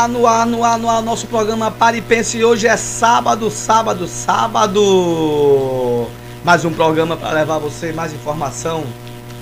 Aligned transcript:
ar, 0.00 0.08
no 0.08 0.26
ar, 0.26 0.46
no 0.46 0.64
ar, 0.64 0.78
no 0.78 0.88
ar, 0.88 1.02
nosso 1.02 1.26
programa 1.26 1.70
Pare 1.70 1.98
e 1.98 2.00
Pense. 2.00 2.42
Hoje 2.42 2.66
é 2.66 2.74
sábado, 2.74 3.50
sábado, 3.50 4.06
sábado. 4.06 6.06
Mais 6.42 6.64
um 6.64 6.72
programa 6.72 7.18
para 7.18 7.32
levar 7.32 7.58
você 7.58 7.92
mais 7.92 8.10
informação, 8.14 8.82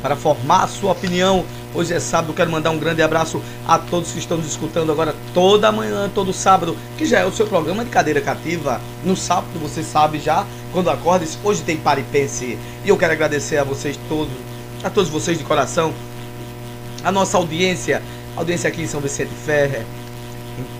para 0.03 0.17
formar 0.17 0.65
a 0.65 0.67
sua 0.67 0.91
opinião. 0.91 1.45
Hoje 1.73 1.95
é 1.95 2.01
sábado, 2.01 2.33
quero 2.33 2.51
mandar 2.51 2.71
um 2.71 2.79
grande 2.79 3.01
abraço 3.01 3.41
a 3.69 3.79
todos 3.79 4.11
que 4.11 4.19
estão 4.19 4.37
nos 4.37 4.49
escutando 4.49 4.91
agora 4.91 5.15
toda 5.33 5.71
manhã, 5.71 6.11
todo 6.13 6.33
sábado, 6.33 6.77
que 6.97 7.07
já 7.07 7.21
é 7.21 7.25
o 7.25 7.31
seu 7.31 7.47
programa 7.47 7.85
de 7.85 7.91
cadeira 7.91 8.21
cativa. 8.21 8.81
No 9.05 9.17
sábado, 9.17 9.61
você 9.61 9.85
sabe 9.85 10.19
já, 10.19 10.45
quando 10.73 10.91
acorda, 10.91 11.25
hoje 11.45 11.63
tem 11.63 11.77
Pare 11.77 12.01
e 12.01 12.05
Pense. 12.05 12.59
E 12.85 12.89
eu 12.89 12.97
quero 12.97 13.13
agradecer 13.13 13.59
a 13.59 13.65
vocês 13.65 13.97
todos, 14.09 14.33
a 14.83 14.91
todos 14.91 15.09
vocês 15.09 15.39
de 15.39 15.45
coração, 15.45 15.95
a 17.05 17.13
nossa 17.13 17.37
audiência, 17.37 18.03
audiência 18.37 18.67
aqui 18.67 18.83
em 18.83 18.89
São 18.89 19.01
Vicente 19.01 19.31
Ferrer, 19.47 19.85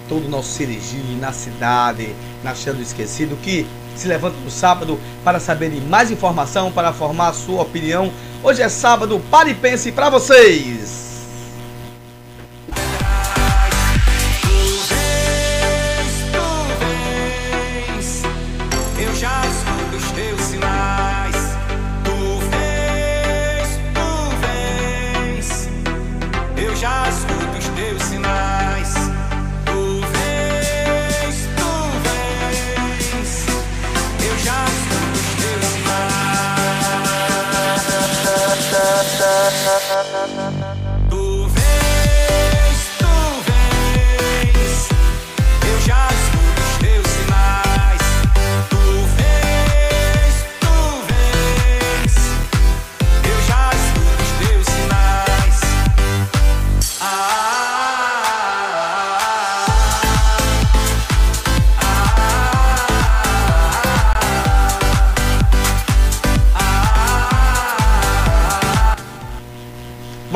todo 0.09 0.27
o 0.27 0.29
nosso 0.29 0.49
Serigi, 0.51 1.17
na 1.21 1.33
cidade, 1.33 2.15
na 2.43 2.55
Chão 2.55 2.81
Esquecido, 2.81 3.37
que 3.43 3.67
se 3.95 4.09
levanta 4.09 4.37
no 4.45 4.51
sábado 4.51 4.99
para 5.25 5.41
saber 5.41 5.71
de 5.71 5.81
mais 5.81 6.11
informação, 6.11 6.71
para 6.71 6.93
formar 6.93 7.29
a 7.29 7.33
sua 7.33 7.63
opinião. 7.63 8.11
Hoje 8.43 8.63
é 8.63 8.69
sábado, 8.69 9.21
pare 9.31 9.51
e 9.51 9.55
pense 9.55 9.93
para 9.93 10.09
vocês. 10.09 11.08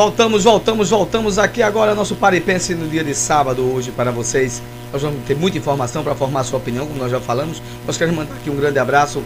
Voltamos, 0.02 0.42
voltamos, 0.42 0.90
voltamos 0.90 1.38
aqui 1.38 1.62
agora 1.62 1.94
nosso 1.94 2.16
Pare 2.16 2.38
e 2.38 2.40
Pense 2.40 2.74
no 2.74 2.88
dia 2.88 3.04
de 3.04 3.14
sábado 3.14 3.62
hoje 3.72 3.92
para 3.92 4.10
vocês. 4.10 4.60
Nós 4.92 5.00
vamos 5.00 5.24
ter 5.24 5.36
muita 5.36 5.58
informação 5.58 6.02
para 6.02 6.12
formar 6.12 6.42
sua 6.42 6.58
opinião, 6.58 6.88
como 6.88 6.98
nós 6.98 7.08
já 7.08 7.20
falamos. 7.20 7.62
Nós 7.86 7.96
queremos 7.96 8.18
mandar 8.18 8.34
aqui 8.34 8.50
um 8.50 8.56
grande 8.56 8.80
abraço 8.80 9.22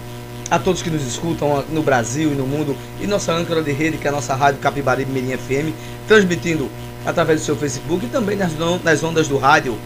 a 0.51 0.59
todos 0.59 0.83
que 0.83 0.91
nos 0.91 1.03
escutam 1.07 1.65
no 1.71 1.83
Brasil 1.83 2.31
e 2.31 2.35
no 2.35 2.47
mundo 2.47 2.77
e 3.01 3.07
nossa 3.07 3.33
âncora 3.33 3.63
de 3.63 3.73
rede, 3.73 3.97
que 3.97 4.07
é 4.07 4.11
a 4.11 4.13
nossa 4.13 4.35
rádio 4.35 4.61
Capibaribe 4.61 5.11
Mirim 5.11 5.35
FM, 5.39 5.75
transmitindo 6.07 6.69
através 7.07 7.41
do 7.41 7.47
seu 7.47 7.57
Facebook 7.57 8.05
e 8.05 8.09
também 8.11 8.37
nas, 8.37 8.53
nas 8.85 9.03
ondas 9.03 9.29
do 9.29 9.39
rádio 9.39 9.79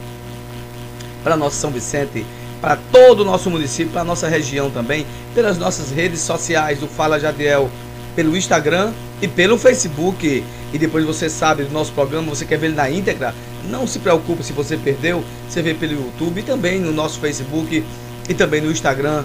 para 1.22 1.36
nosso 1.36 1.54
São 1.54 1.70
Vicente, 1.70 2.26
para 2.60 2.76
todo 2.90 3.20
o 3.20 3.24
nosso 3.24 3.48
município, 3.48 3.92
para 3.92 4.02
a 4.02 4.04
nossa 4.04 4.26
região 4.26 4.72
também, 4.72 5.06
pelas 5.36 5.56
nossas 5.56 5.92
redes 5.92 6.18
sociais 6.18 6.80
do 6.80 6.88
Fala 6.88 7.20
Jadiel, 7.20 7.70
pelo 8.14 8.36
Instagram 8.36 8.92
e 9.20 9.28
pelo 9.28 9.58
Facebook. 9.58 10.44
E 10.72 10.78
depois 10.78 11.04
você 11.04 11.28
sabe 11.28 11.64
do 11.64 11.72
nosso 11.72 11.92
programa, 11.92 12.30
você 12.30 12.44
quer 12.44 12.58
ver 12.58 12.68
ele 12.68 12.76
na 12.76 12.90
íntegra? 12.90 13.34
Não 13.68 13.86
se 13.86 13.98
preocupe 13.98 14.42
se 14.42 14.52
você 14.52 14.76
perdeu, 14.76 15.24
você 15.48 15.62
vê 15.62 15.74
pelo 15.74 15.92
YouTube 15.92 16.40
e 16.40 16.42
também 16.42 16.80
no 16.80 16.92
nosso 16.92 17.18
Facebook 17.20 17.84
e 18.28 18.34
também 18.34 18.60
no 18.60 18.70
Instagram 18.70 19.24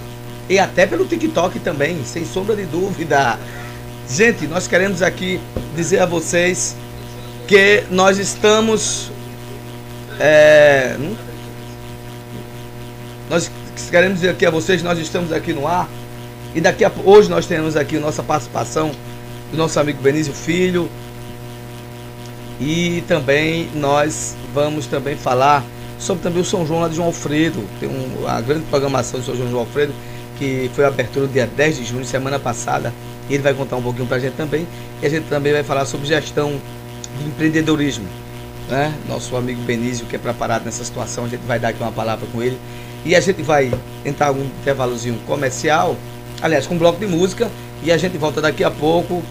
e 0.49 0.59
até 0.59 0.85
pelo 0.85 1.05
TikTok 1.05 1.59
também, 1.59 2.03
sem 2.05 2.25
sombra 2.25 2.55
de 2.55 2.65
dúvida. 2.65 3.39
Gente, 4.09 4.45
nós 4.47 4.67
queremos 4.67 5.01
aqui 5.01 5.39
dizer 5.75 5.99
a 5.99 6.05
vocês 6.05 6.75
que 7.47 7.83
nós 7.89 8.17
estamos 8.19 9.11
é, 10.19 10.95
hum? 10.99 11.15
nós 13.29 13.51
queremos 13.89 14.19
dizer 14.19 14.29
aqui 14.29 14.45
a 14.45 14.51
vocês, 14.51 14.81
nós 14.83 14.99
estamos 14.99 15.33
aqui 15.33 15.51
no 15.51 15.67
ar 15.67 15.89
e 16.55 16.61
daqui 16.61 16.85
a 16.85 16.91
hoje 17.03 17.29
nós 17.29 17.45
temos 17.45 17.75
aqui 17.75 17.97
a 17.97 17.99
nossa 17.99 18.23
participação 18.23 18.91
do 19.51 19.57
nosso 19.57 19.77
amigo 19.77 20.01
Benício 20.01 20.33
Filho 20.33 20.89
e 22.59 23.03
também 23.09 23.69
nós 23.75 24.35
vamos 24.53 24.87
também 24.87 25.17
falar 25.17 25.63
sobre 25.99 26.23
também 26.23 26.41
o 26.41 26.45
São 26.45 26.65
João 26.65 26.79
lá 26.79 26.87
de 26.87 26.95
João 26.95 27.07
Alfredo. 27.07 27.61
Tem 27.79 27.89
um, 27.89 28.25
a 28.25 28.39
grande 28.39 28.63
programação 28.69 29.19
do 29.19 29.25
São 29.25 29.35
João 29.35 29.47
de 29.47 29.51
João 29.51 29.65
Alfredo, 29.65 29.93
que 30.39 30.71
foi 30.73 30.85
a 30.85 30.87
abertura 30.87 31.25
no 31.25 31.31
dia 31.31 31.45
10 31.45 31.77
de 31.77 31.83
junho, 31.83 32.05
semana 32.05 32.39
passada. 32.39 32.93
Ele 33.29 33.43
vai 33.43 33.53
contar 33.53 33.75
um 33.75 33.81
pouquinho 33.81 34.07
pra 34.07 34.17
gente 34.17 34.35
também. 34.35 34.65
E 35.01 35.05
a 35.05 35.09
gente 35.09 35.27
também 35.27 35.51
vai 35.51 35.63
falar 35.63 35.85
sobre 35.85 36.07
gestão 36.07 36.51
do 36.51 37.27
empreendedorismo. 37.27 38.05
Né? 38.69 38.93
Nosso 39.09 39.35
amigo 39.35 39.61
Benício, 39.63 40.05
que 40.05 40.15
é 40.15 40.19
preparado 40.19 40.63
nessa 40.63 40.83
situação, 40.83 41.25
a 41.25 41.27
gente 41.27 41.41
vai 41.45 41.59
dar 41.59 41.69
aqui 41.69 41.81
uma 41.81 41.91
palavra 41.91 42.25
com 42.31 42.41
ele. 42.41 42.57
E 43.03 43.13
a 43.13 43.19
gente 43.19 43.41
vai 43.41 43.71
entrar 44.05 44.31
um 44.31 44.41
intervalozinho 44.41 45.19
comercial, 45.27 45.95
aliás, 46.41 46.67
com 46.67 46.75
um 46.75 46.77
bloco 46.77 46.99
de 46.99 47.07
música, 47.07 47.49
e 47.83 47.91
a 47.91 47.97
gente 47.97 48.17
volta 48.17 48.41
daqui 48.41 48.63
a 48.63 48.71
pouco 48.71 49.21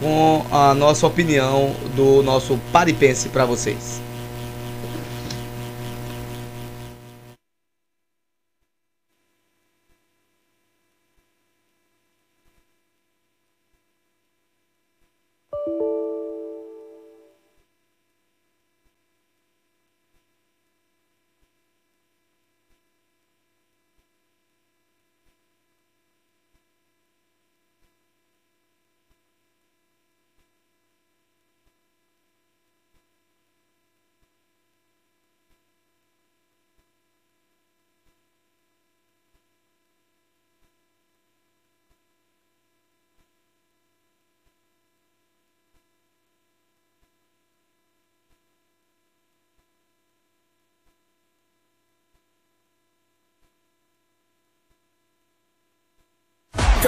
com 0.00 0.44
a 0.50 0.74
nossa 0.74 1.06
opinião 1.06 1.74
do 1.96 2.22
nosso 2.22 2.58
Paripense 2.72 3.28
para 3.28 3.44
vocês. 3.44 4.00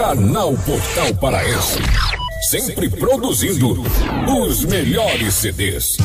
Canal 0.06 0.54
Portal 0.64 1.12
Paraense. 1.20 1.80
Sempre 2.48 2.88
produzindo 2.88 3.82
os 4.40 4.64
melhores 4.64 5.34
CDs. 5.34 5.96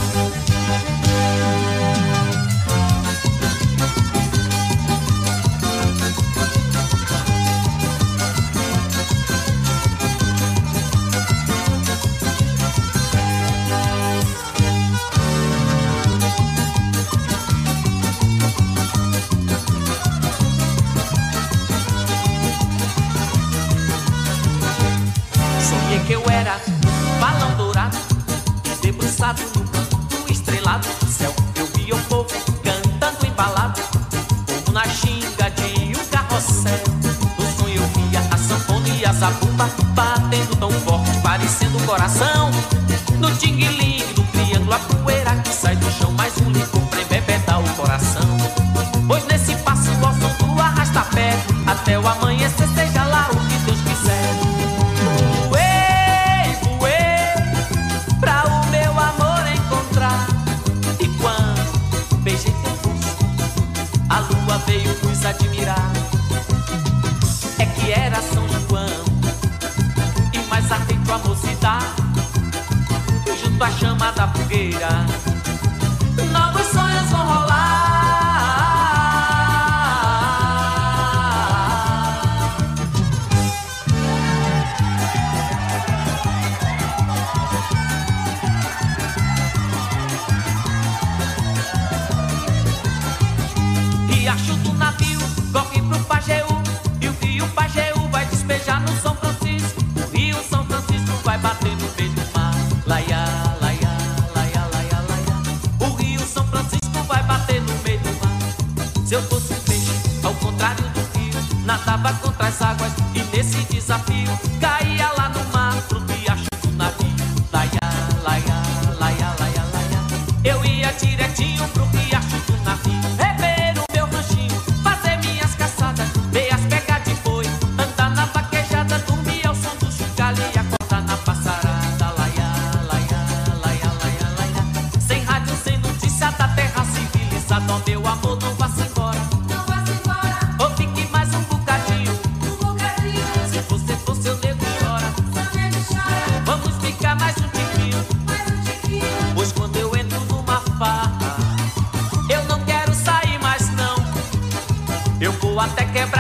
antes 155.61 155.85
que 155.91 156.10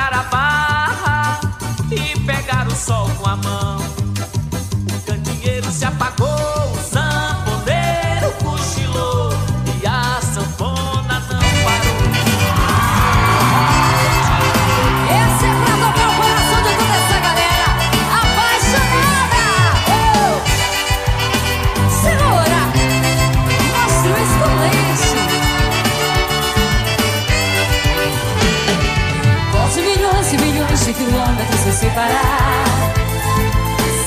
parar. 31.93 32.63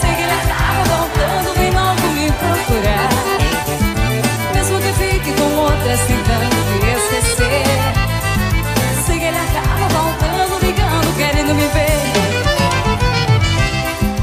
Sei 0.00 0.14
que 0.14 0.22
ele 0.22 0.32
acaba 0.32 0.84
voltando, 0.84 1.54
vem 1.58 1.70
logo 1.70 2.06
me 2.14 2.30
procurar. 2.32 3.08
Mesmo 4.54 4.78
que 4.80 4.92
fique 4.92 5.32
com 5.32 5.56
outras 5.56 6.00
é 6.00 6.04
tentando 6.06 6.56
me 6.80 6.92
esquecer. 6.94 7.64
Sei 9.06 9.18
que 9.18 9.24
ele 9.24 9.36
acaba 9.36 9.88
voltando, 9.88 10.64
ligando, 10.64 11.16
querendo 11.16 11.54
me 11.54 11.66
ver. 11.68 12.00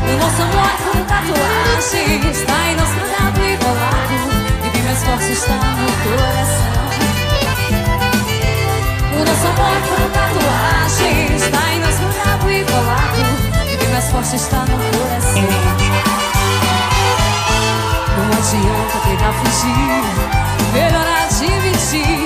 O 0.02 0.18
nosso 0.18 0.42
amor 0.42 0.72
com 0.84 1.04
tatuagem 1.06 2.32
está 2.32 2.58
em 2.68 2.76
nosso 2.76 2.94
inostrado 2.94 3.40
e 3.42 3.58
colado. 3.58 4.18
E 4.66 4.70
que 4.70 4.82
mais 4.84 5.04
forte 5.04 5.32
está 5.32 5.54
no 5.54 5.92
coração. 6.04 6.82
O 9.14 9.26
nosso 9.26 9.48
amor 9.48 9.78
com 9.88 10.10
tatuagem 10.10 11.36
está 11.36 11.74
em 11.74 11.80
nosso 11.80 12.02
inostrado 12.02 12.52
e 12.52 12.64
colado 12.66 13.41
mais 13.92 14.10
forte 14.10 14.36
está 14.36 14.60
no 14.60 14.78
coração. 14.78 15.44
Não 18.18 18.28
adianta 18.38 18.98
tentar 19.08 19.34
fugir, 19.34 20.74
melhorar 20.74 21.28
dividir. 21.28 22.21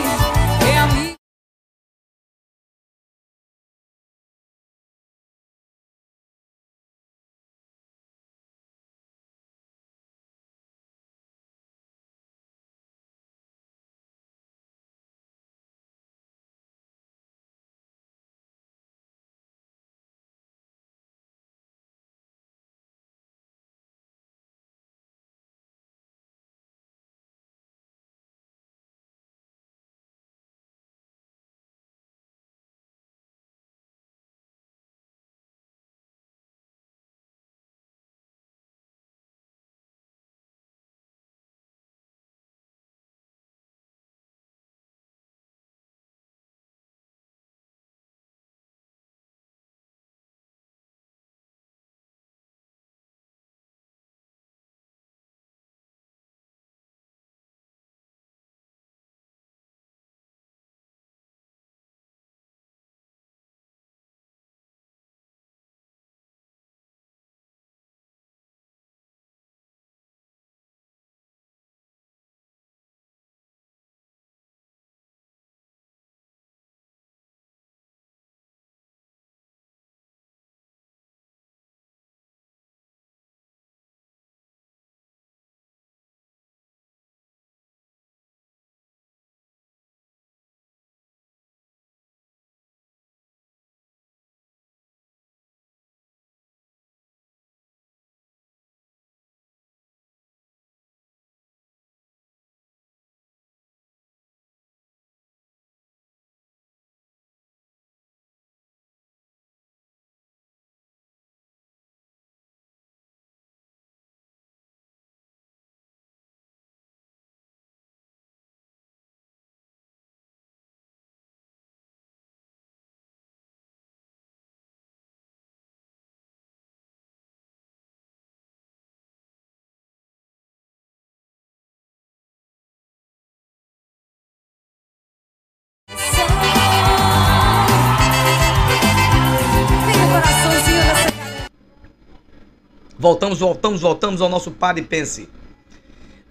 Voltamos, 143.05 143.37
voltamos, 143.37 143.81
voltamos 143.81 144.19
ao 144.19 144.27
nosso 144.27 144.49
Pare 144.49 144.81
e 144.81 144.83
Pense. 144.83 145.29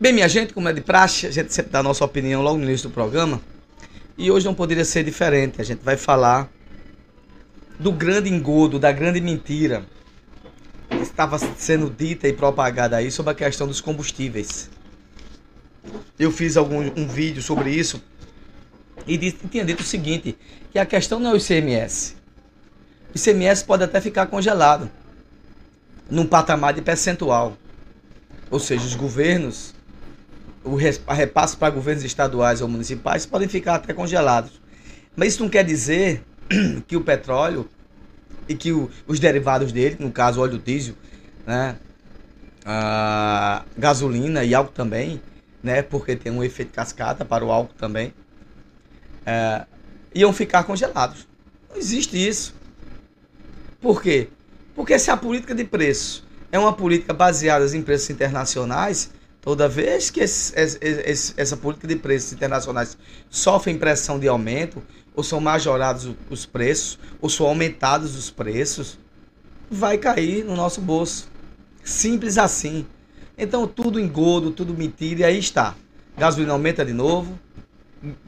Bem, 0.00 0.12
minha 0.12 0.28
gente, 0.28 0.52
como 0.52 0.68
é 0.68 0.72
de 0.72 0.80
praxe, 0.80 1.24
a 1.24 1.30
gente 1.30 1.54
sempre 1.54 1.70
dá 1.70 1.78
a 1.78 1.82
nossa 1.84 2.04
opinião 2.04 2.42
logo 2.42 2.58
no 2.58 2.64
início 2.64 2.88
do 2.88 2.92
programa. 2.92 3.40
E 4.18 4.28
hoje 4.28 4.44
não 4.44 4.54
poderia 4.56 4.84
ser 4.84 5.04
diferente. 5.04 5.60
A 5.60 5.64
gente 5.64 5.84
vai 5.84 5.96
falar 5.96 6.50
do 7.78 7.92
grande 7.92 8.28
engodo, 8.28 8.80
da 8.80 8.90
grande 8.90 9.20
mentira 9.20 9.84
que 10.88 10.96
estava 10.96 11.38
sendo 11.38 11.88
dita 11.88 12.26
e 12.26 12.32
propagada 12.32 12.96
aí 12.96 13.08
sobre 13.08 13.30
a 13.30 13.34
questão 13.36 13.68
dos 13.68 13.80
combustíveis. 13.80 14.68
Eu 16.18 16.32
fiz 16.32 16.56
algum 16.56 16.80
um 16.96 17.06
vídeo 17.06 17.40
sobre 17.40 17.70
isso 17.70 18.02
e 19.06 19.16
disse, 19.16 19.36
tinha 19.48 19.64
dito 19.64 19.78
o 19.78 19.86
seguinte, 19.86 20.36
que 20.72 20.78
a 20.80 20.84
questão 20.84 21.20
não 21.20 21.30
é 21.30 21.34
o 21.34 21.36
ICMS. 21.36 22.16
O 23.14 23.16
ICMS 23.16 23.64
pode 23.64 23.84
até 23.84 24.00
ficar 24.00 24.26
congelado 24.26 24.90
num 26.10 26.26
patamar 26.26 26.74
de 26.74 26.82
percentual. 26.82 27.56
Ou 28.50 28.58
seja, 28.58 28.84
os 28.84 28.94
governos, 28.94 29.74
o 30.62 30.74
repasse 30.76 31.56
para 31.56 31.70
governos 31.70 32.04
estaduais 32.04 32.60
ou 32.60 32.68
municipais 32.68 33.26
podem 33.26 33.48
ficar 33.48 33.76
até 33.76 33.92
congelados. 33.92 34.60
Mas 35.16 35.34
isso 35.34 35.42
não 35.42 35.50
quer 35.50 35.64
dizer 35.64 36.22
que 36.86 36.96
o 36.96 37.00
petróleo 37.00 37.68
e 38.48 38.54
que 38.54 38.72
o, 38.72 38.90
os 39.06 39.18
derivados 39.18 39.72
dele, 39.72 39.96
no 39.98 40.10
caso 40.10 40.40
óleo 40.40 40.58
diesel, 40.58 40.94
né, 41.46 41.76
a 42.64 43.64
gasolina 43.76 44.44
e 44.44 44.54
álcool 44.54 44.72
também, 44.72 45.20
né, 45.62 45.82
porque 45.82 46.16
tem 46.16 46.32
um 46.32 46.42
efeito 46.42 46.72
cascata 46.72 47.24
para 47.24 47.44
o 47.44 47.50
álcool 47.50 47.74
também, 47.74 48.12
é, 49.24 49.64
iam 50.14 50.32
ficar 50.32 50.64
congelados. 50.64 51.26
Não 51.70 51.76
existe 51.76 52.16
isso. 52.16 52.54
Por 53.80 54.02
quê? 54.02 54.28
Porque 54.74 54.98
se 54.98 55.10
a 55.10 55.16
política 55.16 55.54
de 55.54 55.64
preço 55.64 56.24
é 56.50 56.58
uma 56.58 56.72
política 56.72 57.12
baseada 57.12 57.64
em 57.76 57.82
preços 57.82 58.10
internacionais, 58.10 59.10
toda 59.40 59.68
vez 59.68 60.10
que 60.10 60.20
esse, 60.20 60.52
esse, 60.56 61.34
essa 61.36 61.56
política 61.56 61.86
de 61.86 61.96
preços 61.96 62.32
internacionais 62.32 62.96
sofre 63.30 63.74
pressão 63.74 64.18
de 64.18 64.26
aumento, 64.26 64.82
ou 65.14 65.22
são 65.22 65.40
majorados 65.40 66.10
os 66.28 66.44
preços, 66.44 66.98
ou 67.20 67.28
são 67.28 67.46
aumentados 67.46 68.16
os 68.16 68.30
preços, 68.30 68.98
vai 69.70 69.96
cair 69.96 70.44
no 70.44 70.56
nosso 70.56 70.80
bolso. 70.80 71.28
Simples 71.84 72.36
assim. 72.36 72.86
Então 73.38 73.66
tudo 73.66 74.00
engodo, 74.00 74.50
tudo 74.50 74.74
mentira, 74.74 75.20
e 75.20 75.24
aí 75.24 75.38
está. 75.38 75.74
Gasolina 76.16 76.52
aumenta 76.52 76.84
de 76.84 76.92
novo, 76.92 77.38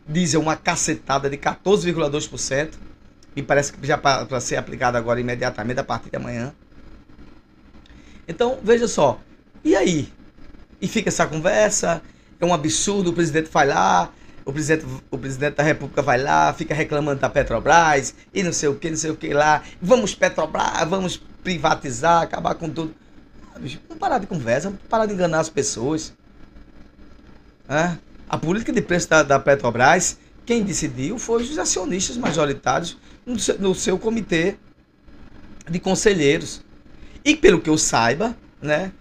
diesel 0.07 0.41
uma 0.41 0.57
cacetada 0.57 1.29
de 1.29 1.37
14,2%, 1.37 2.71
e 3.37 3.43
parece 3.43 3.71
que 3.73 3.87
já 3.87 3.99
para 3.99 4.41
ser 4.41 4.57
aplicado 4.57 4.97
agora 4.97 5.21
imediatamente 5.21 5.79
a 5.79 5.85
partir 5.85 6.09
de 6.09 6.17
amanhã. 6.17 6.55
Então, 8.27 8.59
veja 8.63 8.89
só. 8.89 9.21
E 9.63 9.77
aí? 9.77 10.11
E 10.81 10.89
fica 10.89 11.11
essa 11.11 11.27
conversa, 11.27 12.03
é 12.41 12.45
um 12.47 12.55
absurdo, 12.55 13.11
o 13.11 13.13
presidente 13.13 13.51
vai 13.53 13.67
lá, 13.67 14.11
o 14.45 14.53
presidente, 14.53 14.87
o 15.11 15.19
presidente 15.19 15.57
da 15.57 15.63
República 15.63 16.01
vai 16.01 16.21
lá, 16.21 16.53
fica 16.55 16.75
reclamando 16.75 17.21
da 17.21 17.29
Petrobras 17.29 18.15
e 18.33 18.43
não 18.43 18.53
sei 18.53 18.69
o 18.71 18.77
que, 18.77 18.89
não 18.89 18.97
sei 18.97 19.11
o 19.11 19.17
que 19.17 19.33
lá. 19.33 19.63
Vamos 19.83 20.15
Petrobras, 20.15 20.89
vamos 20.89 21.23
privatizar, 21.45 22.23
acabar 22.23 22.55
com 22.55 22.71
tudo. 22.71 22.95
Ah, 23.55 23.59
vamos 23.59 23.99
parar 23.99 24.19
de 24.19 24.27
conversa, 24.27 24.69
vamos 24.71 24.85
parar 24.89 25.07
de 25.07 25.13
enganar 25.13 25.41
as 25.41 25.51
pessoas. 25.51 26.13
É? 27.69 27.97
A 28.29 28.39
política 28.39 28.73
de 28.73 28.81
preço 28.81 29.09
da, 29.11 29.23
da 29.23 29.39
Petrobras, 29.39 30.19
quem 30.45 30.63
decidiu 30.63 31.19
foi 31.19 31.43
os 31.43 31.59
acionistas 31.59 32.17
majoritários 32.17 32.97
no 33.27 33.39
seu, 33.39 33.59
no 33.59 33.75
seu 33.75 33.99
comitê 33.99 34.57
de 35.69 35.79
conselheiros. 35.79 36.63
E 37.25 37.37
pelo 37.37 37.61
que 37.61 37.69
eu 37.69 37.77
saiba, 37.77 38.35
né, 38.63 38.93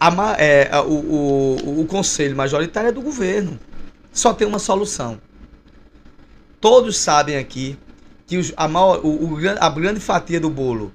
a, 0.00 0.10
é, 0.38 0.70
o, 0.80 0.92
o, 0.92 1.80
o 1.82 1.86
conselho 1.86 2.34
majoritário 2.34 2.88
é 2.88 2.92
do 2.92 3.02
governo 3.02 3.60
só 4.14 4.32
tem 4.32 4.46
uma 4.46 4.60
solução. 4.60 5.20
Todos 6.60 6.96
sabem 6.96 7.36
aqui 7.36 7.76
que 8.26 8.38
os, 8.38 8.54
a, 8.56 8.68
maior, 8.68 9.04
o, 9.04 9.34
o, 9.34 9.38
a 9.60 9.68
grande 9.68 10.00
fatia 10.00 10.40
do 10.40 10.48
bolo, 10.48 10.92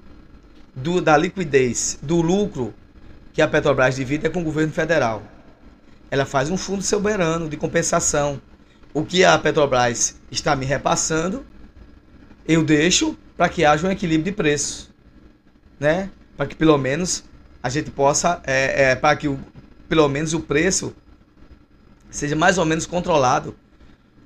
do, 0.74 1.02
da 1.02 1.18
liquidez, 1.18 2.00
do 2.02 2.22
lucro 2.22 2.74
que 3.34 3.42
a 3.42 3.48
Petrobras 3.48 3.98
divide 3.98 4.26
é 4.26 4.30
com 4.30 4.40
o 4.40 4.44
governo 4.44 4.72
federal. 4.72 5.22
Ela 6.10 6.26
faz 6.26 6.50
um 6.50 6.58
fundo 6.58 6.82
soberano 6.82 7.48
de 7.50 7.58
compensação. 7.58 8.42
O 8.94 9.06
que 9.06 9.24
a 9.24 9.38
Petrobras 9.38 10.16
está 10.32 10.56
me 10.56 10.66
repassando, 10.66 11.46
eu 12.50 12.64
deixo 12.64 13.16
para 13.38 13.48
que 13.48 13.64
haja 13.64 13.88
um 13.88 13.92
equilíbrio 13.92 14.32
de 14.32 14.36
preço. 14.36 14.90
Né? 15.80 16.10
Para 16.36 16.48
que 16.48 16.56
pelo 16.56 16.80
menos 16.80 17.24
a 17.62 17.70
gente 17.70 17.92
possa, 17.92 18.42
é, 18.44 18.90
é, 18.90 18.96
para 18.96 19.16
que 19.16 19.28
o, 19.28 19.40
pelo 19.88 20.10
menos 20.10 20.34
o 20.34 20.40
preço 20.40 20.96
seja 22.10 22.36
mais 22.36 22.58
ou 22.58 22.66
menos 22.66 22.88
controlado, 22.88 23.56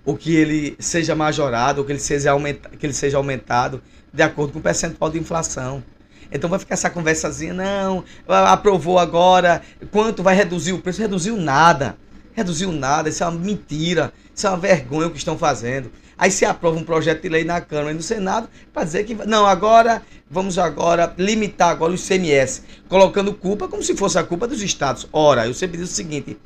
ou 0.05 0.15
que 0.15 0.33
ele 0.33 0.77
seja 0.79 1.13
majorado, 1.13 1.81
ou 1.81 1.85
que 1.85 1.91
ele 1.91 1.99
seja, 1.99 2.31
aumenta, 2.31 2.69
que 2.69 2.85
ele 2.85 2.93
seja 2.93 3.17
aumentado 3.17 3.83
de 4.13 4.23
acordo 4.23 4.53
com 4.53 4.59
o 4.59 4.61
percentual 4.61 5.11
de 5.11 5.19
inflação. 5.19 5.83
Então 6.31 6.49
vai 6.49 6.59
ficar 6.59 6.75
essa 6.75 6.89
conversazinha, 6.89 7.53
não, 7.53 8.05
aprovou 8.25 8.99
agora, 8.99 9.61
quanto 9.91 10.23
vai 10.23 10.33
reduzir 10.33 10.71
o 10.71 10.79
preço? 10.79 11.01
Reduziu 11.01 11.35
nada. 11.35 11.97
Reduziu 12.33 12.71
nada, 12.71 13.09
isso 13.09 13.21
é 13.21 13.27
uma 13.27 13.37
mentira, 13.37 14.13
isso 14.33 14.47
é 14.47 14.49
uma 14.49 14.57
vergonha 14.57 15.07
o 15.07 15.11
que 15.11 15.17
estão 15.17 15.37
fazendo. 15.37 15.91
Aí 16.23 16.31
se 16.31 16.45
aprova 16.45 16.77
um 16.77 16.85
projeto 16.85 17.21
de 17.21 17.27
lei 17.27 17.43
na 17.43 17.59
Câmara 17.59 17.91
e 17.91 17.95
no 17.95 18.01
Senado 18.01 18.47
para 18.71 18.85
dizer 18.85 19.03
que 19.03 19.13
não, 19.13 19.45
agora 19.45 20.01
vamos 20.31 20.57
agora 20.57 21.13
limitar 21.17 21.67
agora 21.67 21.91
o 21.91 21.95
ICMS, 21.95 22.61
colocando 22.87 23.33
culpa 23.33 23.67
como 23.67 23.83
se 23.83 23.93
fosse 23.93 24.17
a 24.17 24.23
culpa 24.23 24.47
dos 24.47 24.61
estados. 24.61 25.05
Ora, 25.11 25.45
eu 25.45 25.53
sempre 25.53 25.75
digo 25.75 25.83
o 25.83 25.93
seguinte, 25.93 26.37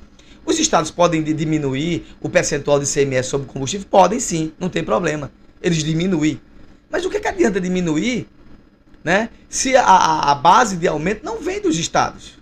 os 0.44 0.58
estados 0.58 0.90
podem 0.90 1.22
diminuir 1.22 2.08
o 2.20 2.28
percentual 2.28 2.80
de 2.80 2.90
ICMS 2.90 3.30
sobre 3.30 3.46
combustível? 3.46 3.86
Podem 3.88 4.20
sim, 4.20 4.52
não 4.60 4.68
tem 4.68 4.84
problema. 4.84 5.32
Eles 5.62 5.84
diminuem. 5.84 6.42
Mas 6.90 7.06
o 7.06 7.10
que, 7.12 7.20
que 7.20 7.28
adianta 7.28 7.62
diminuir 7.62 8.28
né, 9.04 9.30
se 9.48 9.78
a, 9.78 10.32
a 10.32 10.34
base 10.34 10.76
de 10.76 10.88
aumento 10.88 11.24
não 11.24 11.38
vem 11.38 11.62
dos 11.62 11.78
estados? 11.78 12.34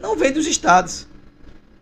Não 0.00 0.16
vem 0.16 0.32
dos 0.32 0.46
estados. 0.46 1.06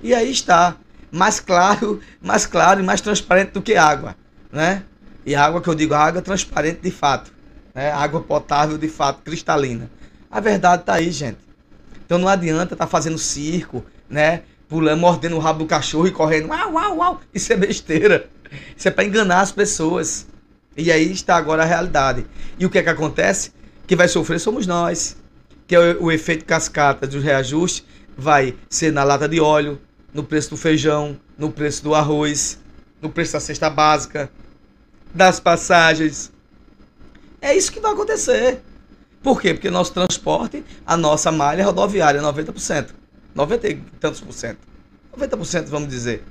E 0.03 0.13
aí 0.13 0.29
está. 0.29 0.77
Mais 1.09 1.39
claro, 1.39 2.01
mais 2.21 2.47
claro 2.47 2.81
e 2.81 2.83
mais 2.83 3.01
transparente 3.01 3.53
do 3.53 3.63
que 3.63 3.77
água. 3.77 4.17
Né? 4.53 4.83
E 5.25 5.35
água 5.35 5.61
que 5.61 5.69
eu 5.69 5.75
digo, 5.75 5.95
água 5.95 6.23
transparente 6.23 6.81
de 6.81 6.91
fato. 6.91 7.33
Né? 7.75 7.91
Água 7.91 8.21
potável 8.21 8.79
de 8.79 8.89
fato, 8.89 9.23
cristalina. 9.23 9.91
A 10.31 10.41
verdade 10.41 10.83
está 10.83 10.95
aí, 10.95 11.11
gente. 11.11 11.39
Então 12.05 12.19
não 12.19 12.29
adianta 12.29 12.75
estar 12.75 12.87
tá 12.87 12.87
fazendo 12.87 13.19
circo, 13.19 13.85
né? 14.09 14.43
pulando, 14.69 15.01
mordendo 15.01 15.37
o 15.37 15.39
rabo 15.39 15.61
do 15.61 15.67
cachorro 15.67 16.07
e 16.07 16.11
correndo. 16.11 16.49
Uau, 16.49 16.73
uau, 16.73 16.97
uau. 16.97 17.21
Isso 17.35 17.53
é 17.53 17.57
besteira. 17.57 18.29
Isso 18.77 18.89
é 18.89 18.91
para 18.91 19.05
enganar 19.05 19.41
as 19.41 19.51
pessoas. 19.51 20.27
E 20.77 20.93
aí 20.93 21.11
está 21.11 21.37
agora 21.37 21.63
a 21.63 21.67
realidade. 21.67 22.27
E 22.59 22.67
o 22.67 22.71
que 22.71 22.79
é 22.79 22.83
que 22.83 22.89
acontece? 22.89 23.53
Que 23.87 23.97
vai 23.97 24.07
sofrer 24.07 24.39
somos 24.39 24.67
nós. 24.67 25.17
Que 25.67 25.75
é 25.75 25.81
o, 25.81 26.05
o 26.05 26.13
efeito 26.13 26.45
cascata 26.45 27.07
dos 27.07 27.23
reajustes 27.23 27.85
vai 28.17 28.55
ser 28.69 28.93
na 28.93 29.05
lata 29.05 29.29
de 29.29 29.41
óleo, 29.41 29.81
no 30.13 30.25
preço 30.25 30.51
do 30.51 30.57
feijão, 30.57 31.17
no 31.37 31.51
preço 31.51 31.83
do 31.85 31.95
arroz, 31.95 32.59
no 33.01 33.11
preço 33.11 33.33
da 33.33 33.41
cesta 33.41 33.69
básica, 33.71 34.31
das 35.15 35.41
passagens. 35.41 36.33
É 37.41 37.55
isso 37.57 37.73
que 37.73 37.81
vai 37.81 37.93
acontecer. 37.93 38.61
Por 39.23 39.41
quê? 39.41 39.53
Porque 39.53 39.71
nosso 39.71 39.93
transporte, 39.93 40.65
a 40.87 40.97
nossa 40.97 41.31
malha 41.31 41.65
rodoviária 41.65 42.19
é 42.19 42.23
90%. 42.23 42.91
90 43.35 43.69
e 43.69 43.77
tantos 44.01 44.21
por 44.21 44.33
cento. 44.33 44.59
90% 45.17 45.67
vamos 45.67 45.89
dizer. 45.89 46.25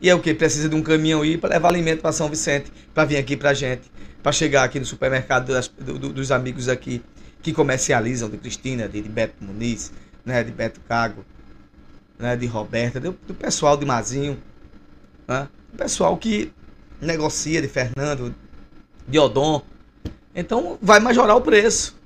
E 0.00 0.10
é 0.10 0.14
o 0.14 0.20
que? 0.20 0.34
Precisa 0.34 0.68
de 0.68 0.74
um 0.74 0.82
caminhão 0.82 1.22
aí 1.22 1.38
para 1.38 1.50
levar 1.50 1.68
alimento 1.68 2.00
para 2.00 2.12
São 2.12 2.28
Vicente, 2.28 2.72
para 2.92 3.04
vir 3.04 3.16
aqui 3.16 3.36
para 3.36 3.54
gente, 3.54 3.90
para 4.22 4.32
chegar 4.32 4.64
aqui 4.64 4.80
no 4.80 4.84
supermercado 4.84 5.52
das, 5.52 5.68
do, 5.68 6.12
dos 6.12 6.32
amigos 6.32 6.68
aqui 6.68 7.02
que 7.40 7.52
comercializam, 7.52 8.28
de 8.28 8.36
Cristina, 8.36 8.88
de, 8.88 9.00
de 9.00 9.08
Beto 9.08 9.42
Muniz, 9.42 9.92
né, 10.24 10.42
de 10.44 10.52
Beto 10.52 10.80
Cago, 10.88 11.24
né, 12.18 12.36
de 12.36 12.46
Roberta, 12.46 13.00
do, 13.00 13.12
do 13.26 13.34
pessoal 13.34 13.76
de 13.76 13.84
Mazinho, 13.84 14.40
né, 15.26 15.48
o 15.72 15.76
pessoal 15.76 16.16
que 16.16 16.52
negocia 17.00 17.60
de 17.60 17.68
Fernando, 17.68 18.34
de 19.08 19.18
Odon. 19.18 19.62
Então 20.34 20.78
vai 20.80 21.00
majorar 21.00 21.36
o 21.36 21.40
preço. 21.40 21.96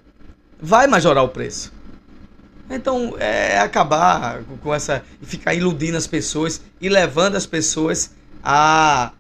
Vai 0.61 0.87
majorar 0.87 1.25
o 1.25 1.28
preço. 1.28 1.73
Então, 2.68 3.14
é 3.18 3.58
acabar 3.58 4.42
com 4.61 4.75
essa. 4.75 5.04
ficar 5.23 5.54
iludindo 5.54 5.96
as 5.96 6.06
pessoas 6.06 6.61
e 6.80 6.88
levando 6.88 7.37
as 7.37 7.46
pessoas 7.46 8.12
a, 8.42 9.12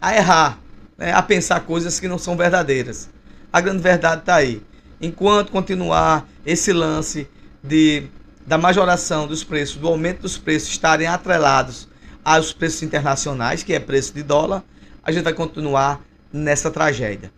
a 0.00 0.14
errar, 0.14 0.60
né? 0.96 1.12
a 1.12 1.22
pensar 1.22 1.60
coisas 1.60 1.98
que 1.98 2.06
não 2.06 2.18
são 2.18 2.36
verdadeiras. 2.36 3.08
A 3.52 3.60
grande 3.60 3.82
verdade 3.82 4.20
está 4.20 4.36
aí. 4.36 4.62
Enquanto 5.00 5.50
continuar 5.50 6.28
esse 6.44 6.72
lance 6.72 7.28
de, 7.62 8.04
da 8.46 8.56
majoração 8.56 9.26
dos 9.26 9.42
preços, 9.42 9.76
do 9.76 9.88
aumento 9.88 10.22
dos 10.22 10.38
preços 10.38 10.68
estarem 10.68 11.06
atrelados 11.06 11.88
aos 12.26 12.52
preços 12.52 12.82
internacionais, 12.82 13.62
que 13.62 13.72
é 13.72 13.78
preço 13.78 14.12
de 14.12 14.20
dólar, 14.20 14.64
a 15.00 15.12
gente 15.12 15.22
vai 15.22 15.32
continuar 15.32 16.04
nessa 16.32 16.72
tragédia. 16.72 17.30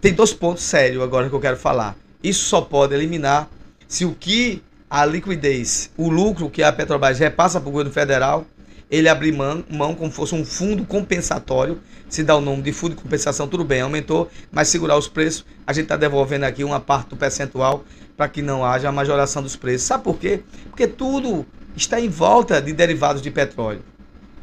Tem 0.00 0.14
dois 0.14 0.32
pontos 0.32 0.62
sérios 0.62 1.02
agora 1.02 1.28
que 1.28 1.34
eu 1.34 1.40
quero 1.40 1.58
falar. 1.58 1.94
Isso 2.22 2.46
só 2.46 2.62
pode 2.62 2.94
eliminar 2.94 3.50
se 3.86 4.06
o 4.06 4.14
que 4.14 4.62
a 4.88 5.04
liquidez, 5.04 5.90
o 5.94 6.08
lucro 6.08 6.48
que 6.48 6.62
a 6.62 6.72
Petrobras 6.72 7.18
repassa 7.18 7.60
para 7.60 7.68
o 7.68 7.72
governo 7.72 7.92
federal, 7.92 8.46
ele 8.90 9.10
abrir 9.10 9.32
mão, 9.32 9.62
mão 9.68 9.94
como 9.94 10.10
fosse 10.10 10.34
um 10.34 10.42
fundo 10.42 10.86
compensatório, 10.86 11.82
se 12.08 12.22
dá 12.22 12.34
o 12.34 12.40
nome 12.40 12.62
de 12.62 12.72
fundo 12.72 12.96
de 12.96 13.02
compensação, 13.02 13.46
tudo 13.46 13.62
bem, 13.62 13.82
aumentou, 13.82 14.30
mas 14.50 14.68
segurar 14.68 14.96
os 14.96 15.06
preços, 15.06 15.44
a 15.66 15.74
gente 15.74 15.84
está 15.84 15.98
devolvendo 15.98 16.44
aqui 16.44 16.64
uma 16.64 16.80
parte 16.80 17.10
do 17.10 17.16
percentual 17.16 17.84
para 18.16 18.26
que 18.26 18.40
não 18.40 18.64
haja 18.64 18.88
a 18.88 18.92
majoração 18.92 19.42
dos 19.42 19.54
preços. 19.54 19.86
Sabe 19.86 20.02
por 20.02 20.18
quê? 20.18 20.42
Porque 20.70 20.86
tudo 20.86 21.44
está 21.80 22.00
em 22.00 22.08
volta 22.08 22.60
de 22.60 22.72
derivados 22.72 23.22
de 23.22 23.30
petróleo. 23.30 23.82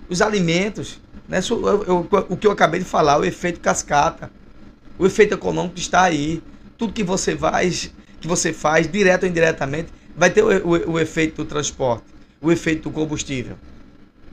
Os 0.10 0.22
alimentos, 0.22 1.00
né, 1.28 1.40
o 2.30 2.36
que 2.36 2.48
eu 2.48 2.52
acabei 2.52 2.80
de 2.80 2.86
falar, 2.86 3.20
o 3.20 3.26
efeito 3.26 3.60
cascata, 3.60 4.32
o 4.98 5.06
efeito 5.06 5.34
econômico 5.34 5.78
está 5.78 6.04
aí. 6.04 6.42
Tudo 6.78 6.94
que 6.94 7.04
você 7.04 7.36
faz, 7.36 7.92
que 8.20 8.28
você 8.28 8.54
faz, 8.54 8.92
direto 8.92 9.24
ou 9.24 9.30
indiretamente, 9.30 9.90
vai 10.16 10.30
ter 10.30 10.44
o, 10.44 10.50
o, 10.50 10.92
o 10.94 11.00
efeito 11.00 11.44
do 11.44 11.46
transporte, 11.46 12.06
o 12.42 12.52
efeito 12.52 12.90
do 12.90 12.92
combustível. 12.92 13.58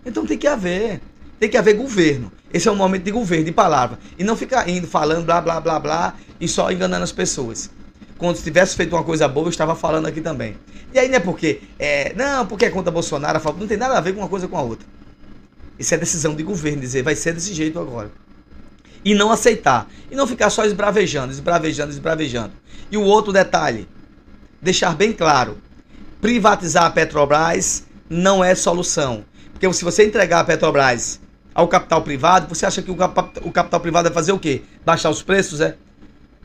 Então 0.05 0.25
tem 0.27 0.39
que 0.39 0.47
haver. 0.47 1.01
Tem 1.39 1.49
que 1.49 1.57
haver 1.57 1.75
governo. 1.75 2.33
Esse 2.53 2.69
é 2.69 2.73
um 2.73 2.77
momento 2.77 3.03
de 3.03 3.11
governo, 3.11 3.45
de 3.45 3.53
palavra. 3.53 3.99
E 4.19 4.25
não 4.25 4.37
ficar 4.37 4.69
indo 4.69 4.87
falando 4.87 5.25
blá 5.27 5.41
blá 5.41 5.61
blá 5.61 5.79
blá 5.79 6.15
e 6.41 6.47
só 6.47 6.71
enganando 6.71 7.03
as 7.03 7.13
pessoas. 7.13 7.71
Quando 8.17 8.41
tivesse 8.41 8.77
feito 8.77 8.95
uma 8.95 9.03
coisa 9.03 9.27
boa, 9.27 9.47
eu 9.47 9.51
estava 9.51 9.75
falando 9.75 10.07
aqui 10.07 10.21
também. 10.21 10.57
E 10.93 10.99
aí 10.99 11.09
não 11.09 11.17
é 11.17 11.21
porque. 11.21 11.61
É, 11.79 12.15
não, 12.15 12.47
porque 12.47 12.67
é 12.67 12.71
contra 12.71 12.91
Bolsonaro, 12.91 13.41
não 13.59 13.67
tem 13.67 13.77
nada 13.77 13.99
a 13.99 14.01
ver 14.01 14.13
com 14.13 14.21
uma 14.21 14.29
coisa 14.29 14.47
com 14.47 14.57
a 14.57 14.63
outra. 14.63 14.87
Isso 15.79 15.93
é 15.95 15.99
decisão 15.99 16.35
de 16.35 16.43
governo, 16.43 16.81
dizer 16.81 17.03
vai 17.03 17.17
ser 17.17 17.33
desse 17.33 17.53
jeito 17.53 17.79
agora. 17.79 18.11
E 19.05 19.15
não 19.15 19.31
aceitar. 19.31 19.89
E 20.11 20.15
não 20.15 20.27
ficar 20.27 20.49
só 20.51 20.65
esbravejando, 20.65 21.33
esbravejando, 21.33 21.91
esbravejando. 21.91 22.53
E 22.91 22.97
o 22.97 23.03
outro 23.03 23.33
detalhe, 23.33 23.89
deixar 24.63 24.95
bem 24.95 25.13
claro: 25.13 25.59
privatizar 26.21 26.85
a 26.85 26.91
Petrobras 26.91 27.85
não 28.09 28.43
é 28.43 28.55
solução. 28.55 29.25
Porque 29.53 29.71
se 29.73 29.85
você 29.85 30.07
entregar 30.07 30.41
a 30.41 30.45
Petrobras 30.45 31.21
ao 31.55 31.69
capital 31.69 32.03
privado, 32.03 32.49
você 32.49 32.67
acha 32.67 32.83
que 32.83 32.91
o, 32.91 32.95
o 33.43 33.53
capital 33.53 33.81
privado 33.81 34.09
vai 34.09 34.15
fazer 34.15 34.33
o 34.33 34.39
quê? 34.39 34.63
Baixar 34.85 35.11
os 35.11 35.23
preços, 35.23 35.61
é? 35.61 35.77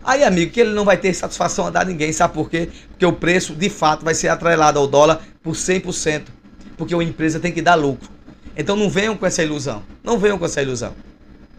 Aí, 0.04 0.24
amigo, 0.24 0.52
que 0.52 0.62
ele 0.62 0.72
não 0.72 0.86
vai 0.86 0.98
ter 0.98 1.14
satisfação 1.14 1.68
a 1.68 1.70
dar 1.70 1.82
a 1.82 1.86
ninguém, 1.86 2.12
sabe 2.14 2.34
por 2.34 2.50
quê? 2.50 2.70
Porque 2.90 3.06
o 3.06 3.14
preço, 3.14 3.54
de 3.54 3.70
fato, 3.70 4.04
vai 4.04 4.16
ser 4.16 4.30
atrelado 4.30 4.80
ao 4.80 4.88
dólar 4.88 5.22
por 5.44 5.54
100%, 5.54 6.24
porque 6.78 6.96
uma 6.96 7.04
empresa 7.04 7.40
tem 7.40 7.52
que 7.52 7.62
dar 7.62 7.76
lucro. 7.76 8.10
Então 8.56 8.76
não 8.76 8.90
venham 8.90 9.16
com 9.16 9.26
essa 9.26 9.44
ilusão, 9.44 9.84
não 10.04 10.18
venham 10.18 10.38
com 10.38 10.46
essa 10.46 10.62
ilusão, 10.62 10.94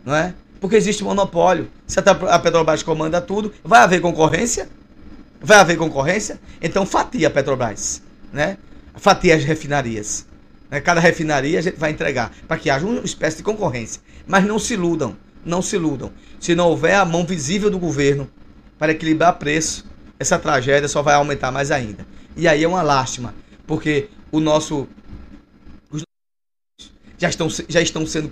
não 0.05 0.15
é? 0.15 0.35
Porque 0.61 0.77
existe 0.77 1.03
monopólio. 1.03 1.71
Se 1.87 1.99
a 1.99 2.39
Petrobras 2.39 2.83
comanda 2.83 3.21
tudo, 3.21 3.53
vai 3.65 3.81
haver 3.81 4.01
concorrência? 4.01 4.69
Vai 5.41 5.59
haver 5.59 5.77
concorrência? 5.79 6.39
Então 6.61 6.85
fatia 6.85 7.29
a 7.29 7.31
Petrobras, 7.31 8.03
né? 8.33 8.59
Fatia 8.97 9.35
as 9.35 9.45
refinarias. 9.45 10.27
Né? 10.71 10.81
Cada 10.81 11.01
refinaria 11.01 11.59
a 11.59 11.63
gente 11.63 11.79
vai 11.79 11.91
entregar 11.91 12.31
para 12.47 12.59
que 12.59 12.69
haja 12.69 12.87
uma 12.87 13.01
espécie 13.01 13.39
de 13.39 13.43
concorrência. 13.43 14.03
Mas 14.27 14.45
não 14.45 14.59
se 14.59 14.75
iludam, 14.75 15.17
não 15.45 15.63
se 15.63 15.77
iludam. 15.77 16.13
Se 16.39 16.55
não 16.55 16.69
houver 16.69 16.95
a 16.95 17.05
mão 17.05 17.25
visível 17.25 17.71
do 17.71 17.79
governo 17.79 18.31
para 18.79 18.93
equilibrar 18.93 19.39
preço, 19.39 19.85
essa 20.19 20.39
tragédia 20.39 20.89
só 20.89 21.03
vai 21.03 21.15
aumentar 21.15 21.51
mais 21.51 21.71
ainda. 21.71 22.07
E 22.37 22.47
aí 22.47 22.63
é 22.63 22.69
uma 22.69 22.83
lástima, 22.83 23.35
porque 23.67 24.09
o 24.31 24.41
nosso 24.41 24.87
os 25.91 26.03
já 27.19 27.29
estão, 27.29 27.49
já 27.69 27.81
estão 27.81 28.07
sendo 28.07 28.31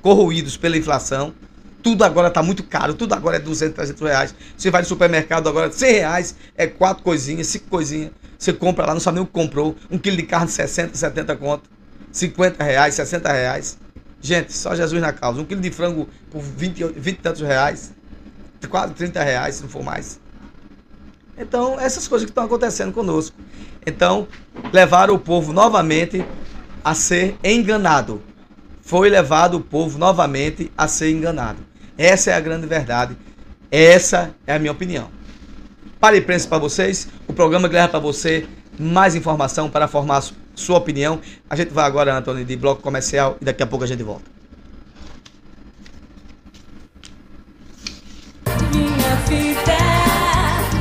corroídos 0.00 0.56
pela 0.56 0.76
inflação. 0.76 1.34
Tudo 1.82 2.02
agora 2.02 2.28
está 2.28 2.42
muito 2.42 2.62
caro, 2.62 2.94
tudo 2.94 3.12
agora 3.12 3.36
é 3.36 3.40
200, 3.40 3.74
300 3.74 4.02
reais. 4.02 4.34
Você 4.56 4.70
vai 4.70 4.80
no 4.80 4.88
supermercado 4.88 5.48
agora, 5.48 5.70
100 5.70 5.92
reais, 5.92 6.36
é 6.56 6.66
quatro 6.66 7.02
coisinhas, 7.02 7.46
cinco 7.46 7.68
coisinhas. 7.68 8.10
Você 8.38 8.52
compra 8.52 8.86
lá, 8.86 8.94
não 8.94 9.00
sabe 9.00 9.16
nem 9.16 9.24
o 9.24 9.26
que 9.26 9.32
comprou. 9.32 9.76
Um 9.90 9.98
quilo 9.98 10.16
de 10.16 10.22
carne, 10.22 10.50
60, 10.50 10.96
70 10.96 11.36
conto. 11.36 11.68
50 12.10 12.62
reais, 12.62 12.94
60 12.94 13.32
reais. 13.32 13.78
Gente, 14.24 14.54
só 14.54 14.74
Jesus 14.74 15.02
na 15.02 15.12
causa. 15.12 15.38
Um 15.38 15.44
quilo 15.44 15.60
de 15.60 15.70
frango 15.70 16.08
por 16.30 16.40
20, 16.40 16.94
20 16.96 17.14
e 17.14 17.20
tantos 17.20 17.42
reais. 17.42 17.92
Quase 18.70 18.94
30 18.94 19.22
reais, 19.22 19.56
se 19.56 19.62
não 19.62 19.68
for 19.68 19.82
mais. 19.82 20.18
Então, 21.36 21.78
essas 21.78 22.08
coisas 22.08 22.24
que 22.24 22.30
estão 22.30 22.44
acontecendo 22.44 22.90
conosco. 22.90 23.36
Então, 23.84 24.26
levaram 24.72 25.14
o 25.14 25.18
povo 25.18 25.52
novamente 25.52 26.24
a 26.82 26.94
ser 26.94 27.36
enganado. 27.44 28.22
Foi 28.80 29.10
levado 29.10 29.58
o 29.58 29.60
povo 29.60 29.98
novamente 29.98 30.72
a 30.74 30.88
ser 30.88 31.10
enganado. 31.10 31.58
Essa 31.98 32.30
é 32.30 32.34
a 32.34 32.40
grande 32.40 32.66
verdade. 32.66 33.14
Essa 33.70 34.34
é 34.46 34.54
a 34.54 34.58
minha 34.58 34.72
opinião. 34.72 35.10
Para 36.00 36.16
imprensa 36.16 36.48
para 36.48 36.56
vocês, 36.56 37.08
o 37.28 37.34
programa 37.34 37.68
que 37.68 37.74
leva 37.74 37.88
para 37.88 37.98
você 37.98 38.46
mais 38.78 39.14
informação 39.14 39.68
para 39.68 39.86
formar 39.86 40.22
sua 40.54 40.78
opinião. 40.78 41.20
A 41.48 41.56
gente 41.56 41.72
vai 41.72 41.84
agora, 41.84 42.16
Antônio, 42.16 42.44
de 42.44 42.56
bloco 42.56 42.82
comercial 42.82 43.36
e 43.40 43.44
daqui 43.44 43.62
a 43.62 43.66
pouco 43.66 43.84
a 43.84 43.88
gente 43.88 44.02
volta. 44.02 44.24
Minha 48.72 49.14
vida 49.26 49.78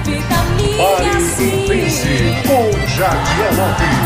fica 0.04 0.44
minha 0.56 1.18
assim. 1.18 1.66
com 2.48 2.72
Jadiel 2.96 3.56
Lopes. 3.56 4.03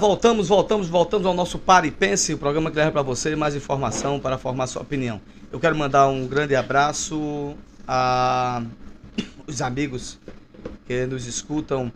Voltamos, 0.00 0.48
voltamos, 0.48 0.88
voltamos 0.88 1.26
ao 1.26 1.34
nosso 1.34 1.58
Pare 1.58 1.88
e 1.88 1.90
Pense, 1.90 2.32
o 2.32 2.38
programa 2.38 2.70
que 2.70 2.76
leva 2.78 2.90
para 2.90 3.02
você 3.02 3.36
mais 3.36 3.54
informação 3.54 4.18
para 4.18 4.38
formar 4.38 4.66
sua 4.66 4.80
opinião. 4.80 5.20
Eu 5.52 5.60
quero 5.60 5.76
mandar 5.76 6.08
um 6.08 6.26
grande 6.26 6.56
abraço 6.56 7.54
a 7.86 8.62
os 9.46 9.60
amigos 9.60 10.18
que 10.86 11.04
nos 11.04 11.26
escutam, 11.26 11.92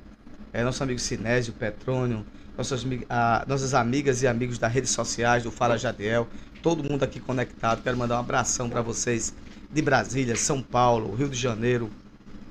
é, 0.52 0.62
nosso 0.62 0.82
amigo 0.82 0.98
Sinésio 0.98 1.54
Petrônio, 1.54 2.26
nossas, 2.58 2.84
a- 3.08 3.42
nossas 3.48 3.72
amigas 3.72 4.22
e 4.22 4.26
amigos 4.26 4.58
das 4.58 4.70
redes 4.70 4.90
sociais 4.90 5.42
do 5.42 5.50
Fala 5.50 5.78
Jadiel, 5.78 6.28
todo 6.62 6.84
mundo 6.84 7.04
aqui 7.04 7.18
conectado. 7.20 7.82
Quero 7.82 7.96
mandar 7.96 8.16
um 8.16 8.20
abração 8.20 8.68
para 8.68 8.82
vocês 8.82 9.32
de 9.72 9.80
Brasília, 9.80 10.36
São 10.36 10.60
Paulo, 10.60 11.14
Rio 11.14 11.28
de 11.30 11.38
Janeiro, 11.38 11.90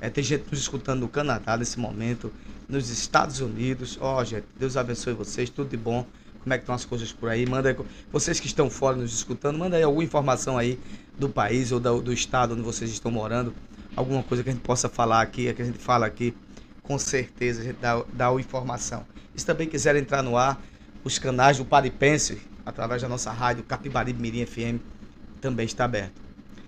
é, 0.01 0.09
tem 0.09 0.23
gente 0.23 0.45
nos 0.49 0.59
escutando 0.59 1.01
no 1.01 1.07
Canadá 1.07 1.55
nesse 1.55 1.79
momento, 1.79 2.33
nos 2.73 2.89
Estados 2.89 3.39
Unidos. 3.39 3.97
Ó, 4.01 4.23
gente, 4.23 4.45
Deus 4.57 4.75
abençoe 4.75 5.13
vocês, 5.13 5.49
tudo 5.49 5.69
de 5.69 5.77
bom. 5.77 6.05
Como 6.41 6.53
é 6.53 6.57
que 6.57 6.63
estão 6.63 6.75
as 6.75 6.83
coisas 6.83 7.13
por 7.13 7.29
aí? 7.29 7.45
Manda 7.45 7.69
aí, 7.69 7.77
vocês 8.11 8.39
que 8.39 8.47
estão 8.47 8.69
fora 8.69 8.97
nos 8.97 9.13
escutando, 9.13 9.57
manda 9.57 9.77
aí 9.77 9.83
alguma 9.83 10.03
informação 10.03 10.57
aí 10.57 10.77
do 11.17 11.29
país 11.29 11.71
ou 11.71 11.79
do, 11.79 12.01
do 12.01 12.11
estado 12.11 12.53
onde 12.53 12.63
vocês 12.63 12.91
estão 12.91 13.11
morando. 13.11 13.53
Alguma 13.95 14.23
coisa 14.23 14.43
que 14.43 14.49
a 14.49 14.51
gente 14.51 14.63
possa 14.63 14.89
falar 14.89 15.21
aqui, 15.21 15.53
que 15.53 15.61
a 15.61 15.65
gente 15.65 15.77
fala 15.77 16.05
aqui, 16.05 16.35
com 16.81 16.97
certeza 16.97 17.61
a 17.61 17.63
gente 17.63 17.77
dá, 17.79 18.03
dá 18.11 18.33
informação. 18.33 19.05
E 19.33 19.39
se 19.39 19.45
também 19.45 19.69
quiser 19.69 19.95
entrar 19.95 20.21
no 20.21 20.35
ar, 20.35 20.61
os 21.03 21.17
canais 21.17 21.57
do 21.57 21.65
Paripense, 21.65 22.41
através 22.65 23.01
da 23.01 23.07
nossa 23.07 23.31
rádio 23.31 23.63
Capibaribe 23.63 24.19
Mirim 24.19 24.45
FM, 24.45 24.81
também 25.39 25.65
está 25.65 25.85
aberto. 25.85 26.21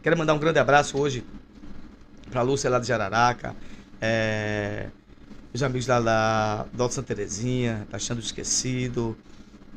Quero 0.04 0.18
mandar 0.18 0.36
um 0.36 0.40
grande 0.40 0.60
abraço 0.60 0.98
hoje 0.98 1.26
para 2.30 2.44
Lúcia 2.44 2.70
lá 2.70 2.80
de 2.80 2.88
Jararaca, 2.88 3.56
é, 4.00 4.90
os 5.56 5.64
amigos 5.64 5.86
da, 5.86 6.02
da, 6.02 6.66
da 6.74 6.90
Santa 6.90 7.16
Terezinha, 7.16 7.88
Taxando 7.90 8.20
Esquecido, 8.20 9.18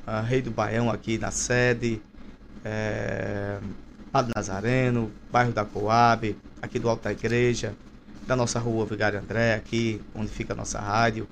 a 0.05 0.21
Rei 0.21 0.43
do 0.43 0.51
Baião 0.51 0.91
aqui 0.91 1.19
na 1.19 1.31
sede, 1.31 2.03
é, 2.65 3.59
Padre 4.11 4.33
Nazareno, 4.35 5.13
bairro 5.31 5.53
da 5.53 5.65
Coab, 5.65 6.37
aqui 6.61 6.81
do 6.81 6.89
Alto 6.89 7.05
da 7.05 7.13
Igreja, 7.13 7.75
da 8.27 8.35
nossa 8.35 8.59
rua 8.59 8.85
Vigário 8.87 9.21
André, 9.21 9.55
aqui 9.55 10.01
onde 10.17 10.29
fica 10.29 10.53
a 10.53 10.57
nossa 10.57 10.81
rádio, 10.81 11.29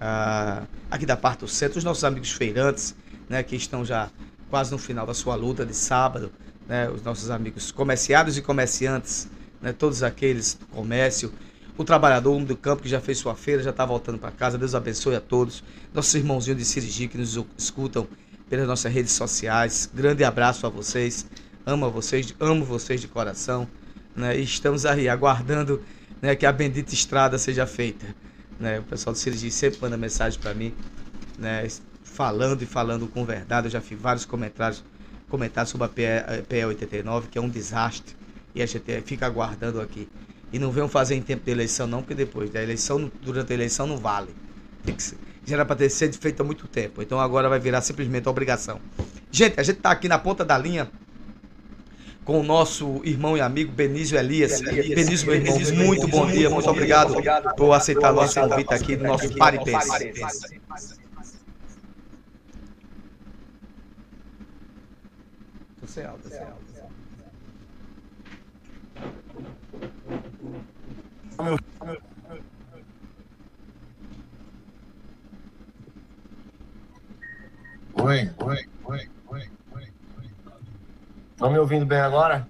ah, 0.00 0.62
aqui 0.88 1.04
da 1.04 1.16
parte 1.16 1.40
do 1.40 1.48
centro, 1.48 1.78
os 1.78 1.84
nossos 1.84 2.04
amigos 2.04 2.30
feirantes, 2.30 2.94
né, 3.28 3.42
que 3.42 3.56
estão 3.56 3.84
já 3.84 4.08
quase 4.48 4.70
no 4.70 4.78
final 4.78 5.04
da 5.04 5.14
sua 5.14 5.34
luta 5.34 5.66
de 5.66 5.74
sábado, 5.74 6.30
né, 6.68 6.88
os 6.88 7.02
nossos 7.02 7.30
amigos 7.30 7.72
comerciários 7.72 8.36
e 8.36 8.42
comerciantes, 8.42 9.28
né, 9.60 9.72
todos 9.72 10.04
aqueles 10.04 10.54
do 10.54 10.66
comércio, 10.66 11.32
o 11.76 11.84
trabalhador 11.84 12.38
do 12.44 12.56
campo 12.56 12.82
que 12.82 12.88
já 12.88 13.00
fez 13.00 13.18
sua 13.18 13.34
feira, 13.34 13.62
já 13.62 13.70
está 13.70 13.84
voltando 13.84 14.18
para 14.18 14.30
casa. 14.30 14.58
Deus 14.58 14.74
abençoe 14.74 15.16
a 15.16 15.20
todos. 15.20 15.64
Nossos 15.94 16.14
irmãozinhos 16.14 16.58
de 16.58 16.64
Sirigi 16.64 17.08
que 17.08 17.16
nos 17.16 17.38
escutam 17.56 18.06
pelas 18.48 18.66
nossas 18.66 18.92
redes 18.92 19.12
sociais. 19.12 19.90
Grande 19.92 20.22
abraço 20.24 20.66
a 20.66 20.70
vocês. 20.70 21.26
Amo 21.64 21.90
vocês, 21.90 22.34
amo 22.38 22.64
vocês 22.64 23.00
de 23.00 23.08
coração. 23.08 23.66
Né? 24.14 24.38
E 24.38 24.42
estamos 24.42 24.84
aí 24.84 25.08
aguardando 25.08 25.82
né, 26.20 26.36
que 26.36 26.44
a 26.44 26.52
bendita 26.52 26.92
estrada 26.92 27.38
seja 27.38 27.66
feita. 27.66 28.14
Né? 28.60 28.80
O 28.80 28.82
pessoal 28.82 29.14
do 29.14 29.18
Sirigi 29.18 29.50
sempre 29.50 29.80
manda 29.80 29.96
mensagem 29.96 30.38
para 30.38 30.52
mim, 30.52 30.74
né, 31.38 31.66
falando 32.04 32.60
e 32.62 32.66
falando 32.66 33.06
com 33.06 33.24
verdade. 33.24 33.68
Eu 33.68 33.70
já 33.70 33.80
fiz 33.80 33.98
vários 33.98 34.26
comentários, 34.26 34.84
comentários 35.30 35.70
sobre 35.70 35.86
a 35.86 35.88
PE, 35.88 36.42
PE 36.46 36.64
89, 36.66 37.28
que 37.28 37.38
é 37.38 37.40
um 37.40 37.48
desastre. 37.48 38.14
E 38.54 38.60
a 38.60 38.66
gente 38.66 39.00
fica 39.02 39.24
aguardando 39.24 39.80
aqui. 39.80 40.06
E 40.52 40.58
não 40.58 40.70
venham 40.70 40.88
fazer 40.88 41.14
em 41.14 41.22
tempo 41.22 41.44
de 41.44 41.50
eleição, 41.50 41.86
não, 41.86 42.02
porque 42.02 42.14
depois 42.14 42.50
da 42.50 42.62
eleição, 42.62 43.10
durante 43.22 43.52
a 43.52 43.54
eleição, 43.54 43.86
não 43.86 43.96
vale. 43.96 44.34
Já 45.44 45.56
era 45.56 45.64
para 45.64 45.76
ter 45.76 45.88
sido 45.88 46.16
feito 46.18 46.40
há 46.40 46.44
muito 46.44 46.68
tempo. 46.68 47.02
Então 47.02 47.18
agora 47.18 47.48
vai 47.48 47.58
virar 47.58 47.80
simplesmente 47.80 48.28
obrigação. 48.28 48.80
Gente, 49.30 49.58
a 49.58 49.62
gente 49.62 49.78
está 49.78 49.90
aqui 49.90 50.08
na 50.08 50.18
ponta 50.18 50.44
da 50.44 50.58
linha 50.58 50.90
com 52.24 52.38
o 52.38 52.42
nosso 52.42 53.00
irmão 53.04 53.36
e 53.36 53.40
amigo 53.40 53.72
Benício 53.72 54.16
Elias. 54.18 54.60
Benício, 54.60 55.26
meu 55.26 55.36
irmão, 55.36 55.58
muito 55.86 56.06
bom 56.06 56.26
dia, 56.26 56.48
muito 56.50 56.68
obrigado 56.68 57.14
por 57.56 57.72
aceitar 57.72 58.12
nosso 58.12 58.38
convite 58.40 58.74
aqui 58.74 58.96
no 58.96 59.04
nosso 59.04 59.34
Pare 59.36 59.56
e 59.56 59.64
Pense. 59.64 60.60
Tô 65.80 65.86
sem 65.86 66.04
áudio, 66.04 66.30
tô 66.30 66.71
Oi, 77.94 78.30
oi, 78.38 78.56
oi, 78.84 79.00
oi, 79.26 79.42
oi. 79.74 79.86
Estão 81.32 81.50
me 81.50 81.58
ouvindo 81.58 81.84
bem 81.84 81.98
agora? 81.98 82.48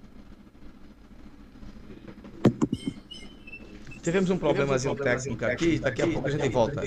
Tivemos 4.03 4.29
um 4.29 4.37
problemazinho 4.37 4.95
técnico 4.95 5.45
aqui, 5.45 5.79
daqui 5.79 6.01
a 6.03 6.07
pouco 6.07 6.27
a 6.27 6.31
gente 6.31 6.49
volta. 6.49 6.81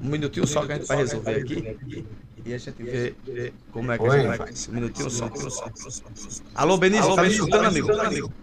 Um 0.00 0.08
minutinho 0.08 0.46
só 0.48 0.66
que 0.66 0.72
a 0.72 0.76
gente 0.76 0.88
vai 0.88 0.96
resolver 0.96 1.34
aqui. 1.36 1.62
E 2.44 2.52
a 2.52 2.58
gente 2.58 2.82
vê 2.82 3.14
vê 3.24 3.54
como 3.70 3.92
é 3.92 3.98
que 3.98 4.04
a 4.04 4.10
Oi. 4.10 4.20
gente 4.22 4.36
faz. 4.36 4.68
Um 4.68 4.72
minutinho 4.72 5.10
só. 5.10 5.30
Alô, 6.54 6.76
Benício, 6.76 7.14
tá 7.14 7.22
me 7.22 7.28
escutando, 7.28 7.66
amigo? 7.66 8.36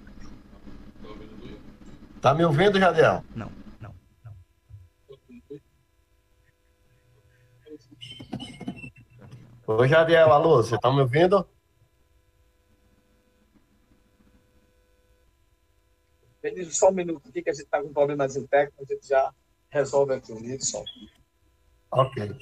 Tá 2.23 2.33
me 2.33 2.45
ouvindo, 2.45 2.79
Jadiel? 2.79 3.21
Não, 3.35 3.51
não. 3.81 3.93
Oi, 9.67 9.87
Jadiel, 9.89 10.31
alô, 10.31 10.63
você 10.63 10.79
tá 10.79 10.89
me 10.89 11.01
ouvindo? 11.01 11.45
Benício, 16.41 16.73
só 16.73 16.91
um 16.91 16.93
minuto 16.93 17.27
aqui 17.27 17.43
que 17.43 17.49
a 17.49 17.53
gente 17.53 17.65
tá 17.65 17.81
com 17.81 17.89
um 17.89 17.93
problemazinho 17.93 18.47
técnico, 18.47 18.81
a 18.81 18.93
gente 18.93 19.05
já 19.05 19.33
resolve 19.69 20.13
aqui 20.13 20.31
um 20.31 20.39
minuto 20.39 20.65
só. 20.65 20.81
Ok. 21.91 22.37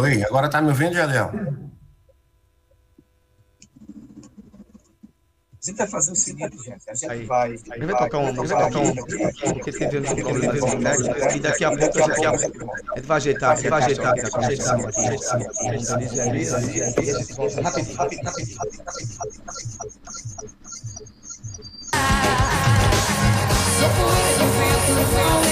Oi, 0.00 0.22
agora 0.22 0.48
tá 0.48 0.62
me 0.62 0.68
ouvindo, 0.68 0.94
Jadiel? 0.94 1.32
tenta 5.60 5.86
fazer 5.88 6.12
o 6.12 6.16
seguinte, 6.16 6.56
gente. 6.56 6.88
A 6.88 6.94
gente 6.94 7.10
Aí. 7.10 7.26
vai. 7.26 7.56
Ele 7.74 7.86
vai 7.86 7.98
tocar 7.98 8.20
música, 8.20 8.56
vai 8.56 8.70
tocar 8.70 8.84
música, 8.84 9.54
porque 9.54 9.72
teve 9.72 9.98
uns 9.98 10.14
problemas 10.14 10.70
técnicos 10.70 11.34
e 11.34 11.40
daqui 11.40 11.64
a 11.64 11.76
pouco, 11.76 11.98
daqui 11.98 12.26
a 12.26 12.30
pouco, 12.30 12.76
gente 12.96 13.06
vai 13.06 13.16
ajeitar, 13.16 13.56
gente 13.56 13.70
vai 13.70 13.82
ajeitar 13.82 14.12
aqui 14.12 14.20
a 14.20 14.30
conexão 14.30 14.86
aqui. 14.86 15.02
Denise 15.68 16.20
Elias, 16.20 16.52
rapidinho, 17.56 17.96
rapidinho, 17.96 18.24
rapidinho. 18.24 18.58
Sou 23.78 23.90
poeira, 23.98 24.44
o 24.44 25.02
vento 25.02 25.47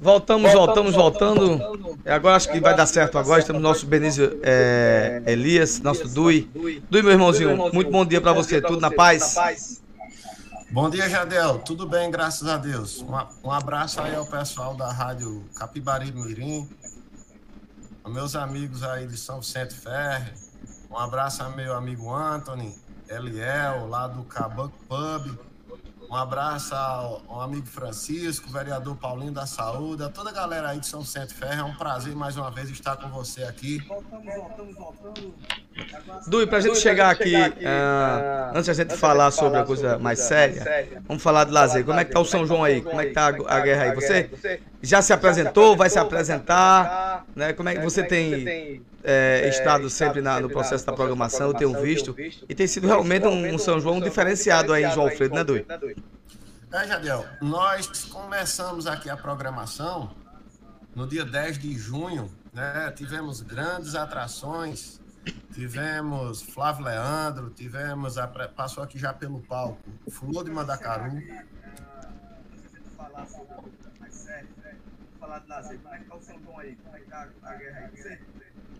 Voltamos, 0.00 0.52
voltamos, 0.52 0.94
voltando. 0.94 1.98
E 2.04 2.10
Agora 2.10 2.36
acho 2.36 2.50
que 2.50 2.60
vai 2.60 2.76
dar 2.76 2.86
certo 2.86 3.16
agora. 3.16 3.40
Estamos 3.40 3.62
no 3.62 3.68
nosso 3.68 3.86
Benício 3.86 4.38
é, 4.42 5.22
Elias, 5.26 5.80
nosso 5.80 6.08
Dui. 6.08 6.50
Dui, 6.90 7.02
meu 7.02 7.12
irmãozinho, 7.12 7.72
muito 7.72 7.90
bom 7.90 8.04
dia 8.04 8.20
pra 8.20 8.32
você. 8.32 8.60
Tudo 8.60 8.80
na 8.80 8.90
paz? 8.90 9.36
Bom 10.70 10.90
dia, 10.90 11.08
Jadel. 11.08 11.60
Tudo 11.60 11.86
bem, 11.86 12.10
graças 12.10 12.46
a 12.48 12.56
Deus. 12.56 13.00
Um, 13.00 13.48
um 13.48 13.50
abraço 13.50 14.00
aí 14.02 14.14
ao 14.14 14.26
pessoal 14.26 14.74
da 14.74 14.92
Rádio 14.92 15.44
Capibari 15.56 16.12
Mirim, 16.12 16.68
aos 18.02 18.12
meus 18.12 18.36
amigos 18.36 18.82
aí 18.82 19.06
de 19.06 19.16
São 19.16 19.40
Vicente 19.40 19.74
Ferre. 19.74 20.32
Um 20.90 20.98
abraço 20.98 21.42
ao 21.42 21.52
meu 21.52 21.74
amigo 21.74 22.12
Anthony, 22.12 22.74
Eliel, 23.08 23.88
lá 23.88 24.08
do 24.08 24.24
Cabanco 24.24 24.76
Pub. 24.88 25.38
Um 26.14 26.16
abraço 26.16 26.72
ao, 26.76 27.22
ao 27.26 27.40
amigo 27.40 27.66
Francisco, 27.66 28.48
vereador 28.48 28.94
Paulinho 28.94 29.32
da 29.32 29.46
Saúde, 29.46 30.04
a 30.04 30.08
toda 30.08 30.30
a 30.30 30.32
galera 30.32 30.68
aí 30.68 30.78
de 30.78 30.86
São 30.86 31.00
Vicente 31.00 31.34
Ferro. 31.34 31.60
É 31.62 31.64
um 31.64 31.74
prazer 31.74 32.14
mais 32.14 32.36
uma 32.36 32.52
vez 32.52 32.70
estar 32.70 32.96
com 32.96 33.08
você 33.08 33.42
aqui. 33.42 33.78
Voltamos, 33.78 34.32
voltamos, 34.32 34.76
voltando. 34.76 35.34
Dui, 36.28 36.46
pra 36.46 36.60
gente 36.60 36.78
chegar 36.78 37.10
aqui, 37.10 37.34
ah, 37.66 38.52
antes 38.54 38.66
de 38.66 38.70
a 38.70 38.74
gente 38.74 38.96
falar 38.96 39.32
sobre 39.32 39.58
a 39.58 39.64
coisa 39.64 39.98
mais 39.98 40.20
séria, 40.20 41.02
vamos 41.08 41.20
falar 41.20 41.46
de 41.46 41.50
lazer. 41.50 41.84
Como 41.84 41.98
é 41.98 42.04
que 42.04 42.12
tá 42.12 42.20
o 42.20 42.24
São 42.24 42.46
João 42.46 42.62
aí? 42.62 42.80
Como 42.80 43.00
é 43.00 43.06
que 43.06 43.12
tá 43.12 43.34
a, 43.48 43.56
a 43.56 43.60
guerra 43.60 43.82
aí? 43.82 43.94
Você 43.96 44.30
já 44.80 45.02
se 45.02 45.12
apresentou, 45.12 45.76
vai 45.76 45.90
se 45.90 45.98
apresentar? 45.98 47.26
Né? 47.34 47.52
Como 47.54 47.68
é 47.68 47.74
que 47.74 47.82
você 47.82 48.04
tem 48.04 48.84
é, 49.04 49.46
estado 49.48 49.90
sempre 49.90 50.22
na, 50.22 50.40
no 50.40 50.48
processo 50.48 50.84
da 50.86 50.92
programação, 50.92 51.48
eu 51.48 51.54
tenho 51.54 51.80
visto, 51.82 52.16
e 52.48 52.54
tem 52.54 52.66
sido 52.66 52.86
realmente 52.86 53.26
um, 53.26 53.54
um 53.54 53.58
São 53.58 53.78
João 53.78 54.00
diferenciado 54.00 54.72
aí 54.72 54.84
em 54.84 54.90
João 54.90 55.06
Alfredo, 55.08 55.34
né, 55.34 55.44
Dui? 55.44 55.66
É, 56.72 56.88
Jadiel, 56.88 57.24
nós 57.40 57.86
começamos 58.06 58.86
aqui 58.86 59.08
a 59.08 59.16
programação 59.16 60.10
no 60.96 61.06
dia 61.06 61.24
10 61.24 61.58
de 61.58 61.72
junho, 61.78 62.28
né? 62.52 62.90
Tivemos 62.96 63.42
grandes 63.42 63.94
atrações, 63.94 65.00
tivemos 65.52 66.42
Flávio 66.42 66.86
Leandro, 66.86 67.50
tivemos, 67.50 68.18
a, 68.18 68.26
passou 68.26 68.82
aqui 68.82 68.98
já 68.98 69.12
pelo 69.12 69.40
palco, 69.40 69.78
Flor 70.10 70.42
de 70.42 70.50
Mandacaru. 70.50 71.22
Falar 72.96 73.26
sobre 73.26 73.70
mais 74.00 74.14
sério, 74.14 74.48
né? 74.62 74.74
Falar 75.20 75.38
de 75.40 75.48
lazer, 75.48 75.78
como 75.78 75.94
é 75.94 75.98
que 75.98 76.04
tá 76.06 76.16
o 76.16 76.22
São 76.22 76.40
João 76.40 76.58
aí? 76.58 76.76
Como 76.82 76.96
é 76.96 77.00
que 77.00 77.06
tá 77.06 77.28
a 77.42 77.54
guerra 77.54 77.90
aí? 77.94 78.18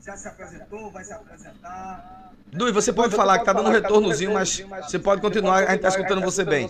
Já 0.05 0.16
se 0.16 0.28
apresentou, 0.28 0.90
vai 0.90 1.02
se 1.02 1.12
apresentar? 1.12 2.32
Dui, 2.52 2.70
você 2.72 2.92
pode 2.92 3.11
Dui, 3.11 3.16
falar 3.16 3.38
que 3.38 3.44
tá 3.44 3.52
dando 3.52 3.68
um 3.68 3.72
retornozinho, 3.72 4.34
mas 4.34 4.62
você 4.82 4.98
pode 4.98 5.22
continuar, 5.22 5.64
a 5.64 5.70
gente 5.70 5.80
tá 5.80 5.88
escutando 5.88 6.20
você 6.20 6.44
bem. 6.44 6.68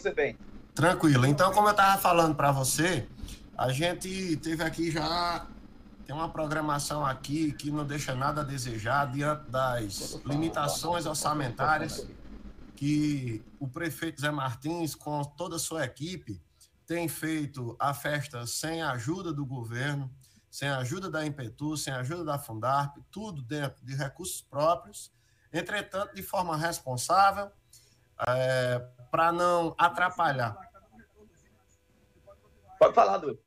Tranquilo. 0.75 1.27
Então, 1.27 1.53
como 1.53 1.67
eu 1.69 1.73
estava 1.73 2.01
falando 2.01 2.35
para 2.35 2.53
você, 2.53 3.07
a 3.59 3.71
gente 3.71 4.37
teve 4.37 4.63
aqui 4.63 4.91
já 4.91 5.47
tem 6.07 6.15
uma 6.15 6.29
programação 6.29 7.05
aqui 7.05 7.53
que 7.53 7.71
não 7.71 7.85
deixa 7.85 8.15
nada 8.15 8.43
a 8.43 8.45
desejar 8.45 9.11
diante 9.11 9.51
das 9.51 10.21
limitações 10.27 11.07
orçamentárias 11.07 12.07
que 12.77 13.43
o 13.59 13.67
prefeito 13.67 14.21
Zé 14.21 14.31
Martins, 14.31 14.95
com 14.95 15.23
toda 15.23 15.57
a 15.57 15.59
sua 15.59 15.85
equipe, 15.85 16.41
tem 16.87 17.09
feito 17.09 17.75
a 17.81 17.95
festa 17.95 18.47
sem 18.47 18.83
a 18.83 18.93
ajuda 18.93 19.33
do 19.33 19.47
governo, 19.47 20.11
sem 20.55 20.69
a 20.69 20.79
ajuda 20.79 21.11
da 21.11 21.27
Impetu, 21.27 21.77
sem 21.77 21.93
a 21.93 21.99
ajuda 21.99 22.23
da 22.23 22.39
Fundarp, 22.39 22.99
tudo 23.11 23.43
dentro 23.43 23.85
de 23.85 23.93
recursos 23.93 24.41
próprios, 24.41 25.13
entretanto, 25.53 26.15
de 26.15 26.23
forma 26.23 26.57
responsável, 26.57 27.51
é, 28.29 28.79
para 29.11 29.33
não 29.33 29.75
atrapalhar. 29.77 30.57
Pode 32.79 32.95
falar, 32.95 33.19
Dudu. 33.19 33.43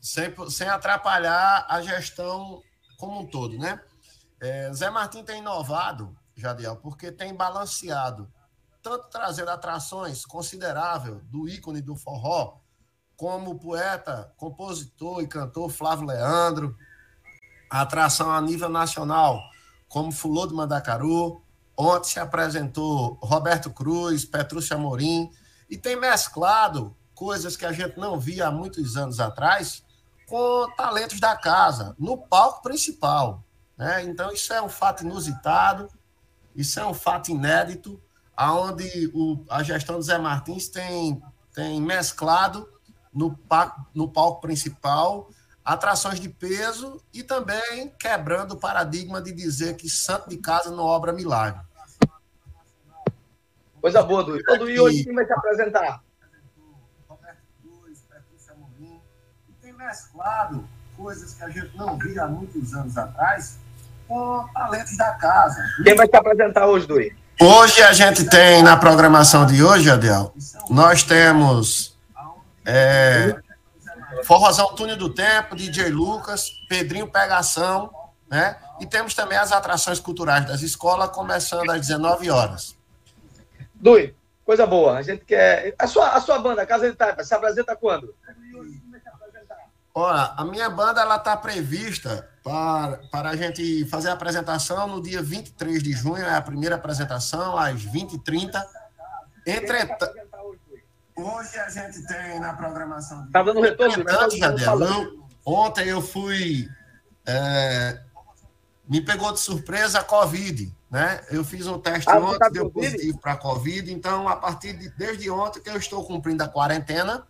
Sem, 0.00 0.34
sem 0.50 0.68
atrapalhar 0.68 1.64
a 1.68 1.80
gestão 1.80 2.60
como 2.98 3.20
um 3.20 3.26
todo, 3.26 3.56
né? 3.56 3.80
É, 4.40 4.72
Zé 4.72 4.90
Martin 4.90 5.22
tem 5.22 5.38
inovado, 5.38 6.18
Jadiel, 6.34 6.74
porque 6.78 7.12
tem 7.12 7.32
balanceado, 7.36 8.28
tanto 8.82 9.08
trazendo 9.10 9.52
atrações 9.52 10.26
consideráveis 10.26 11.22
do 11.26 11.48
ícone 11.48 11.80
do 11.80 11.94
forró, 11.94 12.58
como 13.20 13.58
poeta, 13.58 14.32
compositor 14.38 15.22
e 15.22 15.26
cantor 15.26 15.70
Flávio 15.70 16.06
Leandro, 16.06 16.74
atração 17.68 18.30
a 18.30 18.40
nível 18.40 18.70
nacional, 18.70 19.42
como 19.90 20.10
Fulô 20.10 20.46
do 20.46 20.54
Mandacaru. 20.54 21.44
Ontem 21.76 22.08
se 22.08 22.18
apresentou 22.18 23.18
Roberto 23.20 23.68
Cruz, 23.68 24.24
Petrúcia 24.24 24.76
Amorim, 24.76 25.30
e 25.68 25.76
tem 25.76 26.00
mesclado 26.00 26.96
coisas 27.14 27.58
que 27.58 27.66
a 27.66 27.72
gente 27.72 27.98
não 27.98 28.18
via 28.18 28.46
há 28.46 28.50
muitos 28.50 28.96
anos 28.96 29.20
atrás 29.20 29.84
com 30.26 30.66
talentos 30.74 31.20
da 31.20 31.36
casa, 31.36 31.94
no 31.98 32.16
palco 32.16 32.62
principal. 32.62 33.44
Né? 33.76 34.02
Então, 34.04 34.32
isso 34.32 34.50
é 34.54 34.62
um 34.62 34.68
fato 34.70 35.04
inusitado, 35.04 35.90
isso 36.56 36.80
é 36.80 36.86
um 36.86 36.94
fato 36.94 37.30
inédito, 37.30 38.02
aonde 38.34 39.10
o, 39.12 39.44
a 39.50 39.62
gestão 39.62 39.96
do 39.96 40.02
Zé 40.02 40.16
Martins 40.16 40.68
tem, 40.68 41.22
tem 41.52 41.82
mesclado 41.82 42.66
no, 43.12 43.38
no 43.94 44.08
palco 44.08 44.40
principal, 44.40 45.28
atrações 45.64 46.18
de 46.18 46.28
peso 46.28 47.02
e 47.12 47.22
também 47.22 47.92
quebrando 47.98 48.52
o 48.52 48.56
paradigma 48.56 49.20
de 49.20 49.32
dizer 49.32 49.76
que 49.76 49.88
santo 49.88 50.28
de 50.28 50.38
casa 50.38 50.70
não 50.70 50.84
obra 50.84 51.12
milagre. 51.12 51.60
Coisa 53.80 54.02
boa, 54.02 54.22
Duí. 54.22 54.42
Ô, 54.48 54.56
Duí, 54.56 54.78
hoje 54.78 55.04
quem 55.04 55.14
vai 55.14 55.24
se 55.24 55.32
apresentar? 55.32 56.02
Roberto 57.08 57.38
Cruz, 57.62 58.00
Patrícia. 58.08 58.54
E 59.48 59.52
tem 59.62 59.72
mesclado 59.72 60.68
coisas 60.96 61.32
que 61.32 61.44
a 61.44 61.48
gente 61.48 61.76
não 61.76 61.96
via 61.96 62.24
há 62.24 62.28
muitos 62.28 62.74
anos 62.74 62.98
atrás 62.98 63.58
com 64.06 64.46
talentos 64.52 64.96
da 64.96 65.12
casa. 65.12 65.64
Quem 65.82 65.94
vai 65.94 66.06
se 66.06 66.16
apresentar 66.16 66.66
hoje, 66.66 66.86
Duí? 66.86 67.16
Hoje 67.40 67.82
a 67.82 67.94
gente 67.94 68.28
tem, 68.28 68.62
na 68.62 68.76
programação 68.76 69.46
de 69.46 69.64
hoje, 69.64 69.90
Adel, 69.90 70.34
nós 70.68 71.02
temos 71.02 71.96
é, 72.70 73.36
Forrozão 74.24 74.74
Túnel 74.74 74.96
do 74.96 75.12
Tempo, 75.12 75.56
DJ 75.56 75.88
Lucas, 75.88 76.50
Pedrinho 76.68 77.10
Pegação, 77.10 77.90
né? 78.28 78.56
E 78.80 78.86
temos 78.86 79.14
também 79.14 79.36
as 79.36 79.50
atrações 79.50 79.98
culturais 79.98 80.46
das 80.46 80.62
escolas, 80.62 81.10
começando 81.10 81.68
às 81.70 81.80
19 81.80 82.30
horas. 82.30 82.76
Dui, 83.74 84.14
coisa 84.44 84.66
boa. 84.66 84.96
A 84.96 85.02
gente 85.02 85.24
quer. 85.24 85.74
A 85.78 85.86
sua, 85.86 86.10
a 86.10 86.20
sua 86.20 86.38
banda, 86.38 86.64
Casa 86.64 86.88
de 86.88 86.96
Taipa, 86.96 87.24
se 87.24 87.34
apresenta 87.34 87.74
quando? 87.74 88.14
Olha, 89.92 90.32
a 90.36 90.44
minha 90.44 90.70
banda 90.70 91.00
ela 91.00 91.16
está 91.16 91.36
prevista 91.36 92.28
para, 92.44 92.98
para 93.10 93.30
a 93.30 93.36
gente 93.36 93.84
fazer 93.86 94.08
a 94.08 94.12
apresentação 94.12 94.86
no 94.86 95.02
dia 95.02 95.20
23 95.20 95.82
de 95.82 95.92
junho, 95.92 96.24
é 96.24 96.36
a 96.36 96.40
primeira 96.40 96.76
apresentação, 96.76 97.58
às 97.58 97.84
20h30. 97.84 98.62
Entretanto. 99.44 100.29
Hoje 101.22 101.58
a 101.58 101.68
gente 101.68 102.06
tem 102.06 102.40
na 102.40 102.54
programação. 102.54 103.28
Tá 103.30 103.42
dando 103.42 103.60
retorno? 103.60 104.04
Tá 104.04 104.28
ontem 105.44 105.88
eu 105.88 106.00
fui. 106.00 106.68
É, 107.26 108.00
me 108.88 109.00
pegou 109.00 109.32
de 109.32 109.40
surpresa 109.40 110.00
a 110.00 110.04
Covid, 110.04 110.74
né? 110.90 111.20
Eu 111.30 111.44
fiz 111.44 111.66
um 111.66 111.78
teste 111.78 112.10
ah, 112.10 112.18
ontem, 112.18 112.38
tá 112.38 112.48
deu 112.48 112.70
COVID? 112.70 112.90
positivo 112.90 113.18
para 113.18 113.36
Covid, 113.36 113.92
então 113.92 114.26
a 114.28 114.36
partir 114.36 114.72
de 114.72 114.88
desde 114.90 115.30
ontem 115.30 115.60
que 115.60 115.68
eu 115.68 115.76
estou 115.76 116.04
cumprindo 116.04 116.42
a 116.42 116.48
quarentena. 116.48 117.26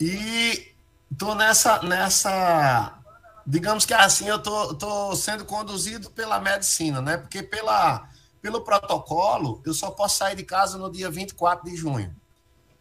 E 0.00 0.74
tô 1.18 1.34
nessa 1.34 1.82
nessa 1.82 2.98
digamos 3.46 3.84
que 3.84 3.94
assim 3.94 4.28
eu 4.28 4.38
tô, 4.38 4.74
tô 4.74 5.16
sendo 5.16 5.44
conduzido 5.44 6.10
pela 6.10 6.40
medicina, 6.40 7.00
né? 7.00 7.16
Porque 7.16 7.42
pela 7.42 8.07
pelo 8.40 8.62
protocolo, 8.62 9.62
eu 9.64 9.74
só 9.74 9.90
posso 9.90 10.18
sair 10.18 10.36
de 10.36 10.44
casa 10.44 10.78
no 10.78 10.90
dia 10.90 11.10
24 11.10 11.68
de 11.68 11.76
junho. 11.76 12.14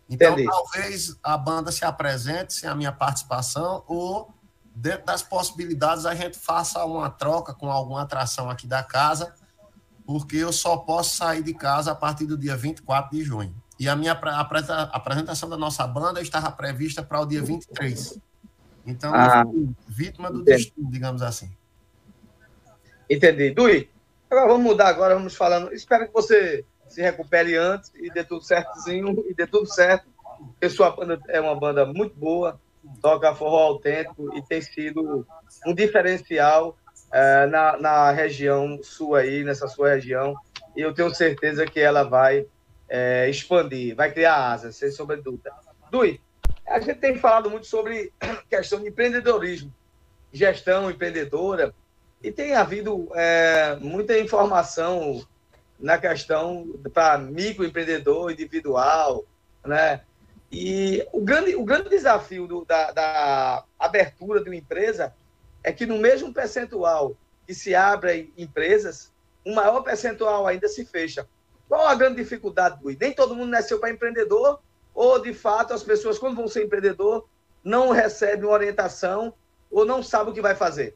Então, 0.10 0.34
Entendi. 0.34 0.48
talvez 0.48 1.18
a 1.22 1.38
banda 1.38 1.72
se 1.72 1.84
apresente 1.84 2.54
sem 2.54 2.70
a 2.70 2.76
minha 2.76 2.92
participação, 2.92 3.84
ou, 3.88 4.34
dentro 4.74 5.06
das 5.06 5.22
possibilidades, 5.22 6.06
a 6.06 6.16
gente 6.16 6.38
faça 6.38 6.84
uma 6.86 7.10
troca 7.10 7.54
com 7.54 7.70
alguma 7.70 8.04
atração 8.04 8.50
aqui 8.50 8.66
da 8.66 8.82
casa, 8.82 9.34
porque 10.06 10.38
eu 10.38 10.54
só 10.54 10.78
posso 10.78 11.16
sair 11.16 11.44
de 11.44 11.54
casa 11.54 11.92
a 11.92 11.96
partir 11.96 12.26
do 12.26 12.38
dia 12.38 12.56
24 12.56 13.12
de 13.18 13.24
junho. 13.24 13.54
E 13.80 13.90
a 13.90 13.96
minha 13.96 14.14
apresentação 14.14 15.50
da 15.50 15.58
nossa 15.58 15.86
banda 15.86 16.22
estava 16.22 16.50
prevista 16.52 17.04
para 17.04 17.20
o 17.20 17.26
dia 17.26 17.44
23. 17.44 18.18
Então, 18.86 19.14
ah, 19.14 19.44
vítima 19.86 20.32
do 20.32 20.42
entendi. 20.42 20.58
destino, 20.58 20.90
digamos 20.90 21.22
assim. 21.22 21.52
Entendi. 23.10 23.52
Dui, 23.52 23.90
Agora 24.30 24.48
vamos 24.48 24.64
mudar 24.64 24.88
agora, 24.90 25.16
vamos 25.16 25.36
falando. 25.36 25.74
Espero 25.74 26.08
que 26.08 26.14
você 26.14 26.66
se 26.88 27.02
recupere 27.02 27.56
antes 27.56 27.92
e 27.96 28.12
dê 28.12 28.24
tudo 28.24 28.44
certinho 28.44 29.24
e 29.28 29.34
dê 29.34 29.48
tudo 29.48 29.66
certo. 29.66 30.08
Porque 30.38 30.70
sua 30.70 30.92
banda 30.92 31.20
é 31.30 31.40
uma 31.40 31.56
banda 31.56 31.86
muito 31.86 32.16
boa, 32.16 32.60
toca 33.02 33.34
forró 33.34 33.60
autêntico 33.60 34.36
e 34.36 34.42
tem 34.42 34.62
sido 34.62 35.26
um 35.66 35.74
diferencial 35.74 36.78
é, 37.12 37.46
na, 37.48 37.78
na 37.78 38.12
região 38.12 38.80
sul 38.84 39.16
aí, 39.16 39.44
nessa 39.44 39.68
sua 39.68 39.96
região. 39.96 40.36
E 40.76 40.82
eu 40.82 40.94
tenho 40.94 41.14
certeza 41.14 41.66
que 41.66 41.80
ela 41.80 42.04
vai 42.04 42.46
é, 42.90 43.30
expandir, 43.30 43.96
vai 43.96 44.12
criar 44.12 44.52
asas, 44.52 44.76
sem 44.76 44.92
sombra 44.92 45.18
de 45.18 45.24
dúvida. 45.24 45.52
Dui, 45.90 46.22
a 46.68 46.80
gente 46.80 47.00
tem 47.00 47.18
falado 47.18 47.50
muito 47.50 47.66
sobre 47.66 48.12
questão 48.50 48.82
de 48.82 48.90
empreendedorismo, 48.90 49.74
gestão 50.32 50.92
empreendedora, 50.92 51.74
e 52.22 52.32
tem 52.32 52.56
havido 52.56 53.10
é, 53.14 53.76
muita 53.76 54.18
informação 54.18 55.26
na 55.80 55.98
questão 55.98 56.68
para 56.94 57.18
microempreendedor 57.18 58.32
individual, 58.32 59.24
né? 59.66 60.02
E 60.52 61.06
o 61.12 61.22
grande, 61.22 61.56
o 61.56 61.64
grande 61.64 61.90
desafio 61.90 62.48
do, 62.48 62.66
da, 62.66 62.92
da, 62.92 63.64
abertura 63.78 64.42
de 64.42 64.50
uma 64.50 64.56
empresa 64.56 65.14
é 65.64 65.72
que 65.72 65.86
no 65.86 65.98
mesmo 65.98 66.34
percentual 66.34 67.16
que 67.46 67.54
se 67.54 67.76
abrem 67.76 68.34
empresas, 68.38 69.12
um 69.46 69.54
maior 69.54 69.82
percentual 69.82 70.48
ainda 70.48 70.68
se 70.68 70.86
fecha. 70.86 71.28
Qual 71.68 71.86
a 71.86 71.96
grande 71.96 72.16
dificuldade, 72.16 72.80
Luiz? 72.82 72.98
Nem 72.98 73.14
todo 73.14 73.36
mundo 73.36 73.50
nasceu 73.50 73.80
para 73.80 73.92
empreendedor, 73.92 74.60
ou 74.94 75.22
de 75.22 75.34
fato 75.34 75.74
as 75.74 75.84
pessoas, 75.84 76.18
quando 76.18 76.38
vão 76.38 76.48
ser 76.48 76.66
empreendedor, 76.66 77.28
não 77.64 77.92
recebem 77.92 78.50
orientação 78.50 79.34
ou 79.70 79.86
não 79.86 80.02
sabem 80.02 80.32
o 80.32 80.34
que 80.36 80.42
vai 80.42 80.56
fazer? 80.56 80.96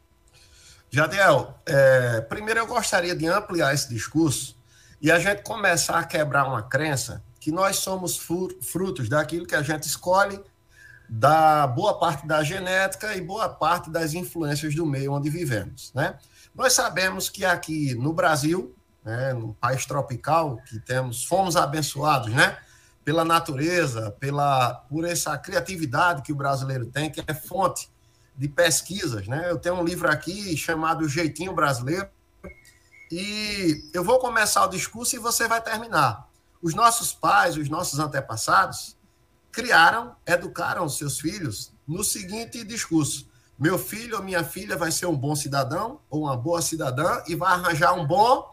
Jadiel, 0.94 1.58
é, 1.66 2.20
primeiro 2.20 2.60
eu 2.60 2.68
gostaria 2.68 3.16
de 3.16 3.26
ampliar 3.26 3.74
esse 3.74 3.88
discurso 3.88 4.58
e 5.02 5.10
a 5.10 5.18
gente 5.18 5.42
começar 5.42 5.98
a 5.98 6.04
quebrar 6.04 6.46
uma 6.46 6.64
crença 6.64 7.24
que 7.40 7.50
nós 7.50 7.78
somos 7.78 8.18
frutos 8.18 9.08
daquilo 9.08 9.48
que 9.48 9.56
a 9.56 9.62
gente 9.62 9.84
escolhe, 9.84 10.44
da 11.08 11.66
boa 11.66 11.98
parte 11.98 12.28
da 12.28 12.44
genética 12.44 13.16
e 13.16 13.22
boa 13.22 13.48
parte 13.48 13.90
das 13.90 14.14
influências 14.14 14.76
do 14.76 14.86
meio 14.86 15.14
onde 15.14 15.30
vivemos, 15.30 15.94
né? 15.96 16.18
Nós 16.54 16.74
sabemos 16.74 17.30
que 17.30 17.46
aqui 17.46 17.96
no 17.96 18.12
Brasil, 18.12 18.76
né, 19.04 19.34
no 19.34 19.54
país 19.54 19.86
tropical, 19.86 20.58
que 20.68 20.78
temos, 20.78 21.24
fomos 21.24 21.56
abençoados, 21.56 22.34
né? 22.34 22.58
Pela 23.04 23.24
natureza, 23.24 24.12
pela, 24.20 24.74
por 24.74 25.06
essa 25.06 25.38
criatividade 25.38 26.22
que 26.22 26.34
o 26.34 26.36
brasileiro 26.36 26.86
tem, 26.88 27.10
que 27.10 27.24
é 27.26 27.34
fonte 27.34 27.90
de 28.36 28.48
pesquisas, 28.48 29.28
né? 29.28 29.50
Eu 29.50 29.58
tenho 29.58 29.76
um 29.76 29.84
livro 29.84 30.10
aqui 30.10 30.56
chamado 30.58 31.08
Jeitinho 31.08 31.54
Brasileiro, 31.54 32.08
e 33.12 33.90
eu 33.94 34.04
vou 34.04 34.20
começar 34.20 34.66
o 34.66 34.70
discurso 34.70 35.16
e 35.16 35.20
você 35.20 35.48
vai 35.48 35.62
terminar. 35.62 36.30
Os 36.62 36.74
nossos 36.74 37.12
pais, 37.14 37.58
os 37.58 37.70
nossos 37.70 38.00
antepassados, 38.00 38.96
criaram, 39.52 40.16
educaram 40.26 40.86
os 40.86 40.98
seus 40.98 41.20
filhos 41.20 41.74
no 41.86 42.04
seguinte 42.04 42.64
discurso: 42.64 43.30
meu 43.60 43.78
filho 43.78 44.18
ou 44.18 44.24
minha 44.24 44.44
filha 44.44 44.78
vai 44.78 44.92
ser 44.92 45.08
um 45.08 45.16
bom 45.16 45.36
cidadão 45.36 46.00
ou 46.10 46.22
uma 46.22 46.38
boa 46.38 46.62
cidadã 46.62 47.22
e 47.28 47.36
vai 47.36 47.52
arranjar 47.52 47.94
um 47.94 48.08
bom 48.08 48.50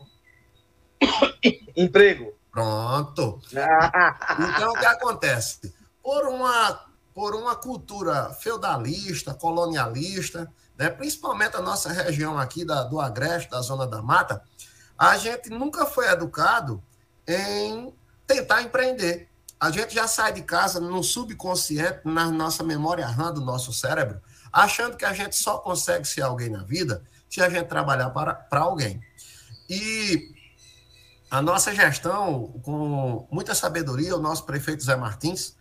emprego. 1.76 2.35
Pronto. 2.51 3.41
então 3.53 4.72
o 4.72 4.79
que 4.79 4.87
acontece? 4.87 5.72
Por 6.03 6.26
uma 6.26 6.88
por 7.18 7.34
uma 7.34 7.56
cultura 7.56 8.32
feudalista, 8.34 9.34
colonialista, 9.34 10.48
né, 10.78 10.88
principalmente 10.88 11.56
a 11.56 11.60
nossa 11.60 11.90
região 11.92 12.38
aqui 12.38 12.64
da, 12.64 12.84
do 12.84 13.00
Agreste, 13.00 13.50
da 13.50 13.60
Zona 13.60 13.88
da 13.88 14.00
Mata, 14.00 14.40
a 14.96 15.18
gente 15.18 15.50
nunca 15.50 15.84
foi 15.84 16.06
educado 16.06 16.80
em 17.26 17.92
tentar 18.24 18.62
empreender. 18.62 19.28
A 19.58 19.68
gente 19.72 19.96
já 19.96 20.06
sai 20.06 20.32
de 20.32 20.42
casa 20.42 20.78
no 20.78 21.02
subconsciente, 21.02 22.02
na 22.04 22.30
nossa 22.30 22.62
memória 22.62 23.04
RAM 23.04 23.34
do 23.34 23.40
nosso 23.40 23.72
cérebro, 23.72 24.22
achando 24.52 24.96
que 24.96 25.04
a 25.04 25.12
gente 25.12 25.34
só 25.34 25.58
consegue 25.58 26.06
ser 26.06 26.22
alguém 26.22 26.48
na 26.48 26.62
vida 26.62 27.02
se 27.28 27.42
a 27.42 27.50
gente 27.50 27.66
trabalhar 27.66 28.10
para, 28.10 28.32
para 28.32 28.60
alguém. 28.60 29.02
E 29.68 30.36
a 31.28 31.42
nossa 31.42 31.74
gestão, 31.74 32.60
com 32.62 33.26
muita 33.28 33.56
sabedoria, 33.56 34.14
o 34.14 34.22
nosso 34.22 34.44
prefeito 34.44 34.84
Zé 34.84 34.94
Martins, 34.94 35.57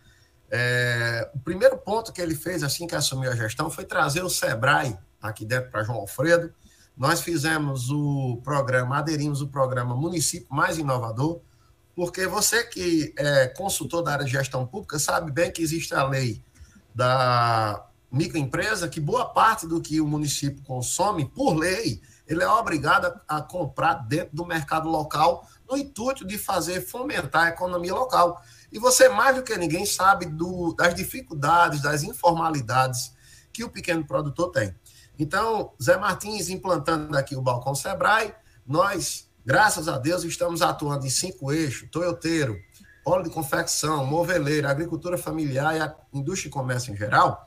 é, 0.50 1.30
o 1.34 1.38
primeiro 1.40 1.76
ponto 1.76 2.12
que 2.12 2.20
ele 2.20 2.34
fez 2.34 2.62
assim 2.62 2.86
que 2.86 2.94
assumiu 2.94 3.30
a 3.30 3.36
gestão 3.36 3.70
foi 3.70 3.84
trazer 3.84 4.22
o 4.22 4.30
Sebrae 4.30 4.96
aqui 5.20 5.44
dentro 5.44 5.70
para 5.70 5.82
João 5.82 5.98
Alfredo. 5.98 6.52
Nós 6.96 7.20
fizemos 7.20 7.90
o 7.90 8.40
programa, 8.42 8.98
aderimos 8.98 9.40
o 9.40 9.48
programa 9.48 9.94
Município 9.94 10.48
Mais 10.50 10.78
Inovador, 10.78 11.40
porque 11.94 12.26
você 12.26 12.64
que 12.64 13.12
é 13.16 13.48
consultor 13.48 14.02
da 14.02 14.12
área 14.12 14.24
de 14.24 14.32
gestão 14.32 14.66
pública 14.66 14.98
sabe 14.98 15.30
bem 15.30 15.50
que 15.50 15.62
existe 15.62 15.94
a 15.94 16.06
lei 16.06 16.42
da 16.94 17.86
microempresa, 18.10 18.88
que 18.88 19.00
boa 19.00 19.26
parte 19.26 19.66
do 19.66 19.80
que 19.80 20.00
o 20.00 20.06
município 20.06 20.62
consome, 20.62 21.26
por 21.26 21.54
lei, 21.54 22.00
ele 22.26 22.42
é 22.42 22.48
obrigado 22.48 23.20
a 23.28 23.40
comprar 23.40 23.94
dentro 24.06 24.34
do 24.34 24.46
mercado 24.46 24.88
local 24.88 25.46
no 25.68 25.76
intuito 25.76 26.26
de 26.26 26.38
fazer 26.38 26.80
fomentar 26.80 27.46
a 27.46 27.48
economia 27.50 27.94
local. 27.94 28.42
E 28.70 28.78
você, 28.78 29.08
mais 29.08 29.36
do 29.36 29.42
que 29.42 29.56
ninguém, 29.56 29.86
sabe 29.86 30.26
do, 30.26 30.74
das 30.74 30.94
dificuldades, 30.94 31.82
das 31.82 32.02
informalidades 32.02 33.12
que 33.52 33.64
o 33.64 33.70
pequeno 33.70 34.04
produtor 34.06 34.50
tem. 34.50 34.74
Então, 35.18 35.72
Zé 35.82 35.96
Martins 35.96 36.48
implantando 36.48 37.16
aqui 37.16 37.34
o 37.34 37.42
Balcão 37.42 37.74
Sebrae, 37.74 38.32
nós, 38.66 39.28
graças 39.44 39.88
a 39.88 39.98
Deus, 39.98 40.22
estamos 40.22 40.62
atuando 40.62 41.06
em 41.06 41.10
cinco 41.10 41.52
eixos, 41.52 41.88
toyoteiro, 41.90 42.56
óleo 43.04 43.24
de 43.24 43.30
confecção, 43.30 44.06
moveleira, 44.06 44.70
agricultura 44.70 45.18
familiar 45.18 45.76
e 45.76 45.80
a 45.80 45.94
indústria 46.12 46.48
e 46.48 46.52
comércio 46.52 46.92
em 46.92 46.96
geral. 46.96 47.46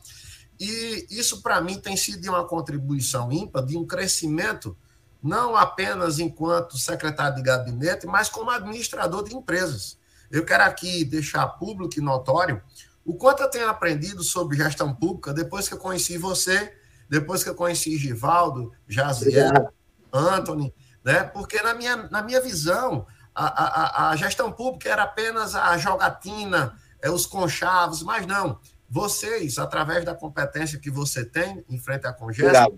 E 0.60 1.08
isso, 1.10 1.42
para 1.42 1.62
mim, 1.62 1.80
tem 1.80 1.96
sido 1.96 2.28
uma 2.30 2.46
contribuição 2.46 3.32
ímpar 3.32 3.66
de 3.66 3.78
um 3.78 3.86
crescimento, 3.86 4.78
não 5.24 5.56
apenas 5.56 6.20
enquanto 6.20 6.78
secretário 6.78 7.36
de 7.36 7.42
gabinete, 7.42 8.06
mas 8.06 8.28
como 8.28 8.50
administrador 8.50 9.24
de 9.24 9.36
empresas. 9.36 9.98
Eu 10.32 10.46
quero 10.46 10.64
aqui 10.64 11.04
deixar 11.04 11.46
público 11.48 11.94
e 11.98 12.02
notório 12.02 12.62
o 13.04 13.16
quanto 13.16 13.42
eu 13.42 13.50
tenho 13.50 13.68
aprendido 13.68 14.24
sobre 14.24 14.58
gestão 14.58 14.94
pública 14.94 15.34
depois 15.34 15.68
que 15.68 15.74
eu 15.74 15.80
conheci 15.80 16.18
você, 16.18 16.74
depois 17.10 17.44
que 17.44 17.50
eu 17.50 17.56
conheci 17.56 17.98
Givaldo, 17.98 18.72
Jaziel, 18.88 19.74
Anthony, 20.14 20.74
né? 21.04 21.24
Porque 21.24 21.62
na 21.62 21.74
minha, 21.74 21.98
na 22.10 22.22
minha 22.22 22.40
visão, 22.40 23.06
a, 23.34 23.48
a, 23.48 24.10
a 24.10 24.16
gestão 24.16 24.52
pública 24.52 24.90
era 24.90 25.04
apenas 25.04 25.56
a 25.56 25.78
jogatina, 25.78 26.78
é, 27.02 27.10
os 27.10 27.26
conchavos, 27.26 28.04
mas 28.04 28.26
não. 28.26 28.60
Vocês, 28.90 29.58
através 29.58 30.06
da 30.06 30.14
competência 30.14 30.80
que 30.80 30.92
você 30.92 31.26
tem 31.26 31.64
em 31.70 31.80
frente 31.80 32.06
à 32.06 32.14
Congesta, 32.14 32.70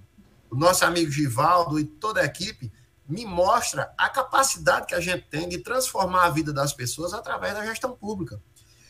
o 0.49 0.55
nosso 0.55 0.85
amigo 0.85 1.11
Givaldo 1.11 1.79
e 1.79 1.83
toda 1.83 2.21
a 2.21 2.25
equipe, 2.25 2.71
me 3.07 3.25
mostra 3.25 3.93
a 3.97 4.09
capacidade 4.09 4.87
que 4.87 4.95
a 4.95 4.99
gente 4.99 5.27
tem 5.29 5.47
de 5.47 5.59
transformar 5.59 6.25
a 6.25 6.29
vida 6.29 6.53
das 6.53 6.73
pessoas 6.73 7.13
através 7.13 7.53
da 7.53 7.65
gestão 7.65 7.95
pública. 7.95 8.41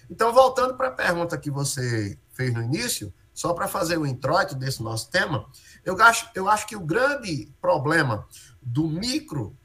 Então, 0.10 0.32
voltando 0.32 0.76
para 0.76 0.90
a 0.90 0.92
pergunta 0.92 1.38
que 1.38 1.50
você 1.50 2.18
fez 2.34 2.54
no 2.54 2.62
início, 2.62 3.14
só 3.34 3.54
para 3.54 3.68
fazer 3.68 3.98
o 3.98 4.06
introito 4.06 4.54
desse 4.54 4.84
nosso 4.84 5.10
tema, 5.10 5.46
eu 5.84 6.00
acho, 6.02 6.30
eu 6.36 6.48
acho 6.48 6.68
que 6.68 6.76
o 6.76 6.86
grande 6.86 7.52
problema 7.60 8.28
do 8.62 8.88
micro 8.88 9.58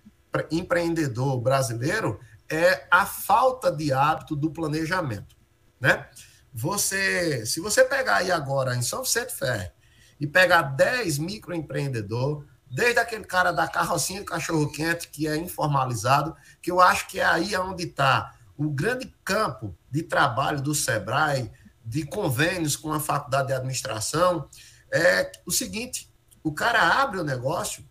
empreendedor 0.51 1.41
brasileiro 1.41 2.19
é 2.49 2.87
a 2.91 3.05
falta 3.05 3.71
de 3.71 3.93
hábito 3.93 4.35
do 4.35 4.51
planejamento, 4.51 5.37
né? 5.81 6.09
Você, 6.53 7.45
se 7.45 7.61
você 7.61 7.85
pegar 7.85 8.17
aí 8.17 8.31
agora 8.31 8.75
em 8.75 8.83
São 8.83 9.03
Vicente 9.03 9.35
Ferre 9.35 9.71
e 10.19 10.27
pegar 10.27 10.63
10 10.63 11.19
microempreendedor, 11.19 12.45
desde 12.71 13.01
aquele 13.01 13.25
cara 13.25 13.53
da 13.53 13.67
carrocinha 13.67 14.21
de 14.21 14.27
cachorro-quente, 14.27 15.09
que 15.09 15.27
é 15.27 15.37
informalizado, 15.37 16.37
que 16.61 16.71
eu 16.71 16.81
acho 16.81 17.07
que 17.09 17.21
é 17.21 17.25
aí 17.25 17.57
onde 17.57 17.85
está 17.85 18.35
o 18.57 18.69
grande 18.69 19.15
campo 19.25 19.77
de 19.91 20.03
trabalho 20.03 20.61
do 20.61 20.75
SEBRAE, 20.75 21.51
de 21.85 22.05
convênios 22.05 22.77
com 22.77 22.93
a 22.93 23.01
faculdade 23.01 23.49
de 23.49 23.55
administração, 23.55 24.49
é 24.93 25.31
o 25.47 25.51
seguinte: 25.51 26.13
o 26.43 26.53
cara 26.53 27.01
abre 27.03 27.19
o 27.19 27.25
negócio, 27.25 27.85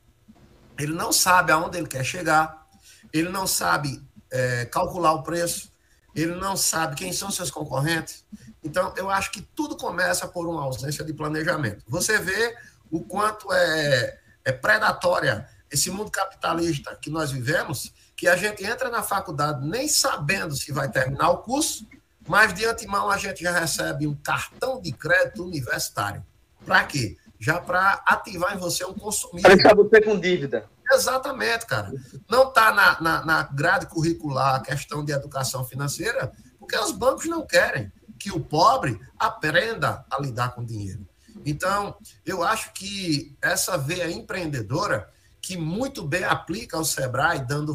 ele 0.78 0.94
não 0.94 1.12
sabe 1.12 1.52
aonde 1.52 1.78
ele 1.78 1.88
quer 1.88 2.04
chegar, 2.04 2.68
ele 3.12 3.30
não 3.30 3.48
sabe 3.48 4.06
é, 4.30 4.66
calcular 4.66 5.14
o 5.14 5.24
preço, 5.24 5.72
ele 6.14 6.36
não 6.36 6.56
sabe 6.56 6.96
quem 6.96 7.12
são 7.12 7.32
seus 7.32 7.50
concorrentes. 7.50 8.26
Então, 8.64 8.94
eu 8.98 9.10
acho 9.10 9.32
que 9.32 9.42
tudo 9.42 9.78
começa 9.78 10.28
por 10.28 10.48
uma 10.48 10.64
ausência 10.64 11.04
de 11.04 11.14
planejamento. 11.14 11.84
Você 11.88 12.20
vê 12.20 12.56
o 12.92 13.02
quanto 13.02 13.52
é 13.54 14.20
é 14.48 14.52
predatória, 14.54 15.46
esse 15.70 15.92
mundo 15.92 16.10
capitalista 16.10 16.98
que 17.02 17.10
nós 17.10 17.32
vivemos, 17.32 17.94
que 18.16 18.30
a 18.30 18.38
gente 18.38 18.66
entra 18.66 18.90
na 18.90 19.04
faculdade 19.04 19.68
nem 19.68 19.90
sabendo 19.90 20.56
se 20.56 20.72
vai 20.72 20.90
terminar 20.90 21.32
o 21.32 21.40
curso, 21.40 21.86
mas 22.26 22.54
de 22.54 22.66
antemão 22.66 23.10
a 23.10 23.18
gente 23.18 23.44
já 23.44 23.52
recebe 23.52 24.08
um 24.08 24.16
cartão 24.16 24.82
de 24.82 24.94
crédito 24.94 25.44
universitário. 25.44 26.26
Para 26.66 26.86
quê? 26.86 27.18
Já 27.38 27.60
para 27.60 28.02
ativar 28.06 28.56
em 28.56 28.58
você 28.58 28.86
um 28.86 28.94
consumidor. 28.94 29.52
Para 29.52 29.56
deixar 29.56 29.76
você 29.76 30.02
com 30.02 30.18
dívida. 30.18 30.70
Exatamente, 30.90 31.66
cara. 31.66 31.92
Não 32.30 32.48
está 32.48 32.72
na, 32.74 33.02
na, 33.02 33.26
na 33.26 33.44
grade 33.44 33.88
curricular 33.88 34.56
a 34.56 34.60
questão 34.62 35.04
de 35.04 35.12
educação 35.12 35.66
financeira, 35.66 36.32
porque 36.58 36.78
os 36.78 36.94
bancos 36.94 37.26
não 37.26 37.46
querem 37.46 37.92
que 38.18 38.32
o 38.32 38.40
pobre 38.40 39.00
aprenda 39.20 40.06
a 40.10 40.22
lidar 40.22 40.56
com 40.56 40.66
dinheiro. 40.66 41.07
Então, 41.50 41.96
eu 42.26 42.44
acho 42.44 42.74
que 42.74 43.38
essa 43.42 43.78
veia 43.78 44.12
empreendedora, 44.12 45.10
que 45.42 45.56
muito 45.56 46.06
bem 46.06 46.26
aplica 46.26 46.76
ao 46.76 46.84
Sebrae, 46.84 47.40
dando 47.40 47.74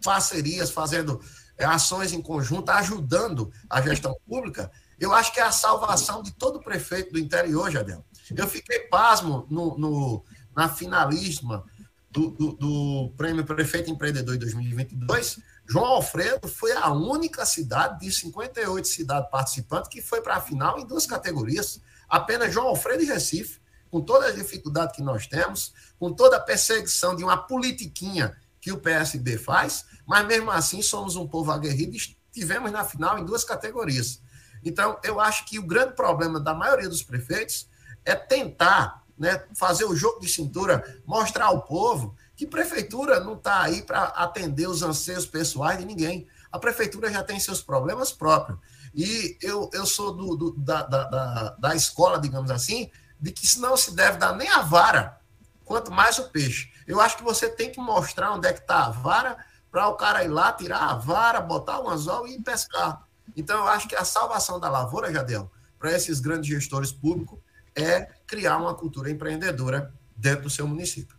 parcerias, 0.00 0.70
fazendo 0.70 1.20
é, 1.58 1.64
ações 1.64 2.12
em 2.12 2.22
conjunto, 2.22 2.70
ajudando 2.70 3.50
a 3.68 3.82
gestão 3.82 4.16
pública, 4.28 4.70
eu 5.00 5.12
acho 5.12 5.32
que 5.32 5.40
é 5.40 5.42
a 5.42 5.50
salvação 5.50 6.22
de 6.22 6.30
todo 6.32 6.60
prefeito 6.60 7.12
do 7.12 7.18
interior, 7.18 7.68
Jadel. 7.68 8.04
Eu 8.36 8.46
fiquei 8.46 8.80
pasmo 8.80 9.44
no, 9.50 9.76
no 9.76 10.24
na 10.54 10.68
finalíssima 10.68 11.64
do, 12.12 12.30
do, 12.30 12.52
do, 12.52 13.12
Prêmio 13.16 13.44
Prefeito 13.44 13.90
Empreendedor 13.90 14.36
em 14.36 14.38
2022. 14.38 15.40
João 15.68 15.86
Alfredo 15.86 16.46
foi 16.46 16.72
a 16.72 16.92
única 16.92 17.44
cidade 17.44 18.00
de 18.00 18.12
58 18.12 18.86
cidades 18.86 19.30
participantes 19.30 19.88
que 19.88 20.00
foi 20.00 20.20
para 20.20 20.36
a 20.36 20.40
final 20.40 20.78
em 20.78 20.86
duas 20.86 21.06
categorias 21.06 21.80
apenas 22.10 22.52
João 22.52 22.66
Alfredo 22.66 23.02
e 23.04 23.06
Recife, 23.06 23.60
com 23.90 24.00
toda 24.00 24.26
a 24.26 24.32
dificuldade 24.32 24.92
que 24.92 25.02
nós 25.02 25.26
temos, 25.26 25.72
com 25.98 26.12
toda 26.12 26.36
a 26.36 26.40
perseguição 26.40 27.14
de 27.14 27.24
uma 27.24 27.36
politiquinha 27.36 28.36
que 28.60 28.72
o 28.72 28.78
PSB 28.78 29.38
faz, 29.38 29.84
mas 30.06 30.26
mesmo 30.26 30.50
assim 30.50 30.82
somos 30.82 31.16
um 31.16 31.26
povo 31.26 31.50
aguerrido 31.50 31.94
e 31.94 31.96
estivemos 31.96 32.70
na 32.70 32.84
final 32.84 33.18
em 33.18 33.24
duas 33.24 33.44
categorias. 33.44 34.20
Então, 34.62 34.98
eu 35.02 35.18
acho 35.18 35.46
que 35.46 35.58
o 35.58 35.66
grande 35.66 35.94
problema 35.94 36.38
da 36.38 36.52
maioria 36.52 36.88
dos 36.88 37.02
prefeitos 37.02 37.68
é 38.04 38.14
tentar 38.14 39.02
né, 39.18 39.44
fazer 39.54 39.84
o 39.84 39.94
jogo 39.96 40.20
de 40.20 40.28
cintura, 40.28 41.02
mostrar 41.06 41.46
ao 41.46 41.62
povo 41.62 42.14
que 42.36 42.46
prefeitura 42.46 43.20
não 43.20 43.34
está 43.34 43.62
aí 43.62 43.82
para 43.82 44.04
atender 44.04 44.66
os 44.66 44.82
anseios 44.82 45.26
pessoais 45.26 45.78
de 45.78 45.84
ninguém. 45.84 46.26
A 46.52 46.58
prefeitura 46.58 47.12
já 47.12 47.22
tem 47.22 47.38
seus 47.38 47.62
problemas 47.62 48.12
próprios. 48.12 48.58
E 48.94 49.38
eu, 49.40 49.70
eu 49.72 49.86
sou 49.86 50.12
do, 50.12 50.36
do 50.36 50.50
da, 50.52 50.82
da, 50.82 51.56
da, 51.58 51.74
escola, 51.76 52.18
digamos 52.18 52.50
assim, 52.50 52.90
de 53.20 53.30
que 53.30 53.58
não 53.58 53.76
se 53.76 53.94
deve 53.94 54.18
dar 54.18 54.34
nem 54.34 54.48
a 54.48 54.62
vara, 54.62 55.20
quanto 55.64 55.92
mais 55.92 56.18
o 56.18 56.28
peixe. 56.30 56.72
Eu 56.86 57.00
acho 57.00 57.16
que 57.16 57.22
você 57.22 57.48
tem 57.48 57.70
que 57.70 57.78
mostrar 57.78 58.32
onde 58.32 58.48
é 58.48 58.52
que 58.52 58.60
está 58.60 58.86
a 58.86 58.90
vara 58.90 59.36
para 59.70 59.88
o 59.88 59.94
cara 59.94 60.24
ir 60.24 60.28
lá, 60.28 60.52
tirar 60.52 60.90
a 60.90 60.94
vara, 60.94 61.40
botar 61.40 61.80
o 61.80 61.88
anzol 61.88 62.26
e 62.26 62.42
pescar. 62.42 63.06
Então, 63.36 63.58
eu 63.58 63.68
acho 63.68 63.86
que 63.86 63.94
a 63.94 64.04
salvação 64.04 64.58
da 64.58 64.68
lavoura, 64.68 65.12
Jadel, 65.12 65.50
para 65.78 65.92
esses 65.92 66.18
grandes 66.18 66.48
gestores 66.48 66.90
públicos, 66.90 67.38
é 67.76 68.10
criar 68.26 68.56
uma 68.56 68.74
cultura 68.74 69.10
empreendedora 69.10 69.94
dentro 70.16 70.42
do 70.42 70.50
seu 70.50 70.66
município. 70.66 71.16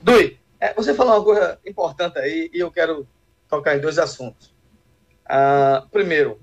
Dui, 0.00 0.38
é, 0.60 0.72
você 0.74 0.94
falou 0.94 1.14
uma 1.14 1.24
coisa 1.24 1.58
importante 1.66 2.18
aí 2.18 2.50
e 2.52 2.60
eu 2.60 2.70
quero 2.70 3.06
tocar 3.48 3.76
em 3.76 3.80
dois 3.80 3.98
assuntos. 3.98 4.54
Ah, 5.24 5.86
primeiro, 5.90 6.40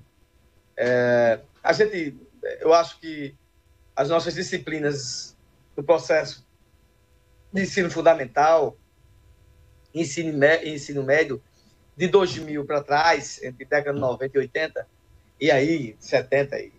é, 0.76 1.40
a 1.62 1.72
gente, 1.72 2.16
eu 2.60 2.72
acho 2.72 3.00
que 3.00 3.34
as 3.94 4.08
nossas 4.08 4.34
disciplinas 4.34 5.36
do 5.74 5.82
processo 5.82 6.46
de 7.52 7.62
ensino 7.62 7.90
fundamental, 7.90 8.76
ensino, 9.94 10.38
ensino 10.64 11.02
médio, 11.02 11.42
de 11.96 12.08
2000 12.08 12.64
para 12.66 12.82
trás, 12.82 13.42
entre 13.42 13.64
década 13.64 13.94
de 13.94 14.00
90 14.00 14.36
e 14.36 14.40
80, 14.40 14.88
e 15.40 15.50
aí 15.50 15.96
70, 15.98 16.58
e, 16.58 16.72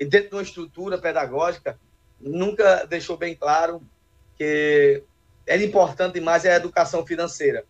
e 0.00 0.04
dentro 0.06 0.30
de 0.30 0.34
uma 0.36 0.42
estrutura 0.42 0.96
pedagógica, 0.98 1.78
nunca 2.18 2.86
deixou 2.86 3.16
bem 3.16 3.34
claro 3.34 3.82
que 4.36 5.02
era 5.46 5.62
importante 5.62 6.20
mais 6.20 6.46
a 6.46 6.54
educação 6.54 7.06
financeira. 7.06 7.64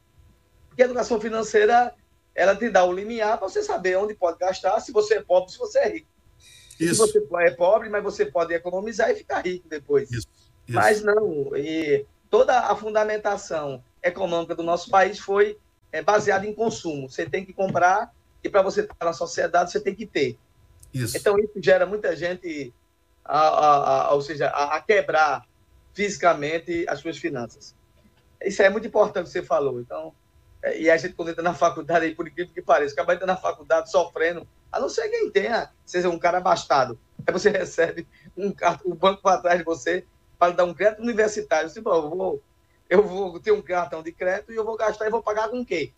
Porque 0.78 0.84
a 0.84 0.86
educação 0.86 1.20
financeira, 1.20 1.92
ela 2.32 2.54
te 2.54 2.70
dá 2.70 2.84
o 2.84 2.92
limiar 2.92 3.36
para 3.36 3.48
você 3.48 3.64
saber 3.64 3.96
onde 3.96 4.14
pode 4.14 4.38
gastar, 4.38 4.78
se 4.78 4.92
você 4.92 5.14
é 5.14 5.20
pobre, 5.20 5.50
se 5.50 5.58
você 5.58 5.80
é 5.80 5.88
rico. 5.88 6.06
Isso. 6.78 7.04
Se 7.04 7.18
você 7.18 7.26
é 7.40 7.50
pobre, 7.50 7.88
mas 7.88 8.00
você 8.00 8.24
pode 8.24 8.54
economizar 8.54 9.10
e 9.10 9.16
ficar 9.16 9.44
rico 9.44 9.68
depois. 9.68 10.08
Isso. 10.08 10.28
Isso. 10.68 10.76
Mas 10.76 11.02
não, 11.02 11.50
e 11.56 12.06
toda 12.30 12.56
a 12.60 12.76
fundamentação 12.76 13.82
econômica 14.00 14.54
do 14.54 14.62
nosso 14.62 14.88
país 14.88 15.18
foi 15.18 15.58
é, 15.90 16.00
baseada 16.00 16.46
em 16.46 16.54
consumo. 16.54 17.10
Você 17.10 17.28
tem 17.28 17.44
que 17.44 17.52
comprar 17.52 18.14
e 18.44 18.48
para 18.48 18.62
você 18.62 18.82
estar 18.82 19.04
na 19.04 19.12
sociedade 19.12 19.72
você 19.72 19.80
tem 19.80 19.96
que 19.96 20.06
ter. 20.06 20.38
Isso. 20.94 21.16
Então 21.16 21.36
isso 21.40 21.54
gera 21.56 21.86
muita 21.86 22.14
gente, 22.14 22.72
a, 23.24 23.40
a, 23.40 24.02
a, 24.10 24.14
ou 24.14 24.22
seja, 24.22 24.46
a, 24.46 24.80
quebrar 24.80 25.44
fisicamente 25.92 26.86
as 26.88 27.00
suas 27.00 27.18
finanças. 27.18 27.74
Isso 28.40 28.62
é 28.62 28.70
muito 28.70 28.86
importante 28.86 29.26
que 29.26 29.32
você 29.32 29.42
falou. 29.42 29.80
Então, 29.80 30.14
e 30.76 30.90
a 30.90 30.96
gente 30.96 31.14
quando 31.14 31.30
entra 31.30 31.42
na 31.42 31.54
faculdade, 31.54 32.06
aí, 32.06 32.14
por 32.14 32.26
incrível 32.26 32.52
que 32.52 32.62
pareça, 32.62 32.94
acaba 32.94 33.14
entrando 33.14 33.28
na 33.28 33.36
faculdade 33.36 33.90
sofrendo, 33.90 34.46
a 34.70 34.80
não 34.80 34.88
ser 34.88 35.08
quem 35.08 35.30
tenha, 35.30 35.70
seja 35.84 36.08
um 36.08 36.18
cara 36.18 36.38
abastado. 36.38 36.98
Aí 37.26 37.32
você 37.32 37.50
recebe 37.50 38.06
um, 38.36 38.52
um 38.84 38.94
banco 38.94 39.22
para 39.22 39.40
trás 39.40 39.58
de 39.58 39.64
você 39.64 40.04
para 40.38 40.52
dar 40.52 40.64
um 40.64 40.74
crédito 40.74 41.02
universitário. 41.02 41.68
Você 41.68 41.82
fala, 41.82 41.96
eu 42.04 42.10
vou, 42.10 42.42
eu 42.88 43.02
vou 43.02 43.40
ter 43.40 43.52
um 43.52 43.62
cartão 43.62 44.02
de 44.02 44.12
crédito 44.12 44.52
e 44.52 44.56
eu 44.56 44.64
vou 44.64 44.76
gastar 44.76 45.06
e 45.06 45.10
vou 45.10 45.22
pagar 45.22 45.48
com 45.48 45.60
o 45.60 45.66
quê? 45.66 45.92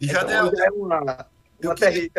E 0.00 0.06
já 0.06 0.22
então, 0.22 0.50
deu. 0.50 0.64
É 0.64 0.70
uma, 0.70 1.00
uma 1.00 1.26
eu, 1.60 1.74
queria, 1.74 2.10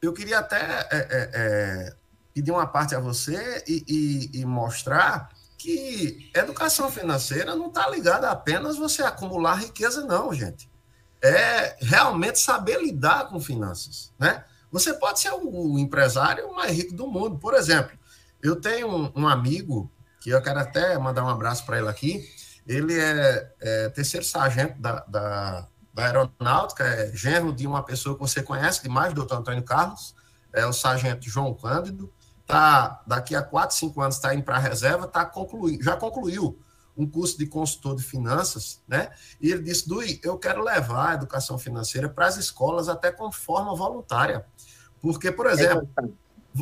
eu 0.00 0.12
queria 0.12 0.38
até 0.38 0.56
é, 0.56 0.86
é, 0.90 1.30
é, 1.34 1.94
pedir 2.32 2.52
uma 2.52 2.66
parte 2.66 2.94
a 2.94 3.00
você 3.00 3.62
e, 3.66 3.84
e, 4.34 4.40
e 4.40 4.44
mostrar 4.44 5.30
que 5.58 6.30
educação 6.34 6.90
financeira 6.90 7.54
não 7.54 7.68
está 7.68 7.88
ligada 7.88 8.28
a 8.28 8.32
apenas 8.32 8.76
você 8.76 9.02
acumular 9.02 9.54
riqueza, 9.54 10.04
não, 10.04 10.32
gente. 10.32 10.68
É 11.22 11.76
realmente 11.80 12.38
saber 12.38 12.82
lidar 12.82 13.28
com 13.28 13.40
finanças, 13.40 14.12
né? 14.18 14.44
Você 14.72 14.94
pode 14.94 15.20
ser 15.20 15.30
o 15.32 15.78
empresário 15.78 16.52
mais 16.54 16.72
rico 16.72 16.94
do 16.94 17.06
mundo. 17.06 17.38
Por 17.38 17.54
exemplo, 17.54 17.96
eu 18.42 18.56
tenho 18.56 19.12
um, 19.14 19.28
amigo 19.28 19.92
que 20.20 20.30
eu 20.30 20.42
quero 20.42 20.58
até 20.58 20.98
mandar 20.98 21.24
um 21.24 21.28
abraço 21.28 21.64
para 21.66 21.78
ele 21.78 21.88
aqui. 21.88 22.24
Ele 22.66 22.98
é, 22.98 23.52
é 23.60 23.88
terceiro 23.90 24.24
sargento 24.24 24.80
da, 24.80 25.00
da, 25.06 25.68
da, 25.92 26.04
aeronáutica, 26.04 26.84
é 26.84 27.14
genro 27.14 27.52
de 27.52 27.66
uma 27.66 27.84
pessoa 27.84 28.14
que 28.14 28.20
você 28.20 28.42
conhece 28.42 28.82
demais, 28.82 29.12
doutor 29.12 29.38
Antônio 29.38 29.62
Carlos, 29.62 30.14
é 30.52 30.64
o 30.64 30.72
sargento 30.72 31.28
João 31.28 31.54
Cândido. 31.54 32.10
Tá, 32.46 33.02
daqui 33.06 33.36
a 33.36 33.42
quatro, 33.42 33.76
cinco 33.76 34.00
anos 34.00 34.16
está 34.16 34.34
indo 34.34 34.42
para 34.42 34.56
a 34.56 34.60
reserva, 34.60 35.06
tá 35.06 35.24
concluindo, 35.24 35.84
já 35.84 35.96
concluiu 35.96 36.58
um 36.96 37.06
curso 37.06 37.38
de 37.38 37.46
consultor 37.46 37.96
de 37.96 38.02
finanças, 38.02 38.80
né? 38.86 39.10
E 39.40 39.50
ele 39.50 39.62
disse, 39.62 39.88
Dui, 39.88 40.20
eu 40.22 40.36
quero 40.38 40.62
levar 40.62 41.10
a 41.10 41.14
educação 41.14 41.58
financeira 41.58 42.08
para 42.08 42.26
as 42.26 42.36
escolas 42.36 42.88
até 42.88 43.10
com 43.10 43.32
forma 43.32 43.74
voluntária. 43.74 44.44
Porque, 45.00 45.32
por 45.32 45.46
exemplo, 45.46 45.88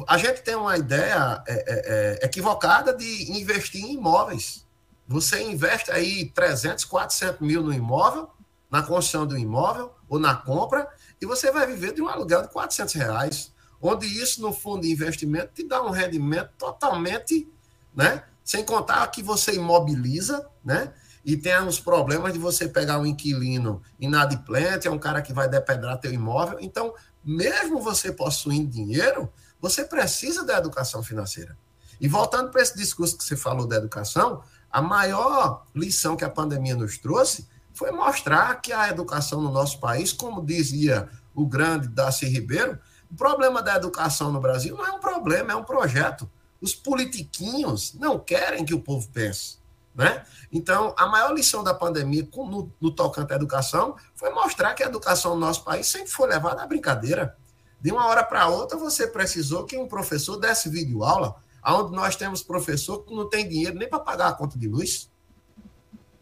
a 0.07 0.17
gente 0.17 0.43
tem 0.43 0.55
uma 0.55 0.77
ideia 0.77 1.43
é, 1.47 1.53
é, 1.53 2.19
é, 2.23 2.27
equivocada 2.27 2.95
de 2.95 3.33
investir 3.39 3.85
em 3.85 3.95
imóveis. 3.95 4.67
Você 5.07 5.43
investe 5.43 5.91
aí 5.91 6.31
300, 6.31 6.85
400 6.85 7.41
mil 7.41 7.63
no 7.63 7.73
imóvel, 7.73 8.31
na 8.71 8.83
construção 8.83 9.27
do 9.27 9.37
imóvel 9.37 9.93
ou 10.09 10.19
na 10.19 10.37
compra, 10.37 10.89
e 11.21 11.27
você 11.27 11.51
vai 11.51 11.67
viver 11.67 11.93
de 11.93 12.01
um 12.01 12.09
aluguel 12.09 12.43
de 12.43 12.49
400 12.49 12.95
reais, 12.95 13.53
onde 13.83 14.07
isso, 14.07 14.41
no 14.41 14.53
fundo 14.53 14.83
de 14.83 14.93
investimento, 14.93 15.53
te 15.53 15.67
dá 15.67 15.83
um 15.83 15.91
rendimento 15.91 16.51
totalmente, 16.57 17.49
né? 17.95 18.23
Sem 18.51 18.65
contar 18.65 19.07
que 19.13 19.23
você 19.23 19.55
imobiliza, 19.55 20.45
né? 20.65 20.93
E 21.25 21.37
tem 21.37 21.57
os 21.63 21.79
problemas 21.79 22.33
de 22.33 22.39
você 22.41 22.69
pegar 22.69 22.99
um 22.99 23.07
inquilino 23.07 23.81
inadimplente, 24.01 24.89
é 24.89 24.91
um 24.91 24.99
cara 24.99 25.23
que 25.23 25.33
vai 25.33 25.49
depedrar 25.49 26.01
teu 26.01 26.13
imóvel. 26.13 26.59
Então, 26.61 26.93
mesmo 27.25 27.81
você 27.81 28.11
possuindo 28.11 28.69
dinheiro, 28.69 29.33
você 29.61 29.85
precisa 29.85 30.45
da 30.45 30.59
educação 30.59 31.01
financeira. 31.01 31.57
E 32.01 32.09
voltando 32.09 32.51
para 32.51 32.61
esse 32.61 32.77
discurso 32.77 33.17
que 33.17 33.23
você 33.23 33.37
falou 33.37 33.69
da 33.69 33.77
educação, 33.77 34.43
a 34.69 34.83
maior 34.83 35.65
lição 35.73 36.17
que 36.17 36.25
a 36.25 36.29
pandemia 36.29 36.75
nos 36.75 36.99
trouxe 36.99 37.47
foi 37.73 37.93
mostrar 37.93 38.61
que 38.61 38.73
a 38.73 38.89
educação 38.89 39.41
no 39.41 39.53
nosso 39.53 39.79
país, 39.79 40.13
como 40.13 40.45
dizia 40.45 41.09
o 41.37 41.47
grande 41.47 41.87
Darcy 41.87 42.27
Ribeiro, 42.27 42.81
o 43.09 43.15
problema 43.15 43.63
da 43.63 43.77
educação 43.77 44.33
no 44.33 44.41
Brasil 44.41 44.77
não 44.77 44.85
é 44.85 44.91
um 44.91 44.99
problema, 44.99 45.53
é 45.53 45.55
um 45.55 45.63
projeto. 45.63 46.29
Os 46.61 46.75
politiquinhos 46.75 47.95
não 47.95 48.19
querem 48.19 48.65
que 48.65 48.75
o 48.75 48.81
povo 48.81 49.09
pense. 49.13 49.59
Né? 49.95 50.25
Então, 50.53 50.95
a 50.97 51.07
maior 51.07 51.33
lição 51.35 51.65
da 51.65 51.75
pandemia 51.75 52.29
no, 52.33 52.73
no 52.81 52.91
tocante 52.91 53.33
à 53.33 53.37
educação 53.37 53.97
foi 54.15 54.31
mostrar 54.31 54.75
que 54.75 54.83
a 54.83 54.87
educação 54.87 55.35
no 55.35 55.41
nosso 55.41 55.65
país 55.65 55.87
sempre 55.87 56.09
foi 56.09 56.29
levada 56.29 56.63
à 56.63 56.67
brincadeira. 56.67 57.37
De 57.81 57.91
uma 57.91 58.07
hora 58.07 58.23
para 58.23 58.47
outra, 58.47 58.79
você 58.79 59.07
precisou 59.07 59.65
que 59.65 59.77
um 59.77 59.89
professor 59.89 60.37
desse 60.37 60.69
vídeo 60.69 61.03
aula, 61.03 61.37
onde 61.67 61.97
nós 61.97 62.15
temos 62.15 62.43
professor 62.43 63.05
que 63.05 63.15
não 63.15 63.29
tem 63.29 63.49
dinheiro 63.49 63.77
nem 63.77 63.89
para 63.89 63.99
pagar 63.99 64.29
a 64.29 64.33
conta 64.33 64.59
de 64.59 64.69
luz. 64.69 65.11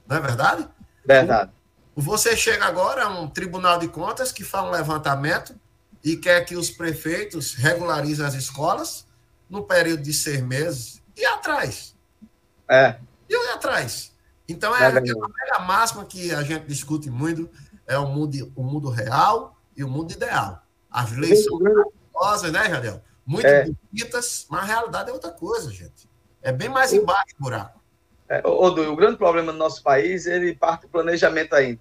Não 0.06 0.16
é 0.16 0.20
verdade? 0.20 0.68
Verdade. 1.04 1.52
Você 1.96 2.36
chega 2.36 2.64
agora 2.64 3.04
a 3.04 3.08
um 3.08 3.28
tribunal 3.28 3.78
de 3.78 3.88
contas 3.88 4.30
que 4.30 4.44
faz 4.44 4.64
um 4.64 4.70
levantamento 4.70 5.58
e 6.02 6.16
quer 6.16 6.44
que 6.44 6.56
os 6.56 6.70
prefeitos 6.70 7.54
regularizem 7.54 8.24
as 8.24 8.34
escolas 8.34 9.07
no 9.48 9.64
período 9.64 10.02
de 10.02 10.12
seis 10.12 10.40
meses. 10.42 11.02
E 11.16 11.24
atrás? 11.24 11.94
É. 12.68 12.96
E 13.28 13.34
atrás? 13.50 14.12
Então, 14.48 14.74
é, 14.74 14.82
é 14.82 14.86
a 14.86 14.90
velha 14.90 15.58
máxima 15.66 16.04
que 16.04 16.32
a 16.32 16.42
gente 16.42 16.66
discute 16.66 17.10
muito, 17.10 17.50
é 17.86 17.98
o 17.98 18.06
mundo, 18.06 18.52
o 18.56 18.62
mundo 18.62 18.88
real 18.88 19.56
e 19.76 19.84
o 19.84 19.88
mundo 19.88 20.12
ideal. 20.12 20.62
As 20.90 21.12
leis 21.12 21.44
são 21.44 21.58
maravilhosas, 21.58 22.52
né, 22.52 22.70
Jadel? 22.70 23.02
Muito 23.26 23.46
é. 23.46 23.68
bonitas, 23.92 24.46
mas 24.48 24.62
a 24.62 24.64
realidade 24.64 25.10
é 25.10 25.12
outra 25.12 25.30
coisa, 25.30 25.70
gente. 25.70 26.08
É 26.40 26.50
bem 26.50 26.68
mais 26.68 26.92
embaixo 26.94 27.36
do 27.38 27.44
buraco. 27.44 27.78
É, 28.28 28.46
o, 28.46 28.66
o 28.66 28.96
grande 28.96 29.18
problema 29.18 29.52
do 29.52 29.58
nosso 29.58 29.82
país, 29.82 30.26
ele 30.26 30.54
parte 30.54 30.82
do 30.82 30.88
planejamento 30.88 31.54
ainda. 31.54 31.80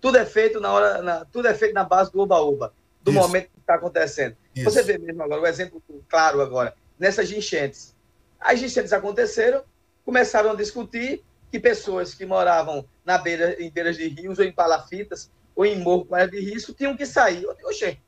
Tudo 0.00 0.18
é 0.18 0.24
feito 0.24 0.60
na 0.60 0.72
hora, 0.72 1.02
na, 1.02 1.24
tudo 1.26 1.48
é 1.48 1.54
feito 1.54 1.74
na 1.74 1.84
base 1.84 2.12
do 2.12 2.20
oba-oba, 2.20 2.72
do 3.02 3.10
Isso. 3.10 3.20
momento 3.20 3.50
que 3.50 3.60
está 3.60 3.74
acontecendo. 3.74 4.36
Isso. 4.54 4.64
Você 4.64 4.82
vê 4.82 4.98
mesmo 4.98 5.22
agora, 5.22 5.42
o 5.42 5.46
exemplo 5.46 5.82
claro 6.08 6.40
agora, 6.40 6.74
nessas 6.98 7.30
enchentes. 7.30 7.94
As 8.40 8.60
enchentes 8.60 8.92
aconteceram, 8.92 9.62
começaram 10.04 10.50
a 10.50 10.54
discutir 10.54 11.24
que 11.50 11.60
pessoas 11.60 12.14
que 12.14 12.26
moravam 12.26 12.86
na 13.04 13.18
beira, 13.18 13.60
em 13.62 13.70
beiras 13.70 13.96
de 13.96 14.08
rios 14.08 14.38
ou 14.38 14.44
em 14.44 14.52
palafitas 14.52 15.30
ou 15.54 15.64
em 15.64 15.78
morro 15.78 16.04
com 16.04 16.14
área 16.14 16.30
de 16.30 16.40
risco 16.40 16.72
tinham 16.72 16.96
que 16.96 17.06
sair. 17.06 17.46
Oxê, 17.64 17.98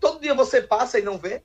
todo 0.00 0.20
dia 0.20 0.34
você 0.34 0.60
passa 0.60 0.98
e 0.98 1.02
não 1.02 1.18
vê. 1.18 1.42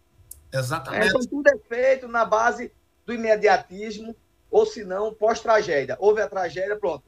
Exatamente. 0.52 1.08
então 1.08 1.22
tudo 1.22 1.48
é 1.50 1.58
feito 1.58 2.08
na 2.08 2.24
base 2.24 2.72
do 3.06 3.14
imediatismo, 3.14 4.16
ou 4.50 4.66
se 4.66 4.84
não, 4.84 5.14
pós-tragédia. 5.14 5.98
Houve 6.00 6.22
a 6.22 6.30
tragédia, 6.30 6.78
pronto. 6.78 7.04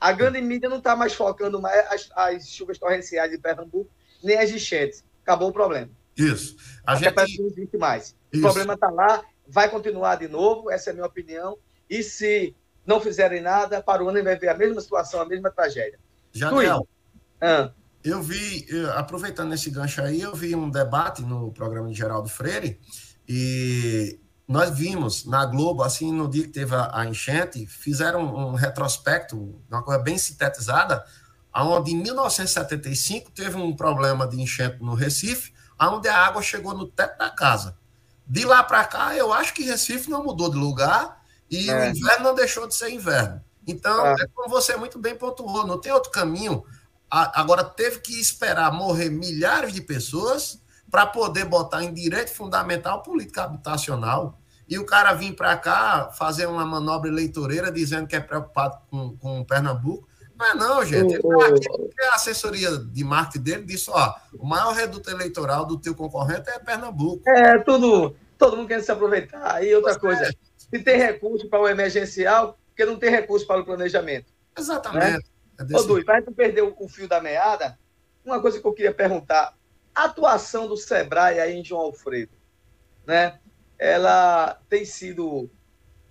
A 0.00 0.12
grande 0.12 0.40
mídia 0.40 0.68
não 0.68 0.78
está 0.78 0.94
mais 0.94 1.14
focando 1.14 1.60
mais 1.60 1.86
as, 1.92 2.10
as, 2.14 2.48
chuvas 2.48 2.78
torrenciais 2.78 3.30
de 3.30 3.38
Pernambuco, 3.38 3.90
nem 4.22 4.36
as 4.38 4.50
enchentes. 4.50 5.04
Acabou 5.22 5.48
o 5.48 5.52
problema. 5.52 5.90
Isso. 6.16 6.56
A, 6.84 6.92
a 6.92 6.96
gente 6.96 7.40
não 7.40 7.46
existe 7.46 7.76
mais. 7.76 8.16
Isso. 8.32 8.42
O 8.42 8.46
problema 8.46 8.74
está 8.74 8.90
lá, 8.90 9.24
vai 9.46 9.70
continuar 9.70 10.16
de 10.16 10.28
novo, 10.28 10.70
essa 10.70 10.90
é 10.90 10.92
a 10.92 10.94
minha 10.94 11.06
opinião. 11.06 11.58
E 11.88 12.02
se 12.02 12.54
não 12.86 13.00
fizerem 13.00 13.40
nada, 13.40 13.82
para 13.82 14.02
o 14.02 14.08
ano 14.08 14.22
vai 14.22 14.36
ver 14.36 14.48
a 14.48 14.56
mesma 14.56 14.80
situação, 14.80 15.20
a 15.20 15.26
mesma 15.26 15.50
tragédia. 15.50 15.98
Janiel, 16.32 16.86
ah. 17.40 17.70
eu 18.04 18.22
vi, 18.22 18.66
aproveitando 18.94 19.52
esse 19.54 19.70
gancho 19.70 20.02
aí, 20.02 20.20
eu 20.20 20.34
vi 20.34 20.54
um 20.54 20.70
debate 20.70 21.22
no 21.22 21.52
programa 21.52 21.88
de 21.88 21.94
Geraldo 21.94 22.28
Freire 22.28 22.78
e 23.28 24.20
nós 24.48 24.70
vimos 24.70 25.26
na 25.26 25.44
Globo, 25.44 25.82
assim, 25.82 26.10
no 26.10 26.26
dia 26.26 26.44
que 26.44 26.48
teve 26.48 26.74
a, 26.74 27.04
enchente, 27.04 27.66
fizeram 27.66 28.22
um 28.22 28.54
retrospecto, 28.54 29.62
uma 29.70 29.82
coisa 29.82 30.02
bem 30.02 30.16
sintetizada, 30.16 31.04
onde 31.54 31.92
em 31.92 32.02
1975 32.02 33.30
teve 33.32 33.56
um 33.56 33.76
problema 33.76 34.26
de 34.26 34.40
enchente 34.40 34.82
no 34.82 34.94
Recife, 34.94 35.52
onde 35.78 36.08
a 36.08 36.16
água 36.16 36.40
chegou 36.40 36.74
no 36.74 36.86
teto 36.86 37.18
da 37.18 37.28
casa. 37.28 37.76
De 38.28 38.44
lá 38.44 38.62
para 38.62 38.84
cá, 38.84 39.16
eu 39.16 39.32
acho 39.32 39.54
que 39.54 39.64
Recife 39.64 40.10
não 40.10 40.22
mudou 40.22 40.50
de 40.50 40.56
lugar 40.56 41.22
e 41.50 41.70
é. 41.70 41.74
o 41.74 41.90
inverno 41.90 42.24
não 42.24 42.34
deixou 42.34 42.66
de 42.66 42.74
ser 42.74 42.90
inverno. 42.90 43.42
Então, 43.66 44.06
é. 44.06 44.12
é 44.20 44.26
como 44.34 44.48
você 44.48 44.76
muito 44.76 44.98
bem 44.98 45.14
pontuou, 45.14 45.66
não 45.66 45.80
tem 45.80 45.92
outro 45.92 46.10
caminho. 46.10 46.62
Agora, 47.10 47.64
teve 47.64 48.00
que 48.00 48.20
esperar 48.20 48.70
morrer 48.70 49.08
milhares 49.08 49.72
de 49.72 49.80
pessoas 49.80 50.60
para 50.90 51.06
poder 51.06 51.44
botar 51.44 51.82
em 51.82 51.92
direito 51.92 52.30
fundamental 52.32 53.02
política 53.02 53.44
habitacional. 53.44 54.38
E 54.68 54.78
o 54.78 54.84
cara 54.84 55.14
vir 55.14 55.34
para 55.34 55.56
cá 55.56 56.10
fazer 56.10 56.46
uma 56.46 56.66
manobra 56.66 57.08
eleitoreira 57.08 57.72
dizendo 57.72 58.06
que 58.06 58.16
é 58.16 58.20
preocupado 58.20 58.78
com, 58.90 59.16
com 59.16 59.44
Pernambuco. 59.44 60.07
Não 60.38 60.46
é 60.46 60.54
não, 60.54 60.84
gente. 60.84 61.18
Tá 61.20 62.12
a 62.12 62.14
assessoria 62.14 62.76
de 62.76 63.02
marketing 63.02 63.42
dele 63.42 63.64
disse, 63.64 63.90
ó, 63.90 64.14
o 64.38 64.46
maior 64.46 64.72
reduto 64.72 65.10
eleitoral 65.10 65.66
do 65.66 65.78
teu 65.78 65.94
concorrente 65.94 66.48
é 66.48 66.58
Pernambuco. 66.60 67.28
É, 67.28 67.58
tudo, 67.58 68.14
todo 68.38 68.56
mundo 68.56 68.68
quer 68.68 68.80
se 68.80 68.92
aproveitar. 68.92 69.64
E 69.64 69.74
outra 69.74 69.98
pois 69.98 70.16
coisa, 70.16 70.30
é. 70.30 70.32
se 70.56 70.82
tem 70.84 70.96
recurso 70.96 71.48
para 71.48 71.60
o 71.60 71.68
emergencial, 71.68 72.56
porque 72.68 72.84
não 72.84 72.98
tem 72.98 73.10
recurso 73.10 73.46
para 73.46 73.60
o 73.60 73.64
planejamento. 73.64 74.32
Exatamente. 74.56 75.04
Né? 75.04 75.18
É 75.58 75.76
Ô, 75.76 75.82
Dui, 75.82 76.04
para 76.04 76.20
não 76.20 76.32
perder 76.32 76.62
o 76.62 76.88
fio 76.88 77.08
da 77.08 77.20
meada, 77.20 77.76
uma 78.24 78.40
coisa 78.40 78.60
que 78.60 78.66
eu 78.66 78.72
queria 78.72 78.94
perguntar, 78.94 79.56
a 79.92 80.04
atuação 80.04 80.68
do 80.68 80.76
Sebrae 80.76 81.40
aí 81.40 81.56
em 81.56 81.64
João 81.64 81.82
Alfredo, 81.82 82.32
né? 83.04 83.40
Ela 83.76 84.60
tem 84.68 84.84
sido 84.84 85.50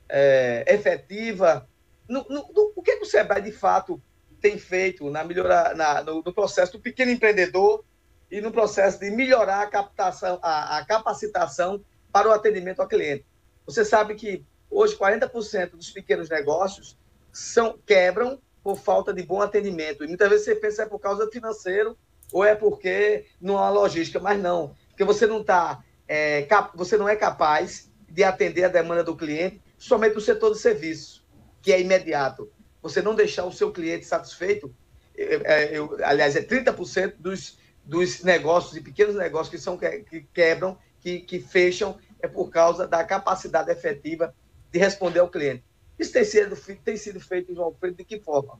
é, 0.09 0.65
efetiva? 0.67 1.67
No, 2.07 2.25
no, 2.29 2.51
no, 2.53 2.73
o 2.75 2.81
que, 2.81 2.97
que 2.97 3.03
o 3.03 3.05
Sebrae, 3.05 3.41
de 3.41 3.51
fato, 3.51 4.01
tem 4.41 4.57
feito 4.57 5.09
na 5.09 5.23
melhora, 5.23 5.73
na, 5.73 6.03
no, 6.03 6.21
no, 6.23 6.33
processo 6.33 6.73
do 6.73 6.79
pequeno 6.79 7.11
empreendedor 7.11 7.83
e 8.29 8.41
no 8.41 8.51
processo 8.51 8.99
de 8.99 9.09
melhorar 9.09 9.61
a, 9.61 9.67
captação, 9.67 10.39
a, 10.41 10.77
a 10.77 10.85
capacitação 10.85 11.83
para 12.11 12.29
o 12.29 12.31
atendimento 12.31 12.81
ao 12.81 12.87
cliente. 12.87 13.25
Você 13.65 13.83
sabe 13.83 14.15
que 14.15 14.45
hoje 14.69 14.95
40% 14.95 15.71
dos 15.71 15.89
pequenos 15.91 16.29
negócios 16.29 16.97
são 17.31 17.77
quebram 17.85 18.41
por 18.63 18.77
falta 18.77 19.13
de 19.13 19.23
bom 19.23 19.41
atendimento. 19.41 20.03
E 20.03 20.07
muitas 20.07 20.29
vezes 20.29 20.45
você 20.45 20.55
pensa 20.55 20.83
é 20.83 20.85
por 20.85 20.99
causa 20.99 21.29
financeiro 21.31 21.97
ou 22.31 22.43
é 22.43 22.55
porque 22.55 23.25
não 23.39 23.57
há 23.57 23.69
logística, 23.69 24.19
mas 24.19 24.41
não, 24.41 24.75
porque 24.89 25.03
você 25.03 25.25
não 25.25 25.41
está, 25.41 25.81
é, 26.07 26.45
você 26.75 26.97
não 26.97 27.07
é 27.07 27.15
capaz 27.15 27.89
de 28.09 28.23
atender 28.23 28.65
a 28.65 28.69
demanda 28.69 29.03
do 29.03 29.15
cliente 29.15 29.61
somente 29.77 30.15
no 30.15 30.21
setor 30.21 30.51
de 30.51 30.59
serviço, 30.59 31.25
que 31.61 31.71
é 31.71 31.79
imediato 31.79 32.51
você 32.87 33.01
não 33.01 33.15
deixar 33.15 33.45
o 33.45 33.51
seu 33.51 33.71
cliente 33.71 34.05
satisfeito, 34.05 34.73
é, 35.17 35.35
é, 35.43 35.77
eu, 35.77 35.97
aliás, 36.03 36.35
é 36.35 36.41
30% 36.41 37.15
dos, 37.19 37.57
dos 37.83 38.23
negócios 38.23 38.75
e 38.75 38.81
pequenos 38.81 39.15
negócios 39.15 39.49
que, 39.49 39.57
são, 39.57 39.77
que 39.77 40.27
quebram, 40.33 40.77
que, 40.99 41.19
que 41.21 41.39
fecham, 41.39 41.97
é 42.19 42.27
por 42.27 42.49
causa 42.49 42.87
da 42.87 43.03
capacidade 43.03 43.71
efetiva 43.71 44.33
de 44.71 44.79
responder 44.79 45.19
ao 45.19 45.29
cliente. 45.29 45.63
Isso 45.97 46.13
tem 46.13 46.23
sido, 46.23 46.55
tem 46.83 46.97
sido 46.97 47.19
feito, 47.19 47.53
João 47.53 47.73
Pedro, 47.73 47.97
de 47.97 48.05
que 48.05 48.19
forma? 48.19 48.59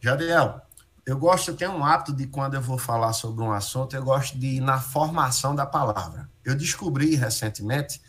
Jadiel, 0.00 0.60
eu 1.04 1.18
gosto, 1.18 1.50
eu 1.50 1.56
tenho 1.56 1.72
um 1.72 1.84
hábito 1.84 2.14
de 2.14 2.26
quando 2.26 2.54
eu 2.54 2.62
vou 2.62 2.78
falar 2.78 3.12
sobre 3.12 3.42
um 3.42 3.52
assunto, 3.52 3.94
eu 3.94 4.02
gosto 4.02 4.38
de 4.38 4.56
ir 4.56 4.60
na 4.60 4.80
formação 4.80 5.54
da 5.54 5.66
palavra. 5.66 6.30
Eu 6.44 6.54
descobri 6.54 7.14
recentemente 7.14 8.00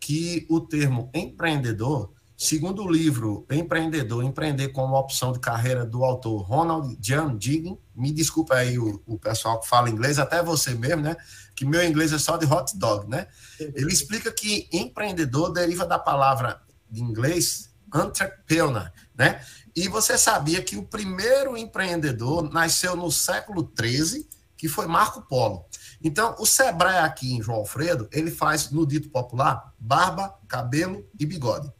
que 0.00 0.46
o 0.50 0.60
termo 0.60 1.10
empreendedor 1.14 2.12
Segundo 2.44 2.84
o 2.84 2.92
livro 2.92 3.46
Empreendedor, 3.50 4.22
Empreender 4.22 4.68
como 4.68 4.98
Opção 4.98 5.32
de 5.32 5.40
Carreira, 5.40 5.82
do 5.82 6.04
autor 6.04 6.42
Ronald 6.42 6.94
Jan 7.00 7.38
Diggin, 7.38 7.78
me 7.96 8.12
desculpa 8.12 8.56
aí 8.56 8.78
o, 8.78 9.02
o, 9.06 9.18
pessoal 9.18 9.58
que 9.60 9.66
fala 9.66 9.88
inglês, 9.88 10.18
até 10.18 10.42
você 10.42 10.74
mesmo, 10.74 11.00
né? 11.00 11.16
Que 11.56 11.64
meu 11.64 11.82
inglês 11.82 12.12
é 12.12 12.18
só 12.18 12.36
de 12.36 12.44
hot 12.44 12.76
dog, 12.76 13.08
né? 13.08 13.28
Ele 13.58 13.90
explica 13.90 14.30
que 14.30 14.68
empreendedor 14.70 15.54
deriva 15.54 15.86
da 15.86 15.98
palavra 15.98 16.60
de 16.90 17.00
inglês 17.00 17.70
entrepreneur, 17.94 18.92
né? 19.16 19.40
E 19.74 19.88
você 19.88 20.18
sabia 20.18 20.60
que 20.60 20.76
o 20.76 20.84
primeiro 20.84 21.56
empreendedor 21.56 22.52
nasceu 22.52 22.94
no 22.94 23.10
século 23.10 23.72
XIII, 23.74 24.28
que 24.54 24.68
foi 24.68 24.86
Marco 24.86 25.22
Polo. 25.22 25.64
Então, 26.02 26.36
o 26.38 26.44
Sebrae 26.44 26.98
aqui 26.98 27.32
em 27.32 27.40
João 27.40 27.60
Alfredo, 27.60 28.06
ele 28.12 28.30
faz, 28.30 28.70
no 28.70 28.86
dito 28.86 29.08
popular, 29.08 29.72
barba, 29.80 30.38
cabelo 30.46 31.08
e 31.18 31.24
bigode. 31.24 31.72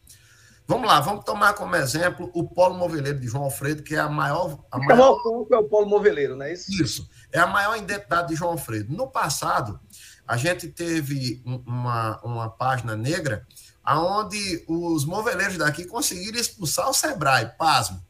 Vamos 0.66 0.88
lá, 0.88 0.98
vamos 1.00 1.24
tomar 1.24 1.52
como 1.52 1.76
exemplo 1.76 2.30
o 2.34 2.48
Polo 2.48 2.74
Moveleiro 2.74 3.20
de 3.20 3.26
João 3.26 3.44
Alfredo, 3.44 3.82
que 3.82 3.94
é 3.94 3.98
a 3.98 4.08
maior. 4.08 4.58
A 4.70 4.78
maior... 4.78 5.18
é 5.52 5.56
o 5.56 5.64
Polo 5.64 5.86
Moveleiro, 5.86 6.36
não 6.36 6.46
é 6.46 6.54
isso? 6.54 6.72
Isso. 6.82 7.08
É 7.30 7.38
a 7.38 7.46
maior 7.46 7.76
identidade 7.76 8.28
de 8.28 8.34
João 8.34 8.52
Alfredo. 8.52 8.94
No 8.94 9.06
passado, 9.06 9.78
a 10.26 10.38
gente 10.38 10.68
teve 10.68 11.42
uma, 11.44 12.18
uma 12.22 12.48
página 12.48 12.96
negra 12.96 13.46
onde 13.86 14.64
os 14.66 15.04
moveleiros 15.04 15.58
daqui 15.58 15.84
conseguiram 15.84 16.38
expulsar 16.38 16.88
o 16.88 16.94
Sebrae, 16.94 17.52
pasmo. 17.58 18.02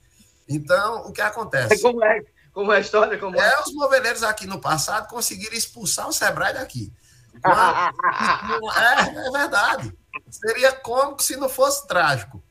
Então, 0.48 1.06
o 1.06 1.12
que 1.12 1.20
acontece? 1.20 1.80
Como 1.82 2.04
é, 2.04 2.20
como 2.52 2.72
é 2.72 2.76
a 2.76 2.80
história? 2.80 3.18
Como 3.18 3.36
é? 3.36 3.52
é, 3.52 3.60
os 3.62 3.74
moveleiros 3.74 4.22
aqui 4.22 4.46
no 4.46 4.60
passado 4.60 5.08
conseguiram 5.08 5.56
expulsar 5.56 6.08
o 6.08 6.12
Sebrae 6.12 6.54
daqui. 6.54 6.92
É, 8.76 9.26
é 9.26 9.30
verdade. 9.30 9.92
Seria 10.30 10.72
cômico 10.72 11.22
se 11.22 11.36
não 11.36 11.48
fosse 11.48 11.86
trágico. 11.86 12.43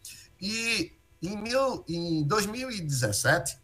E 0.43 0.91
em, 1.21 1.41
mil, 1.41 1.85
em 1.87 2.27
2017, 2.27 3.57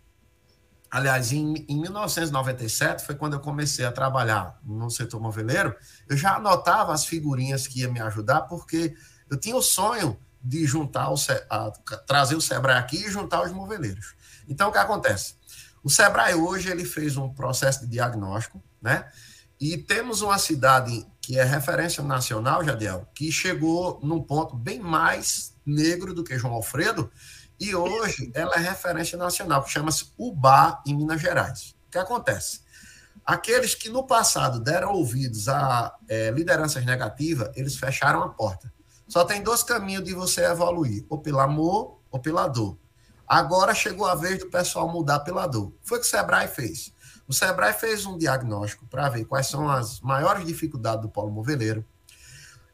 aliás, 0.90 1.34
em, 1.34 1.66
em 1.68 1.82
1997, 1.82 3.06
foi 3.06 3.16
quando 3.16 3.34
eu 3.34 3.42
comecei 3.42 3.84
a 3.84 3.92
trabalhar 3.92 4.58
no 4.64 4.90
setor 4.90 5.20
moveleiro, 5.20 5.76
eu 6.08 6.16
já 6.16 6.38
anotava 6.38 6.94
as 6.94 7.04
figurinhas 7.04 7.68
que 7.68 7.82
ia 7.82 7.92
me 7.92 8.00
ajudar, 8.00 8.44
porque 8.44 8.96
eu 9.30 9.38
tinha 9.38 9.58
o 9.58 9.62
sonho 9.62 10.18
de 10.42 10.66
juntar 10.66 11.12
o, 11.12 11.16
a, 11.50 11.70
trazer 12.08 12.38
o 12.38 12.42
Sebrae 12.42 12.78
aqui 12.78 12.96
e 12.96 13.12
juntar 13.12 13.44
os 13.44 13.52
moveleiros. 13.52 14.16
Então, 14.48 14.70
o 14.70 14.72
que 14.72 14.78
acontece? 14.78 15.36
O 15.84 15.90
Sebrae 15.90 16.34
hoje 16.34 16.70
ele 16.70 16.86
fez 16.86 17.18
um 17.18 17.28
processo 17.28 17.82
de 17.82 17.88
diagnóstico, 17.88 18.64
né? 18.82 19.06
E 19.60 19.78
temos 19.78 20.22
uma 20.22 20.40
cidade 20.40 21.06
que 21.20 21.38
é 21.38 21.44
referência 21.44 22.02
nacional, 22.02 22.64
Jadiel, 22.64 23.06
que 23.14 23.30
chegou 23.34 24.00
num 24.02 24.24
ponto 24.24 24.56
bem 24.56 24.80
mais 24.80 25.54
negro 25.70 26.13
do 26.13 26.24
que 26.24 26.38
João 26.38 26.53
Alfredo, 26.53 27.11
e 27.59 27.76
hoje 27.76 28.32
ela 28.34 28.55
é 28.55 28.59
referência 28.59 29.17
nacional, 29.17 29.63
que 29.63 29.70
chama-se 29.70 30.11
UBA, 30.17 30.82
em 30.86 30.95
Minas 30.95 31.22
Gerais. 31.22 31.76
O 31.88 31.91
que 31.91 31.97
acontece? 31.97 32.61
Aqueles 33.26 33.76
que 33.76 33.89
no 33.89 34.07
passado 34.07 34.59
deram 34.59 34.93
ouvidos 34.93 35.47
a 35.47 35.95
é, 36.07 36.32
lideranças 36.32 36.86
negativas, 36.86 37.51
eles 37.55 37.76
fecharam 37.76 38.24
a 38.24 38.30
porta. 38.30 38.72
Só 39.07 39.26
tem 39.26 39.43
dois 39.43 39.61
caminhos 39.63 40.03
de 40.03 40.13
você 40.13 40.45
evoluir, 40.45 41.05
ou 41.09 41.20
pelo 41.20 41.39
amor 41.39 41.99
ou 42.09 42.20
pela 42.20 42.47
dor. 42.47 42.78
Agora 43.28 43.76
chegou 43.76 44.07
a 44.07 44.15
vez 44.15 44.39
do 44.39 44.49
pessoal 44.49 44.91
mudar 44.91 45.20
pela 45.20 45.45
dor. 45.45 45.74
Foi 45.84 45.99
o 45.99 46.01
que 46.01 46.07
o 46.07 46.09
Sebrae 46.09 46.47
fez. 46.47 46.91
O 47.28 47.34
Sebrae 47.34 47.74
fez 47.74 48.05
um 48.07 48.17
diagnóstico 48.17 48.88
para 48.88 49.07
ver 49.09 49.26
quais 49.26 49.45
são 49.45 49.70
as 49.70 49.99
maiores 49.99 50.43
dificuldades 50.45 51.03
do 51.03 51.09
polo 51.09 51.30
moveleiro 51.30 51.86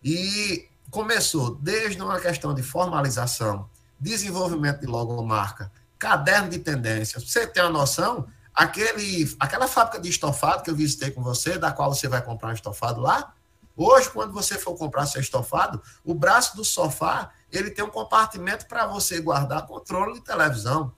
e 0.02 0.70
começou 0.96 1.56
desde 1.56 2.02
uma 2.02 2.22
questão 2.22 2.54
de 2.54 2.64
formalização, 2.64 3.70
desenvolvimento 4.00 4.80
de 4.80 4.88
logomarca, 4.88 5.70
caderno 6.00 6.48
de 6.48 6.60
tendências. 6.60 7.22
Você 7.30 7.46
ter 7.46 7.60
uma 7.60 7.70
noção, 7.70 8.26
aquele, 8.54 9.36
aquela 9.38 9.68
fábrica 9.68 10.00
de 10.00 10.08
estofado 10.08 10.64
que 10.64 10.70
eu 10.70 10.76
visitei 10.76 11.12
com 11.12 11.22
você, 11.22 11.58
da 11.58 11.70
qual 11.70 11.94
você 11.94 12.08
vai 12.08 12.22
comprar 12.22 12.48
um 12.48 12.54
estofado 12.54 13.02
lá, 13.02 13.34
hoje, 13.76 14.10
quando 14.10 14.32
você 14.32 14.58
for 14.58 14.74
comprar 14.78 15.06
seu 15.06 15.20
estofado, 15.20 15.84
o 16.02 16.14
braço 16.14 16.56
do 16.56 16.64
sofá, 16.64 17.30
ele 17.52 17.72
tem 17.72 17.84
um 17.84 17.90
compartimento 17.90 18.66
para 18.66 18.88
você 18.88 19.20
guardar 19.20 19.68
controle 19.68 20.14
de 20.14 20.22
televisão. 20.22 20.94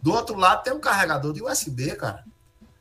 Do 0.00 0.14
outro 0.14 0.34
lado 0.34 0.62
tem 0.62 0.72
um 0.72 0.80
carregador 0.80 1.30
de 1.34 1.42
USB, 1.42 1.94
cara. 1.96 2.24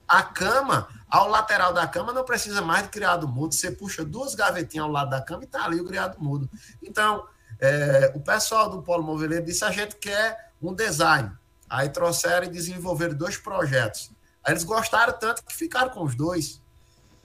A 0.08 0.24
cama, 0.24 0.88
ao 1.12 1.28
lateral 1.28 1.74
da 1.74 1.86
cama, 1.86 2.14
não 2.14 2.24
precisa 2.24 2.62
mais 2.62 2.84
de 2.84 2.90
criado 2.90 3.28
mudo. 3.28 3.54
Você 3.54 3.70
puxa 3.70 4.06
duas 4.06 4.34
gavetinhas 4.34 4.86
ao 4.86 4.92
lado 4.92 5.10
da 5.10 5.22
cama 5.22 5.44
e 5.44 5.46
está 5.46 5.66
ali 5.66 5.82
o 5.82 5.86
criado 5.86 6.18
mudo. 6.24 6.50
Então, 6.82 7.28
é, 7.60 8.14
o 8.16 8.22
pessoal 8.22 8.70
do 8.70 8.82
Polo 8.82 9.04
Moveleiro 9.04 9.46
disse: 9.46 9.66
a 9.66 9.72
gente 9.72 9.98
quer 9.98 10.54
um 10.62 10.74
design. 10.74 11.30
Aí 11.70 11.90
trouxeram 11.90 12.48
e 12.48 12.50
desenvolveram 12.50 13.14
dois 13.14 13.36
projetos. 13.36 14.10
Aí 14.42 14.54
eles 14.54 14.64
gostaram 14.64 15.14
tanto 15.20 15.44
que 15.44 15.54
ficaram 15.54 15.90
com 15.90 16.04
os 16.04 16.16
dois. 16.16 16.62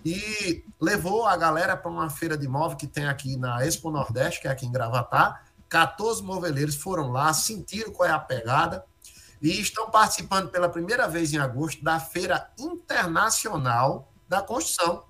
E 0.05 0.65
levou 0.81 1.27
a 1.27 1.37
galera 1.37 1.77
para 1.77 1.91
uma 1.91 2.11
feira 2.11 2.37
de 2.37 2.47
móvel 2.47 2.77
que 2.77 2.87
tem 2.87 3.07
aqui 3.07 3.37
na 3.37 3.65
Expo 3.65 3.91
Nordeste, 3.91 4.41
que 4.41 4.49
é 4.49 4.51
aqui 4.51 4.67
em 4.67 4.73
Gravatá. 4.73 5.43
14 5.69 6.23
moveleiros 6.23 6.77
foram 6.77 7.11
lá, 7.11 7.33
sentiram 7.33 7.93
qual 7.93 8.09
é 8.09 8.13
a 8.13 8.19
pegada 8.19 8.85
e 9.47 9.61
estão 9.61 9.89
participando 9.89 10.49
pela 10.49 10.69
primeira 10.69 11.07
vez 11.07 11.33
em 11.33 11.39
agosto 11.39 11.83
da 11.85 12.01
Feira 12.01 12.51
Internacional 12.59 14.13
da 14.29 14.43
Construção. 14.43 15.05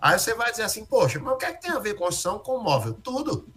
Aí 0.00 0.18
você 0.18 0.34
vai 0.34 0.50
dizer 0.50 0.64
assim, 0.64 0.84
poxa, 0.84 1.20
mas 1.20 1.34
o 1.34 1.36
que 1.36 1.44
é 1.44 1.52
que 1.52 1.62
tem 1.62 1.70
a 1.70 1.78
ver 1.78 1.94
construção 1.94 2.40
com 2.40 2.58
móvel? 2.58 2.94
Tudo. 2.94 3.48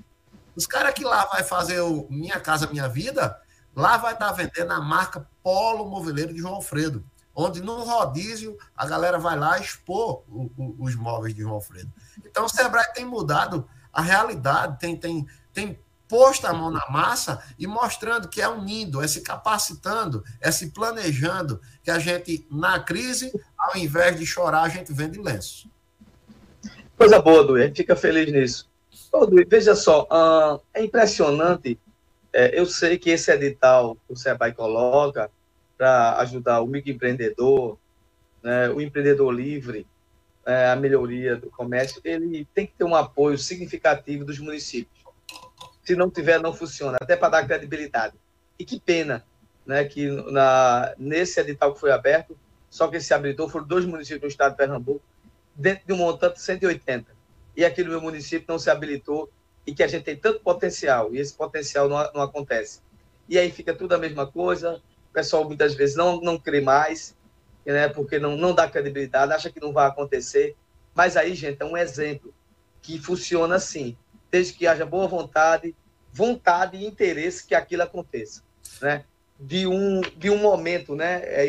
Os 0.55 0.67
caras 0.67 0.93
que 0.93 1.03
lá 1.03 1.25
vai 1.25 1.43
fazer 1.43 1.79
o 1.79 2.05
Minha 2.07 2.39
Casa 2.39 2.67
Minha 2.67 2.87
Vida, 2.87 3.35
lá 3.75 3.97
vai 3.97 4.13
estar 4.13 4.31
vendendo 4.31 4.71
a 4.71 4.79
marca 4.79 5.27
Polo 5.41 5.89
Moveleiro 5.89 6.35
de 6.35 6.39
João 6.39 6.53
Alfredo, 6.53 7.03
onde 7.33 7.59
no 7.61 7.83
rodízio 7.83 8.55
a 8.77 8.85
galera 8.85 9.17
vai 9.17 9.35
lá 9.35 9.57
expor 9.57 10.23
o, 10.29 10.51
o, 10.55 10.75
os 10.81 10.93
móveis 10.93 11.33
de 11.33 11.41
João 11.41 11.55
Alfredo. 11.55 11.91
Então 12.23 12.45
o 12.45 12.49
Sebrae 12.49 12.93
tem 12.93 13.05
mudado 13.05 13.67
a 13.91 14.03
realidade, 14.03 14.77
tem, 14.77 14.95
tem, 14.95 15.25
tem 15.51 15.83
posto 16.07 16.45
a 16.45 16.53
mão 16.53 16.71
na 16.71 16.85
massa 16.89 17.43
e 17.57 17.67
mostrando 17.67 18.27
que 18.27 18.41
é 18.41 18.47
unindo, 18.47 19.01
é 19.01 19.07
se 19.07 19.21
capacitando, 19.21 20.23
é 20.41 20.51
se 20.51 20.71
planejando, 20.71 21.59
que 21.83 21.91
a 21.91 21.99
gente, 21.99 22.47
na 22.49 22.79
crise, 22.79 23.31
ao 23.57 23.77
invés 23.77 24.17
de 24.17 24.25
chorar, 24.25 24.63
a 24.63 24.69
gente 24.69 24.93
vende 24.93 25.19
lenço. 25.19 25.69
Coisa 26.97 27.21
boa, 27.21 27.43
Dui, 27.43 27.61
a 27.61 27.67
gente 27.67 27.77
fica 27.77 27.95
feliz 27.95 28.31
nisso. 28.31 28.69
Ô, 29.11 29.25
Dui, 29.25 29.45
veja 29.45 29.75
só, 29.75 30.03
uh, 30.03 30.61
é 30.73 30.83
impressionante, 30.83 31.79
é, 32.31 32.59
eu 32.59 32.65
sei 32.65 32.97
que 32.97 33.09
esse 33.09 33.31
edital 33.31 33.95
que 33.95 34.13
o 34.13 34.15
Sebrae 34.15 34.53
coloca 34.53 35.29
para 35.77 36.17
ajudar 36.19 36.61
o 36.61 36.67
microempreendedor, 36.67 37.77
né, 38.43 38.69
o 38.69 38.81
empreendedor 38.81 39.31
livre, 39.31 39.87
é, 40.45 40.69
a 40.69 40.75
melhoria 40.75 41.35
do 41.35 41.49
comércio, 41.49 41.99
ele 42.03 42.47
tem 42.53 42.67
que 42.67 42.73
ter 42.73 42.83
um 42.83 42.95
apoio 42.95 43.37
significativo 43.37 44.23
dos 44.23 44.37
municípios 44.37 45.04
se 45.85 45.95
não 45.95 46.09
tiver, 46.09 46.39
não 46.39 46.53
funciona, 46.53 46.97
até 46.99 47.15
para 47.15 47.29
dar 47.29 47.47
credibilidade. 47.47 48.15
E 48.57 48.65
que 48.65 48.79
pena 48.79 49.23
né, 49.65 49.83
que 49.83 50.07
na, 50.31 50.93
nesse 50.97 51.39
edital 51.39 51.73
que 51.73 51.79
foi 51.79 51.91
aberto, 51.91 52.37
só 52.69 52.87
que 52.87 52.99
se 52.99 53.13
habilitou 53.13 53.47
foram 53.47 53.65
dois 53.65 53.85
municípios 53.85 54.21
do 54.21 54.27
estado 54.27 54.51
de 54.51 54.57
Pernambuco, 54.57 55.01
dentro 55.55 55.85
de 55.87 55.93
um 55.93 55.97
montante 55.97 56.35
de 56.35 56.41
180. 56.41 57.15
E 57.55 57.63
aqui 57.63 57.83
no 57.83 57.91
meu 57.91 58.01
município 58.01 58.45
não 58.47 58.59
se 58.59 58.69
habilitou 58.69 59.29
e 59.65 59.73
que 59.73 59.81
a 59.81 59.87
gente 59.87 60.03
tem 60.03 60.15
tanto 60.15 60.41
potencial, 60.41 61.13
e 61.13 61.19
esse 61.19 61.33
potencial 61.33 61.87
não, 61.87 62.11
não 62.13 62.21
acontece. 62.21 62.81
E 63.27 63.37
aí 63.39 63.49
fica 63.51 63.73
tudo 63.73 63.93
a 63.93 63.97
mesma 63.97 64.27
coisa, 64.27 64.81
o 65.09 65.13
pessoal 65.13 65.45
muitas 65.45 65.73
vezes 65.73 65.95
não, 65.95 66.19
não 66.21 66.37
crê 66.37 66.61
mais, 66.61 67.15
né, 67.65 67.87
porque 67.87 68.19
não, 68.19 68.35
não 68.35 68.53
dá 68.53 68.69
credibilidade, 68.69 69.33
acha 69.33 69.49
que 69.49 69.59
não 69.59 69.73
vai 69.73 69.87
acontecer. 69.87 70.55
Mas 70.93 71.17
aí, 71.17 71.33
gente, 71.33 71.61
é 71.61 71.65
um 71.65 71.75
exemplo 71.75 72.33
que 72.81 72.99
funciona 72.99 73.55
assim 73.55 73.97
desde 74.31 74.53
que 74.53 74.67
haja 74.67 74.85
boa 74.85 75.07
vontade, 75.07 75.75
vontade 76.11 76.77
e 76.77 76.85
interesse 76.85 77.45
que 77.45 77.55
aquilo 77.55 77.83
aconteça, 77.83 78.41
né? 78.81 79.05
De 79.39 79.67
um, 79.67 80.01
de 80.01 80.29
um 80.29 80.37
momento, 80.37 80.95
né, 80.95 81.21
é 81.25 81.45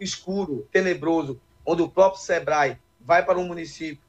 escuro, 0.00 0.66
tenebroso, 0.72 1.38
onde 1.64 1.82
o 1.82 1.88
próprio 1.88 2.22
Sebrae 2.22 2.78
vai 2.98 3.22
para 3.22 3.38
um 3.38 3.46
município 3.46 4.02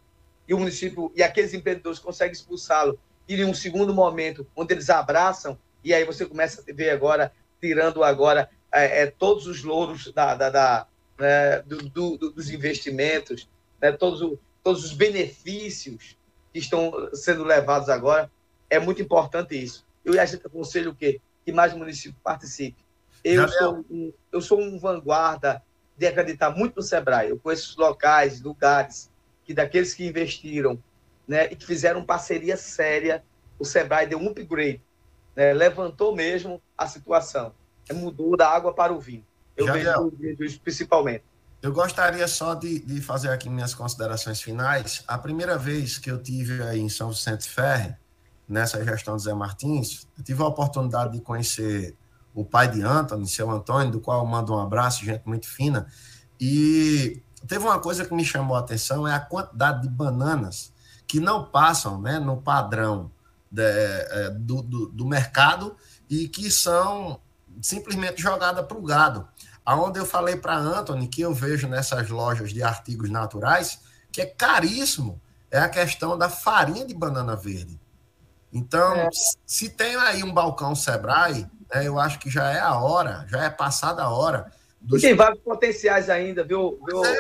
e 0.48 0.54
o 0.54 0.58
município 0.58 1.12
e 1.16 1.22
aqueles 1.22 1.54
empreendedores 1.54 2.00
conseguem 2.00 2.32
expulsá-lo 2.32 2.98
e 3.28 3.36
em 3.36 3.44
um 3.44 3.54
segundo 3.54 3.94
momento 3.94 4.48
onde 4.56 4.74
eles 4.74 4.90
abraçam 4.90 5.58
e 5.84 5.94
aí 5.94 6.06
você 6.06 6.26
começa 6.26 6.64
a 6.68 6.74
ver 6.74 6.90
agora 6.92 7.34
tirando 7.60 8.04
agora 8.04 8.50
é, 8.72 9.04
é 9.04 9.06
todos 9.08 9.48
os 9.48 9.64
louros 9.64 10.12
da, 10.14 10.34
da, 10.34 10.50
da 10.50 10.88
né, 11.20 11.62
do, 11.64 11.78
do, 11.90 12.18
dos 12.32 12.50
investimentos, 12.50 13.48
né, 13.82 13.92
todos, 13.92 14.40
todos 14.64 14.86
os 14.86 14.94
benefícios 14.94 16.18
que 16.52 16.60
estão 16.60 17.10
sendo 17.14 17.44
levados 17.44 17.90
agora. 17.90 18.30
É 18.70 18.80
muito 18.80 19.02
importante 19.02 19.62
isso. 19.62 19.86
Eu 20.04 20.14
gente 20.14 20.46
aconselho 20.46 20.92
o 20.92 20.96
quê? 20.96 21.20
Que 21.46 21.52
mais 21.52 21.74
municípios 21.74 22.22
participem. 22.24 22.84
Eu 23.24 23.48
sou, 23.48 23.86
um, 23.90 24.14
eu 24.32 24.42
sou 24.42 24.62
um 24.62 24.80
vanguarda 24.80 25.62
de 25.98 26.08
acreditar 26.08 26.52
muito 26.52 26.78
no 26.78 26.82
Sebrae. 26.82 27.30
Eu 27.30 27.38
conheço 27.38 27.80
locais, 27.80 28.42
lugares, 28.42 29.12
que 29.44 29.54
daqueles 29.54 29.94
que 29.94 30.06
investiram 30.06 30.82
né, 31.28 31.46
e 31.52 31.56
que 31.56 31.66
fizeram 31.66 32.04
parceria 32.04 32.56
séria, 32.56 33.24
o 33.60 33.66
Sebrae 33.66 34.08
deu 34.08 34.18
um 34.18 34.30
upgrade, 34.30 34.82
né, 35.36 35.54
levantou 35.54 36.16
mesmo 36.16 36.62
a 36.78 36.88
situação, 36.88 37.54
mudou 37.92 38.38
da 38.38 38.50
água 38.50 38.74
para 38.74 38.94
o 38.94 39.00
vinho. 39.00 39.26
Eu 39.58 39.68
vejo 39.74 40.44
isso 40.44 40.62
principalmente. 40.62 41.24
Eu 41.62 41.74
gostaria 41.74 42.26
só 42.26 42.54
de, 42.54 42.80
de, 42.80 43.02
fazer 43.02 43.30
aqui 43.30 43.50
minhas 43.50 43.74
considerações 43.74 44.42
finais. 44.42 45.04
A 45.06 45.18
primeira 45.18 45.58
vez 45.58 45.98
que 45.98 46.10
eu 46.10 46.22
tive 46.22 46.64
aí 46.64 46.80
em 46.80 46.88
São 46.88 47.10
Vicente 47.10 47.50
Ferre, 47.50 47.98
nessa 48.48 48.84
gestão 48.84 49.18
do 49.18 49.22
Zé 49.22 49.34
Martins, 49.34 50.08
eu 50.18 50.24
tive 50.24 50.42
a 50.42 50.48
oportunidade 50.48 51.12
de 51.14 51.22
conhecer 51.22 51.98
o 52.34 52.46
pai 52.46 52.70
de 52.70 52.82
Antônio, 52.82 53.28
seu 53.28 53.52
Antônio, 53.52 53.92
do 53.92 54.00
qual 54.00 54.22
eu 54.22 54.26
mando 54.26 54.54
um 54.54 54.60
abraço, 54.60 55.04
gente 55.04 55.28
muito 55.28 55.48
fina. 55.48 55.86
E 56.40 57.22
teve 57.46 57.66
uma 57.66 57.80
coisa 57.80 58.06
que 58.06 58.14
me 58.14 58.24
chamou 58.24 58.56
a 58.56 58.62
atenção, 58.62 59.06
é 59.06 59.14
a 59.14 59.20
quantidade 59.20 59.82
de 59.82 59.90
bananas 59.90 60.72
que 61.06 61.20
não 61.20 61.44
passam 61.44 62.00
né, 62.00 62.20
no 62.20 62.42
padrão 62.42 63.12
de, 63.52 63.64
é, 63.64 64.30
do, 64.30 64.62
do, 64.62 64.88
do 64.88 65.06
mercado 65.06 65.76
e 66.10 66.30
que 66.30 66.50
são 66.50 67.20
simplesmente 67.62 68.22
jogadas 68.22 68.66
para 68.66 68.78
o 68.78 68.82
gado. 68.82 69.28
Aonde 69.66 70.00
eu 70.00 70.06
falei 70.06 70.36
para 70.36 70.58
Anthony 70.58 71.08
que 71.08 71.22
eu 71.22 71.34
vejo 71.34 71.68
nessas 71.68 72.10
lojas 72.10 72.52
de 72.52 72.64
artigos 72.64 73.10
naturais 73.10 73.80
que 74.12 74.22
é 74.22 74.26
caríssimo 74.26 75.22
é 75.52 75.60
a 75.60 75.70
questão 75.70 76.18
da 76.18 76.30
farinha 76.30 76.86
de 76.86 76.94
banana 76.94 77.36
verde. 77.36 77.80
Então, 78.52 78.96
é. 78.96 79.10
se 79.46 79.70
tem 79.70 79.96
aí 79.96 80.24
um 80.24 80.34
balcão 80.34 80.76
Sebrae, 80.76 81.48
né, 81.74 81.88
eu 81.88 82.00
acho 82.00 82.20
que 82.20 82.30
já 82.30 82.52
é 82.52 82.60
a 82.60 82.80
hora, 82.80 83.26
já 83.28 83.44
é 83.44 83.50
passada 83.50 84.02
a 84.04 84.10
hora. 84.10 84.52
Dos... 84.82 85.04
E 85.04 85.08
tem 85.08 85.16
vários 85.16 85.40
potenciais 85.42 86.10
ainda, 86.10 86.44
viu? 86.44 86.80
viu 86.88 87.06
é, 87.06 87.16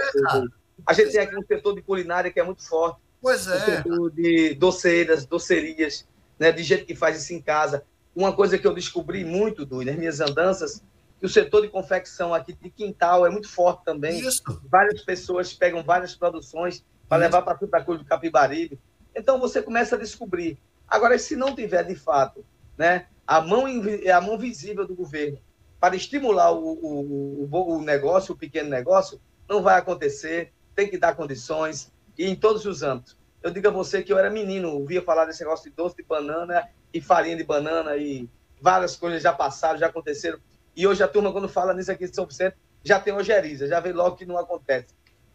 a 0.85 0.93
gente 0.93 1.11
tem 1.11 1.21
aqui 1.21 1.37
um 1.37 1.45
setor 1.45 1.75
de 1.75 1.81
culinária 1.81 2.31
que 2.31 2.39
é 2.39 2.43
muito 2.43 2.67
forte. 2.67 2.99
Pois 3.21 3.47
é. 3.47 3.55
Um 3.55 3.59
setor 3.59 4.11
de 4.11 4.55
doceiras, 4.55 5.25
docerias, 5.25 6.07
né, 6.39 6.51
de 6.51 6.63
gente 6.63 6.85
que 6.85 6.95
faz 6.95 7.21
isso 7.21 7.33
em 7.33 7.41
casa. 7.41 7.83
Uma 8.15 8.33
coisa 8.33 8.57
que 8.57 8.65
eu 8.65 8.73
descobri 8.73 9.23
muito, 9.23 9.65
Du, 9.65 9.83
nas 9.83 9.95
minhas 9.95 10.19
andanças, 10.19 10.81
que 11.19 11.25
o 11.25 11.29
setor 11.29 11.61
de 11.61 11.67
confecção 11.67 12.33
aqui 12.33 12.53
de 12.53 12.69
quintal 12.69 13.25
é 13.25 13.29
muito 13.29 13.49
forte 13.49 13.83
também. 13.83 14.19
Isso. 14.19 14.41
Várias 14.69 15.01
pessoas 15.03 15.53
pegam 15.53 15.83
várias 15.83 16.15
produções 16.15 16.83
para 17.07 17.17
levar 17.17 17.41
para 17.41 17.57
Santa 17.57 17.83
Cruz 17.83 17.99
do 17.99 18.05
Capibaribe. 18.05 18.79
Então 19.15 19.39
você 19.39 19.61
começa 19.61 19.95
a 19.95 19.99
descobrir. 19.99 20.57
Agora, 20.87 21.17
se 21.19 21.35
não 21.35 21.53
tiver 21.53 21.83
de 21.83 21.95
fato 21.95 22.45
né, 22.77 23.07
a, 23.27 23.41
mão, 23.41 23.65
a 24.13 24.21
mão 24.21 24.37
visível 24.37 24.87
do 24.87 24.95
governo 24.95 25.39
para 25.79 25.95
estimular 25.95 26.51
o, 26.51 26.73
o, 26.73 27.49
o, 27.51 27.77
o 27.77 27.81
negócio, 27.81 28.33
o 28.33 28.37
pequeno 28.37 28.69
negócio, 28.69 29.19
não 29.47 29.61
vai 29.61 29.77
acontecer. 29.77 30.53
Tem 30.75 30.89
que 30.89 30.97
dar 30.97 31.15
condições 31.15 31.91
e 32.17 32.25
em 32.25 32.35
todos 32.35 32.65
os 32.65 32.81
âmbitos. 32.81 33.17
Eu 33.41 33.51
digo 33.51 33.67
a 33.67 33.71
você 33.71 34.03
que 34.03 34.11
eu 34.11 34.17
era 34.17 34.29
menino, 34.29 34.71
ouvia 34.71 35.01
falar 35.01 35.25
desse 35.25 35.41
negócio 35.41 35.69
de 35.69 35.75
doce 35.75 35.95
de 35.95 36.03
banana 36.03 36.67
e 36.93 37.01
farinha 37.01 37.37
de 37.37 37.43
banana 37.43 37.95
e 37.95 38.29
várias 38.61 38.95
coisas 38.95 39.21
já 39.21 39.31
passaram, 39.31 39.79
já 39.79 39.87
aconteceram. 39.87 40.39
E 40.75 40.87
hoje 40.87 41.03
a 41.03 41.07
turma, 41.07 41.31
quando 41.31 41.49
fala 41.49 41.73
nisso 41.73 41.91
aqui 41.91 42.07
de 42.07 42.15
São 42.15 42.25
Vicente, 42.25 42.55
já 42.83 42.99
tem 42.99 43.13
ojeriza, 43.13 43.67
já 43.67 43.79
vê 43.79 43.91
logo 43.91 44.15
que 44.15 44.25
não 44.25 44.37
acontece. 44.37 44.87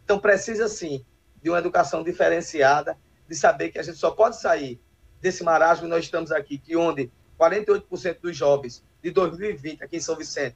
Então 0.03 0.19
precisa 0.19 0.67
sim 0.67 1.05
de 1.41 1.49
uma 1.49 1.59
educação 1.59 2.03
diferenciada, 2.03 2.97
de 3.27 3.35
saber 3.35 3.69
que 3.69 3.79
a 3.79 3.83
gente 3.83 3.97
só 3.97 4.11
pode 4.11 4.39
sair 4.39 4.79
desse 5.21 5.43
marasmo 5.43 5.83
que 5.83 5.89
nós 5.89 6.03
estamos 6.03 6.31
aqui, 6.31 6.57
que 6.57 6.75
onde 6.75 7.11
48% 7.39 8.19
dos 8.21 8.35
jovens 8.35 8.83
de 9.01 9.11
2020 9.11 9.83
aqui 9.83 9.97
em 9.97 10.01
São 10.01 10.15
Vicente 10.15 10.55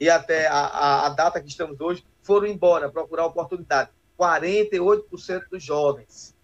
e 0.00 0.08
até 0.08 0.46
a, 0.46 0.58
a, 0.58 1.06
a 1.06 1.08
data 1.10 1.40
que 1.40 1.48
estamos 1.48 1.80
hoje 1.80 2.04
foram 2.22 2.46
embora 2.46 2.90
procurar 2.90 3.26
oportunidade. 3.26 3.90
48% 4.18 5.48
dos 5.50 5.62
jovens. 5.62 6.34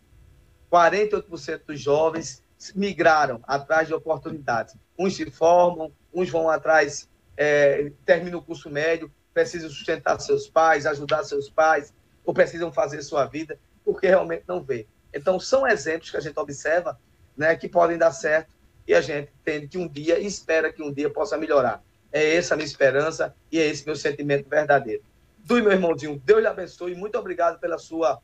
48% 0.72 1.60
dos 1.66 1.80
jovens 1.80 2.42
migraram 2.74 3.40
atrás 3.44 3.88
de 3.88 3.94
oportunidades. 3.94 4.76
Uns 4.98 5.16
se 5.16 5.30
formam, 5.30 5.92
uns 6.12 6.30
vão 6.30 6.48
atrás 6.48 7.08
é, 7.36 7.90
termina 8.04 8.36
o 8.36 8.42
curso 8.42 8.70
médio, 8.70 9.10
precisam 9.32 9.68
sustentar 9.68 10.20
seus 10.20 10.48
pais, 10.48 10.86
ajudar 10.86 11.24
seus 11.24 11.50
pais, 11.50 11.92
ou 12.24 12.32
precisam 12.32 12.72
fazer 12.72 13.02
sua 13.02 13.26
vida, 13.26 13.58
porque 13.84 14.06
realmente 14.06 14.44
não 14.46 14.62
vê. 14.62 14.86
Então, 15.12 15.38
são 15.38 15.66
exemplos 15.66 16.10
que 16.10 16.16
a 16.16 16.20
gente 16.20 16.38
observa 16.38 16.98
né, 17.36 17.54
que 17.56 17.68
podem 17.68 17.98
dar 17.98 18.12
certo 18.12 18.54
e 18.86 18.94
a 18.94 19.00
gente 19.00 19.30
entende 19.40 19.68
que 19.68 19.78
um 19.78 19.88
dia 19.88 20.18
e 20.18 20.26
espera 20.26 20.72
que 20.72 20.82
um 20.82 20.92
dia 20.92 21.10
possa 21.10 21.36
melhorar. 21.36 21.82
É 22.12 22.36
essa 22.36 22.54
a 22.54 22.56
minha 22.56 22.66
esperança 22.66 23.34
e 23.50 23.58
é 23.58 23.66
esse 23.66 23.84
meu 23.84 23.96
sentimento 23.96 24.48
verdadeiro. 24.48 25.02
Du, 25.38 25.54
meu 25.56 25.72
irmãozinho, 25.72 26.20
Deus 26.24 26.40
lhe 26.40 26.46
abençoe 26.46 26.94
muito 26.94 27.18
obrigado 27.18 27.58
pela 27.58 27.78
sua 27.78 28.20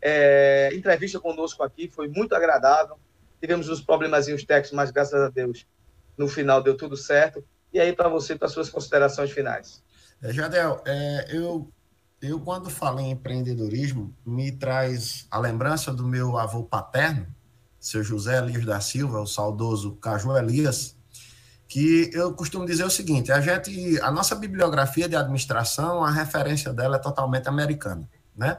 é, 0.00 0.70
entrevista 0.74 1.20
conosco 1.20 1.62
aqui, 1.62 1.88
foi 1.88 2.08
muito 2.08 2.34
agradável. 2.34 2.98
Tivemos 3.40 3.68
uns 3.68 3.80
problemazinhos 3.80 4.44
técnicos, 4.44 4.72
mas 4.72 4.90
graças 4.90 5.20
a 5.20 5.28
Deus 5.28 5.66
no 6.16 6.28
final 6.28 6.62
deu 6.62 6.76
tudo 6.76 6.96
certo. 6.96 7.44
E 7.72 7.80
aí, 7.80 7.92
para 7.92 8.08
você, 8.08 8.36
para 8.36 8.48
suas 8.48 8.68
considerações 8.70 9.30
finais. 9.30 9.82
É, 10.22 10.32
Jadel, 10.32 10.82
é, 10.86 11.26
eu, 11.30 11.70
eu 12.22 12.40
quando 12.40 12.70
falo 12.70 13.00
em 13.00 13.10
empreendedorismo, 13.10 14.14
me 14.24 14.50
traz 14.52 15.26
a 15.30 15.38
lembrança 15.38 15.92
do 15.92 16.06
meu 16.06 16.38
avô 16.38 16.64
paterno, 16.64 17.26
seu 17.78 18.02
José 18.02 18.38
Elias 18.38 18.64
da 18.64 18.80
Silva, 18.80 19.20
o 19.20 19.26
saudoso 19.26 19.96
Caju 19.96 20.36
Elias, 20.36 20.96
que 21.68 22.10
eu 22.12 22.32
costumo 22.32 22.64
dizer 22.64 22.84
o 22.84 22.90
seguinte: 22.90 23.30
a 23.30 23.40
gente, 23.40 24.00
a 24.00 24.10
nossa 24.10 24.34
bibliografia 24.34 25.08
de 25.08 25.16
administração, 25.16 26.04
a 26.04 26.10
referência 26.10 26.72
dela 26.72 26.96
é 26.96 27.00
totalmente 27.00 27.48
americana, 27.48 28.08
né? 28.34 28.58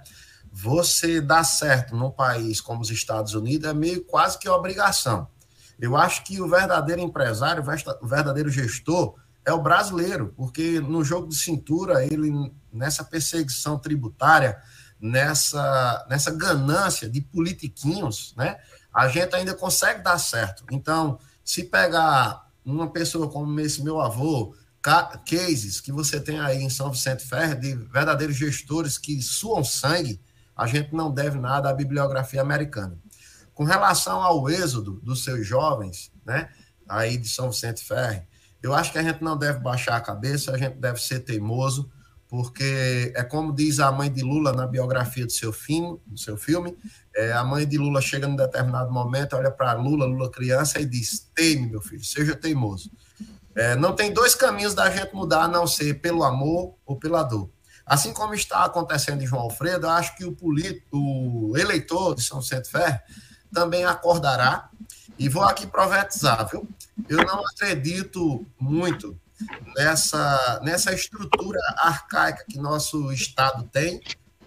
Você 0.51 1.21
dar 1.21 1.43
certo 1.43 1.95
num 1.95 2.09
país 2.09 2.61
como 2.61 2.81
os 2.81 2.89
Estados 2.89 3.33
Unidos 3.33 3.69
é 3.69 3.73
meio 3.73 4.03
quase 4.05 4.39
que 4.39 4.49
obrigação. 4.49 5.27
Eu 5.79 5.95
acho 5.95 6.23
que 6.23 6.41
o 6.41 6.47
verdadeiro 6.47 7.01
empresário, 7.01 7.63
o 8.01 8.07
verdadeiro 8.07 8.49
gestor 8.49 9.15
é 9.45 9.53
o 9.53 9.61
brasileiro, 9.61 10.33
porque 10.35 10.79
no 10.79 11.03
jogo 11.03 11.29
de 11.29 11.35
cintura, 11.35 12.03
ele 12.03 12.51
nessa 12.71 13.03
perseguição 13.03 13.77
tributária, 13.77 14.57
nessa, 14.99 16.05
nessa 16.09 16.31
ganância 16.31 17.09
de 17.09 17.21
politiquinhos, 17.21 18.33
né? 18.35 18.57
A 18.93 19.07
gente 19.07 19.35
ainda 19.35 19.53
consegue 19.53 20.01
dar 20.01 20.17
certo. 20.17 20.65
Então, 20.71 21.19
se 21.43 21.63
pegar 21.63 22.47
uma 22.65 22.91
pessoa 22.91 23.29
como 23.29 23.59
esse 23.59 23.83
meu 23.83 24.01
avô, 24.01 24.55
cases 25.25 25.79
que 25.79 25.91
você 25.91 26.19
tem 26.19 26.39
aí 26.39 26.61
em 26.61 26.69
São 26.69 26.91
Vicente 26.91 27.25
Ferre, 27.25 27.55
de 27.55 27.75
verdadeiros 27.75 28.35
gestores 28.35 28.97
que 28.97 29.21
suam 29.21 29.63
sangue, 29.63 30.19
a 30.55 30.65
gente 30.65 30.93
não 30.93 31.11
deve 31.11 31.37
nada 31.37 31.69
à 31.69 31.73
bibliografia 31.73 32.41
americana. 32.41 32.97
Com 33.57 33.63
relação 33.63 34.21
ao 34.21 34.47
êxodo 34.49 34.99
dos 35.01 35.23
seus 35.23 35.47
jovens, 35.47 36.11
né, 36.23 36.49
aí 36.87 37.17
de 37.17 37.27
São 37.27 37.49
Vicente 37.49 37.83
Ferre, 37.83 38.21
eu 38.61 38.71
acho 38.71 38.91
que 38.91 38.99
a 38.99 39.03
gente 39.03 39.23
não 39.23 39.35
deve 39.35 39.59
baixar 39.59 39.95
a 39.95 40.01
cabeça, 40.01 40.51
a 40.51 40.57
gente 40.57 40.75
deve 40.75 41.01
ser 41.01 41.21
teimoso, 41.21 41.89
porque 42.27 43.11
é 43.15 43.23
como 43.23 43.55
diz 43.55 43.79
a 43.79 43.91
mãe 43.91 44.11
de 44.11 44.21
Lula 44.21 44.53
na 44.53 44.67
biografia 44.67 45.25
do 45.25 45.31
seu 45.31 45.51
filme, 45.51 45.99
do 46.05 46.19
seu 46.19 46.37
filme 46.37 46.77
é, 47.17 47.33
a 47.33 47.43
mãe 47.43 47.67
de 47.67 47.79
Lula 47.79 47.99
chega 47.99 48.27
num 48.27 48.35
determinado 48.35 48.91
momento, 48.91 49.35
olha 49.35 49.49
para 49.49 49.73
Lula, 49.73 50.05
Lula 50.05 50.29
criança, 50.29 50.79
e 50.79 50.85
diz: 50.85 51.27
teime, 51.33 51.67
meu 51.67 51.81
filho, 51.81 52.03
seja 52.03 52.35
teimoso. 52.35 52.91
É, 53.55 53.75
não 53.75 53.95
tem 53.95 54.13
dois 54.13 54.35
caminhos 54.35 54.75
da 54.75 54.87
gente 54.91 55.15
mudar 55.15 55.45
a 55.45 55.47
não 55.47 55.65
ser 55.65 55.95
pelo 55.95 56.23
amor 56.23 56.75
ou 56.85 56.95
pela 56.95 57.23
dor. 57.23 57.49
Assim 57.83 58.13
como 58.13 58.35
está 58.35 58.65
acontecendo 58.65 59.23
em 59.23 59.25
João 59.25 59.41
Alfredo, 59.41 59.89
acho 59.89 60.15
que 60.15 60.25
o, 60.25 60.37
o 60.91 61.57
eleitor 61.57 62.13
de 62.13 62.21
São 62.21 62.39
Vicente 62.39 62.69
Ferre 62.69 62.99
também 63.53 63.85
acordará. 63.85 64.69
E 65.17 65.27
vou 65.27 65.43
aqui 65.43 65.65
profetizar, 65.65 66.47
viu? 66.49 66.67
Eu 67.09 67.17
não 67.25 67.45
acredito 67.47 68.45
muito 68.59 69.17
nessa, 69.75 70.59
nessa 70.63 70.93
estrutura 70.93 71.59
arcaica 71.77 72.45
que 72.47 72.57
nosso 72.57 73.11
Estado 73.11 73.63
tem, 73.71 74.01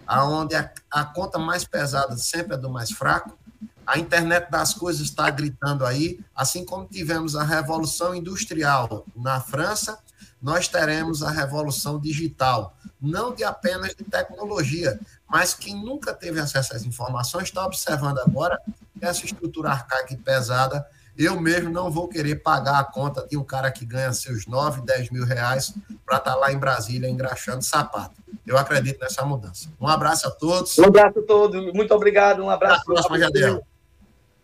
aonde 0.06 0.54
a, 0.54 0.70
a 0.90 1.04
conta 1.04 1.38
mais 1.38 1.64
pesada 1.64 2.16
sempre 2.16 2.54
é 2.54 2.58
do 2.58 2.70
mais 2.70 2.90
fraco. 2.90 3.38
A 3.86 3.98
internet 3.98 4.50
das 4.50 4.74
coisas 4.74 5.02
está 5.02 5.28
gritando 5.30 5.84
aí, 5.84 6.20
assim 6.34 6.64
como 6.64 6.86
tivemos 6.86 7.34
a 7.34 7.42
revolução 7.42 8.14
industrial 8.14 9.04
na 9.16 9.40
França, 9.40 9.98
nós 10.40 10.68
teremos 10.68 11.22
a 11.22 11.30
revolução 11.30 12.00
digital, 12.00 12.76
não 13.00 13.34
de 13.34 13.44
apenas 13.44 13.94
de 13.94 14.04
tecnologia, 14.04 14.98
mas 15.30 15.54
quem 15.54 15.76
nunca 15.76 16.12
teve 16.12 16.40
acesso 16.40 16.74
às 16.74 16.84
informações 16.84 17.44
está 17.44 17.64
observando 17.64 18.18
agora 18.18 18.60
essa 19.00 19.24
estrutura 19.24 19.70
arcaica 19.70 20.12
e 20.12 20.16
pesada. 20.16 20.84
Eu 21.16 21.40
mesmo 21.40 21.70
não 21.70 21.88
vou 21.90 22.08
querer 22.08 22.36
pagar 22.36 22.80
a 22.80 22.84
conta 22.84 23.24
de 23.28 23.36
um 23.36 23.44
cara 23.44 23.70
que 23.70 23.86
ganha 23.86 24.12
seus 24.12 24.46
9, 24.46 24.82
10 24.82 25.10
mil 25.10 25.24
reais 25.24 25.72
para 26.04 26.16
estar 26.16 26.32
tá 26.32 26.36
lá 26.36 26.52
em 26.52 26.58
Brasília 26.58 27.08
engraxando 27.08 27.62
sapato. 27.62 28.16
Eu 28.44 28.58
acredito 28.58 28.98
nessa 29.00 29.24
mudança. 29.24 29.68
Um 29.80 29.86
abraço 29.86 30.26
a 30.26 30.30
todos. 30.30 30.76
Um 30.78 30.86
abraço 30.86 31.20
a 31.20 31.22
todos. 31.22 31.72
Muito 31.72 31.94
obrigado. 31.94 32.42
Um 32.42 32.50
abraço. 32.50 32.80
Até 32.80 32.82
a 32.82 32.94
próxima, 32.94 33.18
Jadel. 33.18 33.62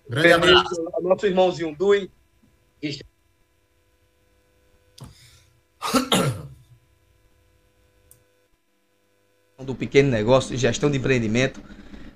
Grande 0.08 0.32
abraço. 0.32 0.84
Nosso 1.02 1.26
irmãozinho 1.26 1.74
Dui. 1.76 2.10
do 9.66 9.74
pequeno 9.74 10.10
negócio, 10.10 10.56
gestão 10.56 10.90
de 10.90 10.96
empreendimento. 10.96 11.60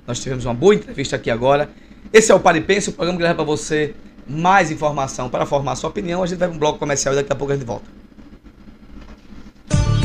Nós 0.07 0.21
tivemos 0.21 0.45
uma 0.45 0.55
boa 0.55 0.75
entrevista 0.75 1.17
aqui 1.17 1.31
agora. 1.31 1.69
Esse 2.13 2.33
é 2.33 2.35
o 2.35 2.41
Paripense, 2.41 2.91
o 2.91 2.93
programa 2.93 3.19
que 3.19 3.23
leva 3.25 3.35
para 3.35 3.45
você 3.45 3.95
mais 4.27 4.71
informação 4.71 5.29
para 5.29 5.45
formar 5.45 5.77
sua 5.77 5.91
opinião. 5.91 6.23
A 6.23 6.27
gente 6.27 6.39
vai 6.39 6.49
para 6.49 6.57
um 6.57 6.59
bloco 6.59 6.79
comercial 6.79 7.13
e 7.15 7.17
daqui 7.17 7.33
a 7.33 7.37
pouco 7.37 7.53
a 7.53 7.57
gente 7.57 7.67
volta. 7.67 7.85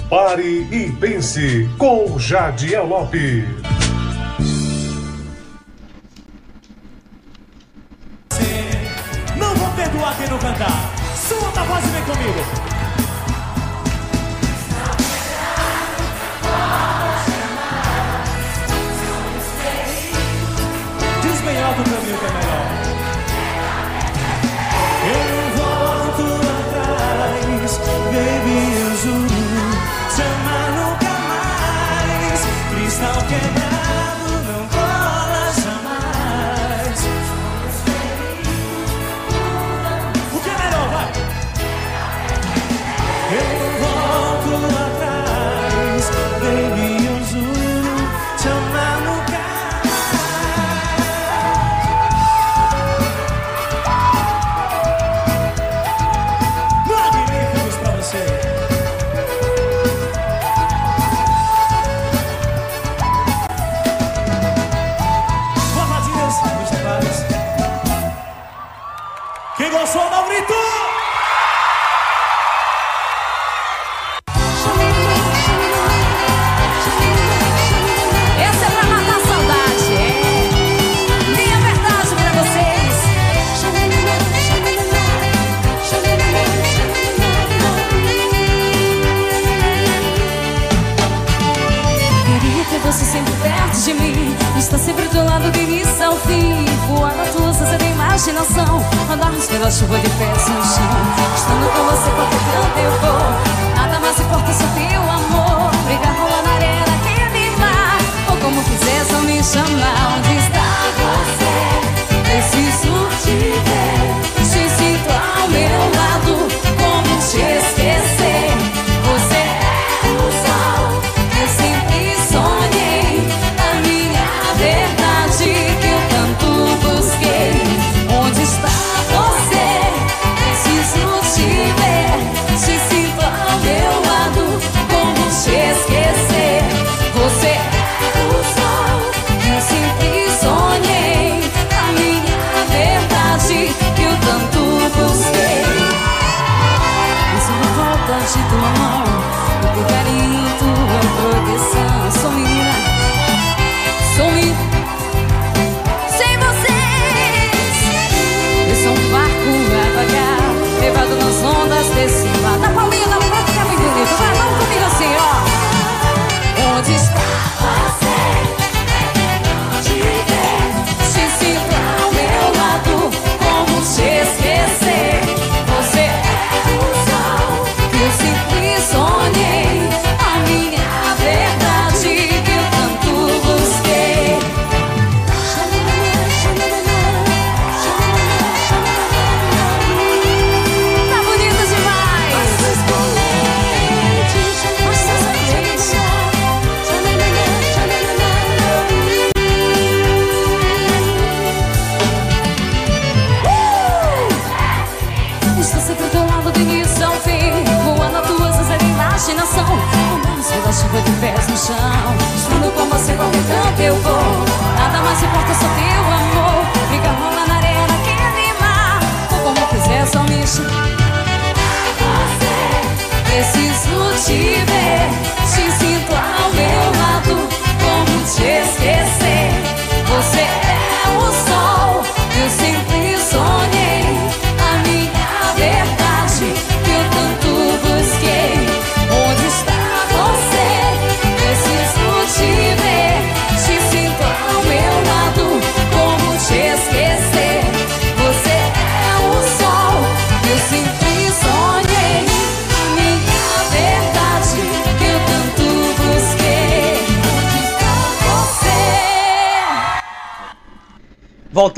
Pare 0.09 0.67
e 0.71 0.91
pense 0.99 1.69
com 1.77 2.17
Jadiel 2.19 2.85
Lopes. 2.85 3.43
Não 9.37 9.55
vou 9.55 9.69
perdoar 9.75 10.17
quem 10.17 10.29
não 10.29 10.37
cantar. 10.37 10.95
Solta 11.15 11.61
a 11.61 11.63
voz 11.63 11.83
e 11.85 11.87
vem 11.89 12.03
comigo. 12.03 12.74
Alto 21.77 21.89
pra 21.89 21.99
mim 21.99 22.05
que 22.05 22.25
é 22.25 22.31
melhor. 22.31 22.65
Eu 25.11 25.23
não 25.31 25.45
volto 25.57 26.25
atrás, 26.71 27.73
baby. 28.11 28.55
Te 30.15 30.21
amar 30.21 30.67
nunca 30.71 31.13
mais. 31.27 32.39
Cristal 32.71 33.19
quebrado 33.27 33.64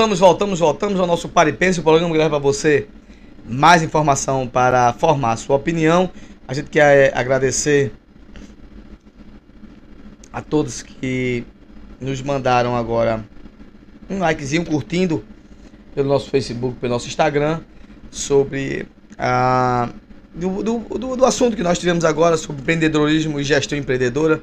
Voltamos, 0.07 0.19
voltamos, 0.19 0.59
voltamos 0.59 0.99
ao 1.01 1.05
nosso 1.05 1.27
Paripense, 1.27 1.81
o 1.81 1.83
programa 1.83 2.09
que 2.13 2.17
leva 2.17 2.39
você 2.39 2.87
mais 3.45 3.83
informação 3.83 4.47
para 4.47 4.93
formar 4.93 5.33
a 5.33 5.35
sua 5.35 5.57
opinião. 5.57 6.09
A 6.47 6.53
gente 6.53 6.69
quer 6.69 7.09
eh, 7.09 7.11
agradecer 7.13 7.91
a 10.31 10.41
todos 10.41 10.81
que 10.81 11.43
nos 11.99 12.21
mandaram 12.21 12.73
agora 12.73 13.25
um 14.09 14.19
likezinho 14.19 14.63
curtindo 14.63 15.25
pelo 15.93 16.07
nosso 16.07 16.29
Facebook, 16.29 16.77
pelo 16.79 16.93
nosso 16.93 17.07
Instagram, 17.07 17.59
sobre 18.09 18.87
a 19.17 19.89
do, 20.33 20.63
do, 20.63 20.79
do, 20.97 21.15
do 21.17 21.25
assunto 21.25 21.57
que 21.57 21.63
nós 21.63 21.77
tivemos 21.77 22.05
agora 22.05 22.37
sobre 22.37 22.61
empreendedorismo 22.61 23.41
e 23.41 23.43
gestão 23.43 23.77
empreendedora. 23.77 24.41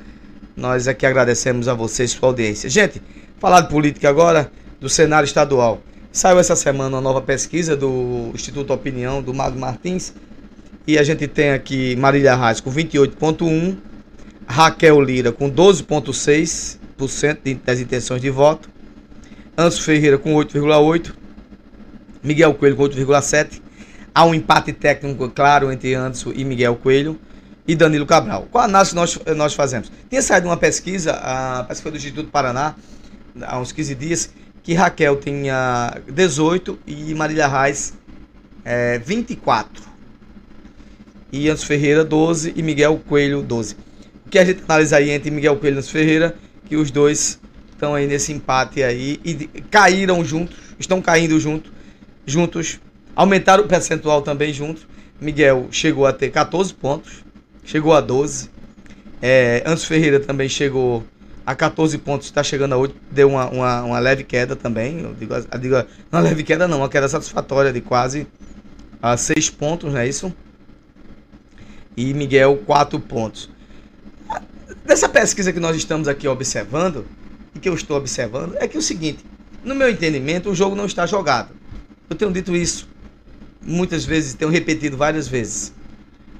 Nós 0.54 0.86
aqui 0.86 1.06
agradecemos 1.06 1.68
a 1.68 1.74
vocês 1.74 2.10
sua 2.10 2.28
audiência. 2.28 2.68
Gente, 2.68 3.00
falar 3.38 3.62
de 3.62 3.70
política 3.70 4.10
agora, 4.10 4.52
do 4.84 4.90
cenário 4.90 5.24
estadual. 5.24 5.80
Saiu 6.12 6.38
essa 6.38 6.54
semana 6.54 6.96
uma 6.96 7.00
nova 7.00 7.22
pesquisa 7.22 7.74
do 7.74 8.30
Instituto 8.34 8.70
Opinião, 8.70 9.22
do 9.22 9.32
Mago 9.32 9.58
Martins, 9.58 10.12
e 10.86 10.98
a 10.98 11.02
gente 11.02 11.26
tem 11.26 11.52
aqui 11.52 11.96
Marília 11.96 12.36
Reis 12.36 12.60
com 12.60 12.70
28,1%, 12.70 13.78
Raquel 14.46 15.00
Lira 15.00 15.32
com 15.32 15.48
12,6% 15.48 17.38
de- 17.42 17.54
das 17.54 17.80
intenções 17.80 18.20
de 18.20 18.28
voto, 18.28 18.68
Anso 19.56 19.80
Ferreira 19.82 20.18
com 20.18 20.34
8,8%, 20.34 21.14
Miguel 22.22 22.52
Coelho 22.52 22.76
com 22.76 22.82
8,7%. 22.82 23.62
Há 24.14 24.26
um 24.26 24.34
empate 24.34 24.70
técnico 24.74 25.30
claro 25.30 25.72
entre 25.72 25.94
Anderson 25.94 26.30
e 26.36 26.44
Miguel 26.44 26.76
Coelho 26.76 27.18
e 27.66 27.74
Danilo 27.74 28.04
Cabral. 28.04 28.46
Qual 28.52 28.64
análise 28.64 28.94
nós, 28.94 29.18
nós 29.34 29.54
fazemos? 29.54 29.90
Tinha 30.10 30.20
saído 30.20 30.46
uma 30.46 30.58
pesquisa, 30.58 31.12
a 31.12 31.64
pesquisa 31.64 31.90
do 31.90 31.96
Instituto 31.96 32.28
Paraná, 32.28 32.74
há 33.40 33.58
uns 33.58 33.72
15 33.72 33.94
dias, 33.94 34.30
que 34.64 34.72
Raquel 34.72 35.20
tinha 35.20 36.00
18 36.10 36.78
e 36.86 37.14
Marília 37.14 37.46
Reis 37.46 37.92
é, 38.64 38.98
24. 38.98 39.84
E 41.30 41.48
Anderson 41.48 41.66
Ferreira 41.66 42.02
12 42.02 42.54
e 42.56 42.62
Miguel 42.62 43.00
Coelho 43.06 43.42
12. 43.42 43.76
O 44.26 44.30
que 44.30 44.38
a 44.38 44.44
gente 44.44 44.62
analisa 44.66 44.96
aí 44.96 45.10
entre 45.10 45.30
Miguel 45.30 45.56
Coelho 45.56 45.74
e 45.74 45.76
Anderson 45.76 45.92
Ferreira, 45.92 46.34
que 46.64 46.76
os 46.76 46.90
dois 46.90 47.38
estão 47.72 47.94
aí 47.94 48.06
nesse 48.06 48.32
empate 48.32 48.82
aí 48.82 49.20
e 49.22 49.34
caíram 49.70 50.24
juntos, 50.24 50.56
estão 50.78 51.02
caindo 51.02 51.38
juntos, 51.38 51.70
juntos, 52.24 52.80
aumentaram 53.14 53.64
o 53.64 53.68
percentual 53.68 54.22
também 54.22 54.50
juntos. 54.52 54.86
Miguel 55.20 55.68
chegou 55.70 56.06
a 56.06 56.12
ter 56.12 56.30
14 56.30 56.72
pontos, 56.72 57.22
chegou 57.64 57.92
a 57.92 58.00
12. 58.00 58.48
É, 59.20 59.62
Anderson 59.66 59.86
Ferreira 59.88 60.20
também 60.20 60.48
chegou 60.48 61.04
a 61.46 61.54
14 61.54 61.98
pontos, 61.98 62.26
está 62.26 62.42
chegando 62.42 62.72
a 62.72 62.76
8, 62.76 62.96
deu 63.10 63.28
uma, 63.28 63.48
uma, 63.50 63.82
uma 63.82 63.98
leve 63.98 64.24
queda 64.24 64.56
também. 64.56 65.00
Eu 65.00 65.14
digo, 65.14 65.34
eu 65.34 65.58
digo, 65.58 65.76
não 66.10 66.20
leve 66.20 66.42
queda 66.42 66.66
não, 66.66 66.78
uma 66.78 66.88
queda 66.88 67.08
satisfatória 67.08 67.72
de 67.72 67.80
quase 67.80 68.26
a 69.02 69.16
6 69.16 69.50
pontos, 69.50 69.92
não 69.92 70.00
é 70.00 70.08
isso? 70.08 70.32
E 71.96 72.14
Miguel 72.14 72.56
4 72.64 72.98
pontos. 73.00 73.50
Dessa 74.84 75.08
pesquisa 75.08 75.52
que 75.52 75.60
nós 75.60 75.76
estamos 75.76 76.08
aqui 76.08 76.26
observando, 76.26 77.06
e 77.54 77.58
que 77.58 77.68
eu 77.68 77.74
estou 77.74 77.96
observando, 77.96 78.56
é 78.58 78.66
que 78.66 78.76
é 78.76 78.80
o 78.80 78.82
seguinte, 78.82 79.24
no 79.62 79.74
meu 79.74 79.88
entendimento, 79.88 80.50
o 80.50 80.54
jogo 80.54 80.74
não 80.74 80.86
está 80.86 81.06
jogado. 81.06 81.50
Eu 82.08 82.16
tenho 82.16 82.32
dito 82.32 82.54
isso 82.54 82.88
muitas 83.62 84.04
vezes, 84.04 84.34
tenho 84.34 84.50
repetido 84.50 84.96
várias 84.96 85.26
vezes. 85.26 85.72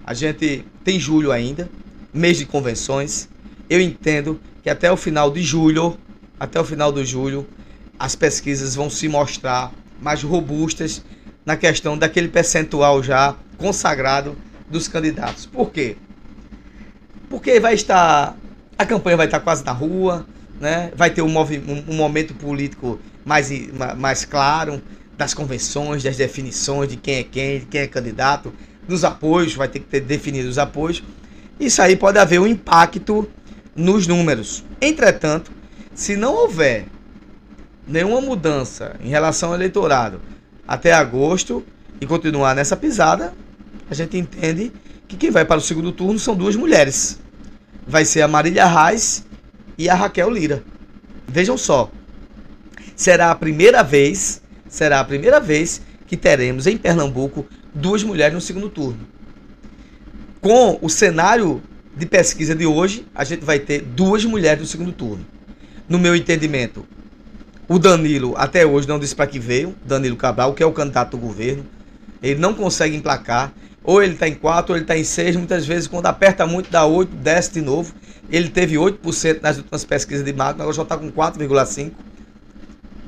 A 0.05 0.12
gente 0.12 0.64
tem 0.82 1.01
julho 1.01 1.32
ainda, 1.32 1.68
mês 2.12 2.36
de 2.36 2.44
convenções. 2.44 3.28
Eu 3.69 3.81
entendo 3.81 4.41
que 4.62 4.70
até 4.70 4.91
o 4.91 4.97
final 4.97 5.31
de 5.31 5.43
julho, 5.43 5.99
até 6.39 6.61
o 6.61 6.65
final 6.65 6.93
de 6.93 7.05
julho, 7.05 7.47
as 7.99 8.15
pesquisas 8.15 8.74
vão 8.74 8.91
se 8.91 9.09
mostrar 9.09 9.73
mais 9.99 10.23
robustas 10.23 11.05
na 11.45 11.57
questão 11.57 11.97
daquele 11.97 12.28
percentual 12.28 13.03
já 13.03 13.36
consagrado 13.57 14.36
dos 14.69 14.89
candidatos. 14.89 15.47
Por 15.47 15.70
quê? 15.70 15.97
Porque 17.28 17.59
vai 17.61 17.74
estar 17.74 18.36
a 18.77 18.85
campanha 18.85 19.16
vai 19.16 19.27
estar 19.27 19.41
quase 19.41 19.65
na 19.65 19.73
rua, 19.73 20.27
né? 20.61 20.91
Vai 20.97 21.11
ter 21.11 21.23
um, 21.23 21.28
um- 21.39 21.95
momento 21.95 22.35
político 22.35 22.99
mais, 23.24 23.49
mais 23.97 24.24
claro 24.24 24.82
das 25.16 25.32
convenções, 25.32 26.03
das 26.03 26.16
definições 26.16 26.89
de 26.91 26.97
quem 26.97 27.16
é 27.16 27.23
quem, 27.23 27.61
de 27.61 27.66
quem 27.66 27.81
é 27.82 27.86
candidato, 27.86 28.53
dos 28.86 29.05
apoios, 29.05 29.55
vai 29.55 29.69
ter 29.69 29.78
que 29.78 29.86
ter 29.86 30.01
definido 30.01 30.49
os 30.49 30.59
apoios. 30.59 31.03
Isso 31.59 31.81
aí 31.81 31.95
pode 31.97 32.19
haver 32.19 32.41
um 32.41 32.47
impacto 32.49 33.28
nos 33.74 34.06
números. 34.06 34.64
Entretanto, 34.80 35.51
se 35.94 36.16
não 36.16 36.34
houver 36.34 36.86
nenhuma 37.86 38.20
mudança 38.20 38.96
em 39.01 39.09
relação 39.09 39.51
ao 39.51 39.55
eleitorado 39.56 40.20
até 40.66 40.92
agosto 40.92 41.64
e 42.01 42.06
continuar 42.06 42.55
nessa 42.55 42.76
pisada, 42.76 43.34
a 43.90 43.94
gente 43.94 44.16
entende 44.16 44.72
que 45.06 45.16
quem 45.16 45.30
vai 45.30 45.44
para 45.44 45.59
o 45.59 45.62
segundo 45.62 45.92
turno 45.92 46.18
são 46.18 46.34
duas 46.34 46.56
mulheres. 46.56 47.18
Vai 47.86 48.05
ser 48.05 48.22
a 48.22 48.28
Marília 48.28 48.66
Reis 48.66 49.24
e 49.76 49.88
a 49.88 49.94
Raquel 49.94 50.30
Lira. 50.30 50.62
Vejam 51.28 51.59
só. 51.59 51.90
Será 52.96 53.30
a 53.30 53.34
primeira 53.34 53.82
vez, 53.82 54.40
será 54.68 55.01
a 55.01 55.05
primeira 55.05 55.40
vez 55.40 55.82
que 56.06 56.16
teremos 56.16 56.66
em 56.66 56.78
Pernambuco 56.78 57.46
duas 57.74 58.02
mulheres 58.02 58.34
no 58.34 58.40
segundo 58.40 58.68
turno. 58.68 59.01
Com 60.40 60.78
o 60.80 60.88
cenário 60.88 61.62
de 61.96 62.06
pesquisa 62.06 62.54
de 62.54 62.66
hoje, 62.66 63.06
a 63.14 63.24
gente 63.24 63.44
vai 63.44 63.58
ter 63.58 63.80
duas 63.80 64.24
mulheres 64.24 64.60
no 64.60 64.66
segundo 64.66 64.92
turno. 64.92 65.24
No 65.88 65.98
meu 65.98 66.16
entendimento, 66.16 66.86
o 67.68 67.78
Danilo 67.78 68.34
até 68.36 68.66
hoje 68.66 68.88
não 68.88 68.98
disse 68.98 69.14
para 69.14 69.26
que 69.26 69.38
veio, 69.38 69.74
Danilo 69.84 70.16
Cabral, 70.16 70.54
que 70.54 70.62
é 70.62 70.66
o 70.66 70.72
candidato 70.72 71.12
do 71.12 71.18
governo. 71.18 71.64
Ele 72.22 72.40
não 72.40 72.54
consegue 72.54 72.96
emplacar. 72.96 73.52
Ou 73.82 74.02
ele 74.02 74.14
está 74.14 74.26
em 74.26 74.34
4, 74.34 74.72
ou 74.72 74.76
ele 74.76 74.84
está 74.84 74.96
em 74.96 75.04
6. 75.04 75.36
Muitas 75.36 75.66
vezes, 75.66 75.86
quando 75.86 76.06
aperta 76.06 76.46
muito, 76.46 76.70
dá 76.70 76.86
8, 76.86 77.14
desce 77.16 77.52
de 77.52 77.60
novo. 77.60 77.94
Ele 78.30 78.48
teve 78.48 78.76
8% 78.76 79.42
nas 79.42 79.58
últimas 79.58 79.84
pesquisas 79.84 80.24
de 80.24 80.32
Magno, 80.32 80.62
agora 80.62 80.74
já 80.74 80.82
está 80.82 80.96
com 80.96 81.12
4,5%. 81.12 81.92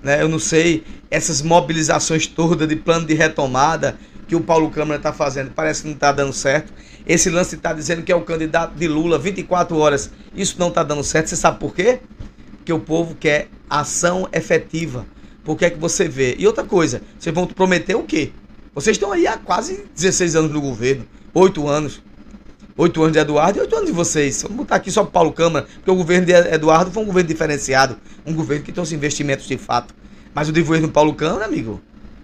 Né? 0.02 0.22
Eu 0.22 0.28
não 0.28 0.38
sei, 0.38 0.84
essas 1.10 1.40
mobilizações 1.40 2.26
todas 2.26 2.68
de 2.68 2.76
plano 2.76 3.06
de 3.06 3.14
retomada 3.14 3.96
que 4.27 4.35
o 4.35 4.40
Paulo 4.40 4.70
Câmara 4.70 4.98
está 4.98 5.12
fazendo, 5.12 5.51
parece 5.53 5.82
que 5.82 5.89
não 5.89 5.94
está 5.94 6.12
dando 6.12 6.32
certo. 6.32 6.73
Esse 7.07 7.31
lance 7.31 7.55
está 7.55 7.73
dizendo 7.73 8.03
que 8.03 8.11
é 8.11 8.16
o 8.16 8.23
candidato 8.23 8.74
de 8.74 8.89
Lula 8.89 9.19
24 9.19 9.77
horas. 9.77 10.11
Isso 10.35 10.57
não 10.59 10.69
está 10.69 10.82
dando 10.82 11.05
certo. 11.05 11.28
Você 11.28 11.36
sabe 11.36 11.61
por 11.61 11.74
quê? 11.74 12.01
Porque 12.57 12.73
o 12.73 12.81
povo 12.81 13.15
quer 13.15 13.48
ação 13.70 14.28
efetiva. 14.32 15.07
Por 15.44 15.57
que 15.57 15.65
é 15.65 15.70
que 15.70 15.78
você 15.78 16.09
vê? 16.09 16.35
E 16.39 16.47
outra 16.47 16.65
coisa, 16.65 17.03
vocês 17.19 17.32
vão 17.32 17.47
prometer 17.47 17.94
o 17.94 18.03
quê? 18.03 18.32
Vocês 18.74 18.97
estão 18.97 19.12
aí 19.12 19.27
há 19.27 19.39
quase 19.39 19.85
16 19.94 20.35
anos 20.35 20.51
no 20.51 20.61
governo, 20.61 21.07
8 21.32 21.69
anos. 21.69 22.03
8 22.77 23.03
anos 23.03 23.12
de 23.12 23.19
Eduardo 23.20 23.59
e 23.59 23.62
8 23.62 23.74
anos 23.74 23.86
de 23.86 23.93
vocês. 23.93 24.43
Vamos 24.43 24.59
botar 24.59 24.77
aqui 24.77 24.90
só 24.90 25.03
para 25.03 25.12
Paulo 25.12 25.32
Câmara, 25.32 25.66
porque 25.77 25.90
o 25.90 25.94
governo 25.94 26.27
de 26.27 26.32
Eduardo 26.32 26.90
foi 26.90 27.03
um 27.03 27.07
governo 27.07 27.28
diferenciado, 27.28 27.97
um 28.27 28.35
governo 28.35 28.65
que 28.65 28.73
trouxe 28.73 28.94
investimentos 28.94 29.47
de 29.47 29.57
fato. 29.57 29.94
Mas 30.35 30.48
o 30.51 30.53
de 30.53 30.61
governo 30.61 30.90
Paulo 30.90 31.15
Câmara, 31.15 31.47
amigo, 31.47 31.81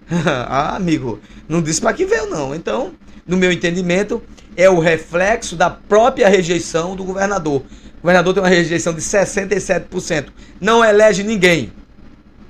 ah, 0.25 0.75
amigo, 0.75 1.19
não 1.47 1.61
disse 1.61 1.81
para 1.81 1.93
que 1.93 2.05
veio 2.05 2.27
não. 2.27 2.53
Então, 2.53 2.93
no 3.25 3.37
meu 3.37 3.51
entendimento, 3.51 4.21
é 4.55 4.69
o 4.69 4.79
reflexo 4.79 5.55
da 5.55 5.69
própria 5.69 6.27
rejeição 6.27 6.95
do 6.95 7.03
governador. 7.03 7.61
O 7.97 8.01
governador 8.01 8.33
tem 8.33 8.43
uma 8.43 8.49
rejeição 8.49 8.93
de 8.93 9.01
67%. 9.01 10.27
Não 10.59 10.83
elege 10.83 11.23
ninguém. 11.23 11.71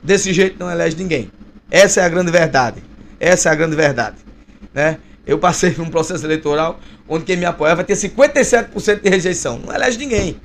Desse 0.03 0.33
jeito 0.33 0.57
não 0.59 0.69
elege 0.69 0.97
ninguém. 0.97 1.31
Essa 1.69 2.01
é 2.01 2.05
a 2.05 2.09
grande 2.09 2.31
verdade. 2.31 2.83
Essa 3.19 3.49
é 3.49 3.51
a 3.51 3.55
grande 3.55 3.75
verdade, 3.75 4.17
né? 4.73 4.97
Eu 5.25 5.39
passei 5.39 5.71
por 5.71 5.83
um 5.83 5.89
processo 5.89 6.25
eleitoral 6.25 6.79
onde 7.07 7.23
quem 7.23 7.37
me 7.37 7.45
apoiava 7.45 7.83
tinha 7.83 7.95
57% 7.95 9.01
de 9.01 9.09
rejeição. 9.09 9.57
Não 9.59 9.73
elege 9.73 9.97
ninguém. 9.97 10.37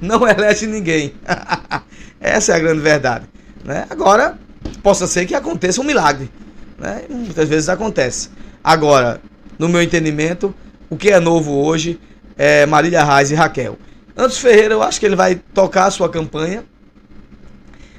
Não 0.00 0.26
elege 0.28 0.66
ninguém. 0.66 1.14
Essa 2.20 2.52
é 2.52 2.56
a 2.56 2.58
grande 2.58 2.80
verdade. 2.80 3.26
Né? 3.64 3.86
Agora, 3.88 4.36
possa 4.82 5.06
ser 5.06 5.26
que 5.26 5.34
aconteça 5.34 5.80
um 5.80 5.84
milagre. 5.84 6.30
Né? 6.78 7.02
Muitas 7.08 7.48
vezes 7.48 7.68
acontece. 7.68 8.30
Agora, 8.62 9.20
no 9.58 9.68
meu 9.68 9.82
entendimento, 9.82 10.54
o 10.88 10.96
que 10.96 11.10
é 11.10 11.20
novo 11.20 11.52
hoje 11.52 12.00
é 12.36 12.64
Marília 12.66 13.04
Reis 13.04 13.30
e 13.30 13.34
Raquel. 13.34 13.78
Antes 14.16 14.38
Ferreira, 14.38 14.74
eu 14.74 14.82
acho 14.82 14.98
que 14.98 15.06
ele 15.06 15.16
vai 15.16 15.34
tocar 15.34 15.86
a 15.86 15.90
sua 15.90 16.08
campanha, 16.08 16.64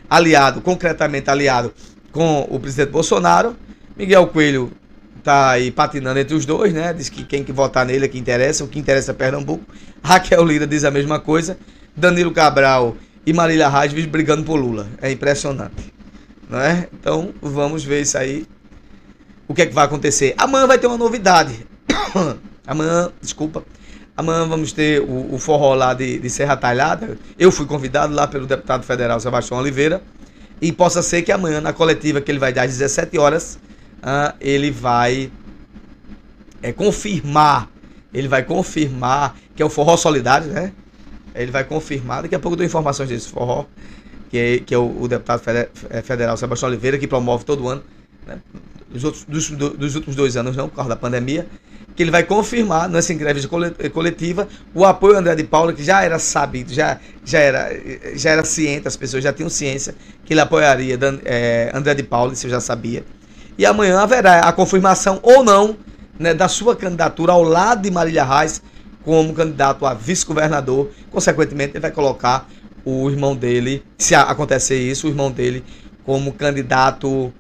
aliado, 0.10 0.62
concretamente 0.62 1.30
aliado 1.30 1.74
com 2.12 2.48
o 2.50 2.60
presidente 2.60 2.92
Bolsonaro. 2.92 3.56
Miguel 3.96 4.28
Coelho 4.28 4.72
tá 5.24 5.52
aí 5.52 5.72
patinando 5.72 6.20
entre 6.20 6.36
os 6.36 6.46
dois, 6.46 6.74
né? 6.74 6.94
Diz 6.94 7.10
que 7.10 7.24
quem 7.24 7.44
que 7.44 7.52
votar 7.52 7.86
nele 7.86 8.06
é 8.06 8.08
que 8.08 8.18
interessa, 8.18 8.64
o 8.64 8.68
que 8.68 8.80
interessa 8.80 9.12
é 9.12 9.14
Pernambuco. 9.14 9.64
Raquel 10.04 10.44
Lira 10.44 10.68
diz 10.68 10.84
a 10.84 10.92
mesma 10.92 11.20
coisa. 11.20 11.58
Danilo 11.96 12.32
Cabral 12.32 12.96
e 13.26 13.34
Marília 13.34 13.70
Reis 13.70 13.94
brigando 14.06 14.44
por 14.44 14.60
Lula. 14.60 14.88
É 15.02 15.12
impressionante. 15.12 15.94
Não 16.52 16.60
é? 16.60 16.90
Então 16.94 17.34
vamos 17.42 17.84
ver 17.86 18.02
isso 18.02 18.18
aí. 18.18 18.46
O 19.48 19.54
que 19.54 19.62
é 19.62 19.66
que 19.66 19.74
vai 19.74 19.86
acontecer? 19.86 20.36
Amanhã 20.38 20.68
vai 20.68 20.78
ter 20.78 20.88
uma 20.88 20.98
novidade. 20.98 21.66
Amanhã, 22.68 23.10
desculpa. 23.22 23.64
Amanhã 24.16 24.46
vamos 24.46 24.74
ter 24.74 25.02
o, 25.02 25.34
o 25.34 25.40
forró 25.40 25.74
lá 25.74 25.94
de, 25.94 26.20
de, 26.20 26.30
Serra 26.30 26.58
Talhada. 26.58 27.18
Eu 27.40 27.52
fui 27.52 27.66
convidado 27.66 28.14
lá 28.14 28.28
pelo 28.28 28.46
deputado 28.46 28.84
federal 28.84 29.20
Sebastião 29.20 29.60
Oliveira. 29.60 30.02
E 30.62 30.72
possa 30.72 31.02
ser 31.02 31.22
que 31.22 31.32
amanhã, 31.32 31.60
na 31.60 31.74
coletiva 31.74 32.22
que 32.22 32.30
ele 32.30 32.38
vai 32.38 32.54
dar 32.54 32.64
às 32.64 32.78
17 32.78 33.18
horas, 33.18 33.58
uh, 34.04 34.36
ele 34.40 34.70
vai 34.70 35.32
é, 36.62 36.72
confirmar. 36.74 37.70
Ele 38.14 38.28
vai 38.28 38.44
confirmar 38.44 39.36
que 39.56 39.64
é 39.64 39.66
o 39.66 39.70
forró 39.70 39.96
solidário, 39.96 40.48
né? 40.48 40.74
Ele 41.34 41.50
vai 41.50 41.64
confirmar. 41.64 42.24
Daqui 42.24 42.36
a 42.36 42.40
pouco 42.40 42.54
eu 42.54 42.58
dou 42.58 42.66
informações 42.66 43.10
desse 43.10 43.30
forró, 43.30 43.66
que 44.32 44.38
é, 44.38 44.60
que 44.60 44.74
é 44.74 44.78
o, 44.78 45.02
o 45.02 45.08
deputado 45.08 45.44
é, 45.90 46.02
federal 46.02 46.38
Sebastião 46.38 46.70
Oliveira, 46.70 46.98
que 46.98 47.08
promove 47.08 47.44
todo 47.44 47.68
ano. 47.68 47.84
Né? 48.26 48.40
Dos, 48.90 49.04
outros, 49.04 49.26
dos, 49.26 49.50
dos 49.50 49.96
últimos 49.96 50.16
dois 50.16 50.38
anos, 50.38 50.56
não, 50.56 50.70
por 50.70 50.76
causa 50.76 50.90
da 50.90 50.96
pandemia 50.96 51.48
que 51.96 52.04
ele 52.04 52.12
vai 52.12 52.24
confirmar 52.24 52.90
nessa 52.90 53.14
entrevista 53.14 53.50
coletiva 53.94 54.48
o 54.74 54.86
apoio 54.86 55.16
ao 55.16 55.20
André 55.20 55.36
de 55.36 55.44
Paula, 55.44 55.74
que 55.74 55.84
já 55.84 56.04
era 56.04 56.18
sabido, 56.20 56.74
já, 56.74 56.98
já, 57.24 57.40
era, 57.40 57.70
já 58.16 58.32
era 58.32 58.46
ciente, 58.46 58.88
as 58.88 58.96
pessoas 58.96 59.24
já 59.24 59.34
tinham 59.34 59.50
ciência 59.50 59.94
que 60.26 60.34
ele 60.34 60.40
apoiaria 60.40 60.98
é, 61.26 61.70
André 61.74 61.94
de 61.94 62.04
Paula, 62.04 62.34
isso 62.34 62.46
eu 62.46 62.52
já 62.52 62.60
sabia. 62.60 63.04
E 63.58 63.66
amanhã 63.66 64.00
haverá 64.00 64.40
a 64.40 64.54
confirmação 64.54 65.20
ou 65.22 65.44
não 65.44 65.76
né, 66.18 66.34
da 66.34 66.48
sua 66.48 66.76
candidatura 66.76 67.34
ao 67.34 67.44
lado 67.44 67.82
de 67.82 67.92
Marília 67.92 68.24
Reis 68.24 68.62
como 69.04 69.34
candidato 69.34 69.86
a 69.86 69.94
vice-governador. 69.94 70.90
Consequentemente, 71.12 71.74
ele 71.74 71.82
vai 71.82 71.92
colocar 71.92 72.48
o 72.86 73.10
irmão 73.10 73.36
dele, 73.36 73.84
se 73.98 74.16
acontecer 74.16 74.80
isso, 74.80 75.08
o 75.08 75.10
irmão 75.10 75.32
dele 75.32 75.64
como 76.04 76.34
candidato 76.34 77.34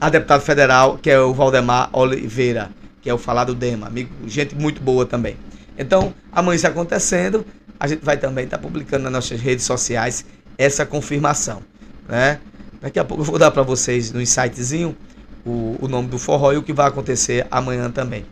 a 0.00 0.08
deputado 0.08 0.40
federal, 0.40 0.98
que 0.98 1.10
é 1.10 1.18
o 1.18 1.32
Valdemar 1.32 1.88
Oliveira 1.92 2.70
que 3.04 3.10
é 3.10 3.12
o 3.12 3.18
Falado 3.18 3.54
Dema, 3.54 3.86
amigo, 3.86 4.10
gente 4.26 4.54
muito 4.54 4.80
boa 4.80 5.04
também. 5.04 5.36
Então, 5.76 6.14
amanhã 6.32 6.56
isso 6.56 6.66
acontecendo, 6.66 7.44
a 7.78 7.86
gente 7.86 8.02
vai 8.02 8.16
também 8.16 8.46
estar 8.46 8.56
tá 8.56 8.62
publicando 8.62 9.04
nas 9.04 9.12
nossas 9.12 9.38
redes 9.38 9.66
sociais 9.66 10.24
essa 10.56 10.86
confirmação, 10.86 11.60
né? 12.08 12.40
Daqui 12.80 12.98
a 12.98 13.04
pouco 13.04 13.22
eu 13.22 13.26
vou 13.26 13.38
dar 13.38 13.50
para 13.50 13.62
vocês 13.62 14.10
no 14.10 14.22
insightzinho 14.22 14.96
o, 15.44 15.76
o 15.82 15.86
nome 15.86 16.08
do 16.08 16.18
forró 16.18 16.54
e 16.54 16.56
o 16.56 16.62
que 16.62 16.72
vai 16.72 16.88
acontecer 16.88 17.46
amanhã 17.50 17.90
também. 17.90 18.24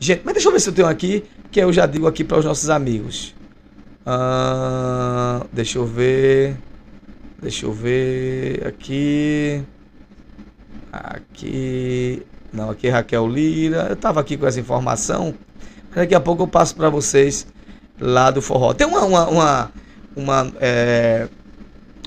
Gente, 0.00 0.22
mas 0.24 0.34
deixa 0.34 0.48
eu 0.48 0.52
ver 0.52 0.58
se 0.58 0.70
eu 0.70 0.74
tenho 0.74 0.88
aqui, 0.88 1.22
que 1.52 1.60
eu 1.60 1.72
já 1.72 1.86
digo 1.86 2.08
aqui 2.08 2.24
para 2.24 2.38
os 2.38 2.44
nossos 2.44 2.68
amigos. 2.68 3.32
Ah, 4.06 5.44
deixa 5.52 5.78
eu 5.78 5.84
ver. 5.84 6.56
Deixa 7.42 7.66
eu 7.66 7.72
ver 7.72 8.64
aqui. 8.64 9.64
Aqui. 10.92 12.22
Não, 12.52 12.70
aqui 12.70 12.86
é 12.86 12.90
Raquel 12.90 13.26
Lira. 13.26 13.86
Eu 13.88 13.94
estava 13.94 14.20
aqui 14.20 14.36
com 14.36 14.46
essa 14.46 14.60
informação. 14.60 15.34
Daqui 15.92 16.14
a 16.14 16.20
pouco 16.20 16.44
eu 16.44 16.46
passo 16.46 16.76
para 16.76 16.88
vocês 16.88 17.48
lá 18.00 18.30
do 18.30 18.40
forró. 18.40 18.72
Tem 18.72 18.86
uma. 18.86 19.04
uma, 19.04 19.28
uma, 19.28 19.72
uma 20.14 20.52
é, 20.60 21.28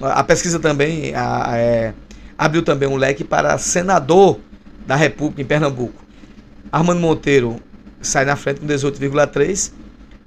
a 0.01 0.23
pesquisa 0.23 0.57
também 0.57 1.13
a, 1.13 1.57
é, 1.57 1.93
abriu 2.37 2.63
também 2.63 2.87
um 2.87 2.95
leque 2.95 3.25
para 3.25 3.57
senador 3.57 4.39
da 4.87 4.95
República 4.95 5.41
em 5.41 5.45
Pernambuco. 5.45 6.01
Armando 6.71 7.01
Monteiro 7.01 7.61
sai 8.01 8.23
na 8.23 8.37
frente 8.37 8.61
com 8.61 8.67
18,3. 8.67 9.73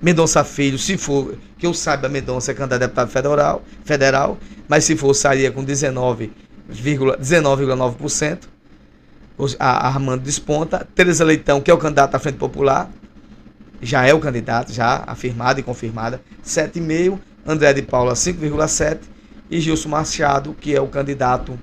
Mendonça 0.02 0.42
Filho, 0.42 0.76
se 0.78 0.98
for, 0.98 1.36
que 1.56 1.64
eu 1.64 1.72
saiba, 1.72 2.08
Mendonça 2.08 2.50
é 2.50 2.54
candidato 2.54 2.82
a 2.82 2.86
deputado 2.86 3.08
federal, 3.08 3.62
federal, 3.84 4.36
mas 4.68 4.82
se 4.82 4.96
for, 4.96 5.14
sairia 5.14 5.52
com 5.52 5.64
19,9%. 5.64 6.32
19, 7.18 7.66
a 9.60 9.86
Armando 9.86 10.22
desponta. 10.22 10.86
Teresa 10.92 11.24
Leitão, 11.24 11.60
que 11.60 11.70
é 11.70 11.74
o 11.74 11.78
candidato 11.78 12.16
à 12.16 12.18
Frente 12.18 12.36
Popular, 12.36 12.90
já 13.80 14.04
é 14.04 14.12
o 14.12 14.18
candidato, 14.18 14.72
já 14.72 15.04
afirmado 15.06 15.60
e 15.60 15.62
confirmada, 15.62 16.20
7,5. 16.44 17.18
André 17.46 17.72
de 17.72 17.82
Paula, 17.82 18.14
5,7. 18.14 18.98
E 19.50 19.60
Gilson 19.60 19.88
Machado, 19.90 20.56
que 20.58 20.74
é 20.74 20.80
o 20.80 20.88
candidato 20.88 21.58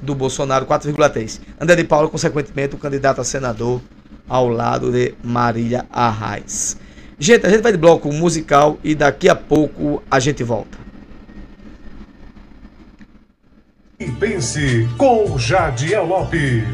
do 0.00 0.14
Bolsonaro, 0.14 0.66
4,3. 0.66 1.40
André 1.60 1.76
de 1.76 1.84
Paula, 1.84 2.08
consequentemente, 2.08 2.74
o 2.74 2.78
candidato 2.78 3.20
a 3.20 3.24
senador 3.24 3.80
ao 4.28 4.48
lado 4.48 4.90
de 4.90 5.14
Marília 5.22 5.86
Arraes. 5.92 6.76
Gente, 7.22 7.46
a 7.46 7.48
gente 7.48 7.62
vai 7.62 7.70
de 7.70 7.78
bloco 7.78 8.12
musical 8.12 8.80
e 8.82 8.96
daqui 8.96 9.28
a 9.28 9.36
pouco 9.36 10.02
a 10.10 10.18
gente 10.18 10.42
volta. 10.42 10.76
E 14.00 14.10
pense 14.10 14.88
com 14.98 15.38
Jadiel 15.38 16.04
Lopes. 16.04 16.64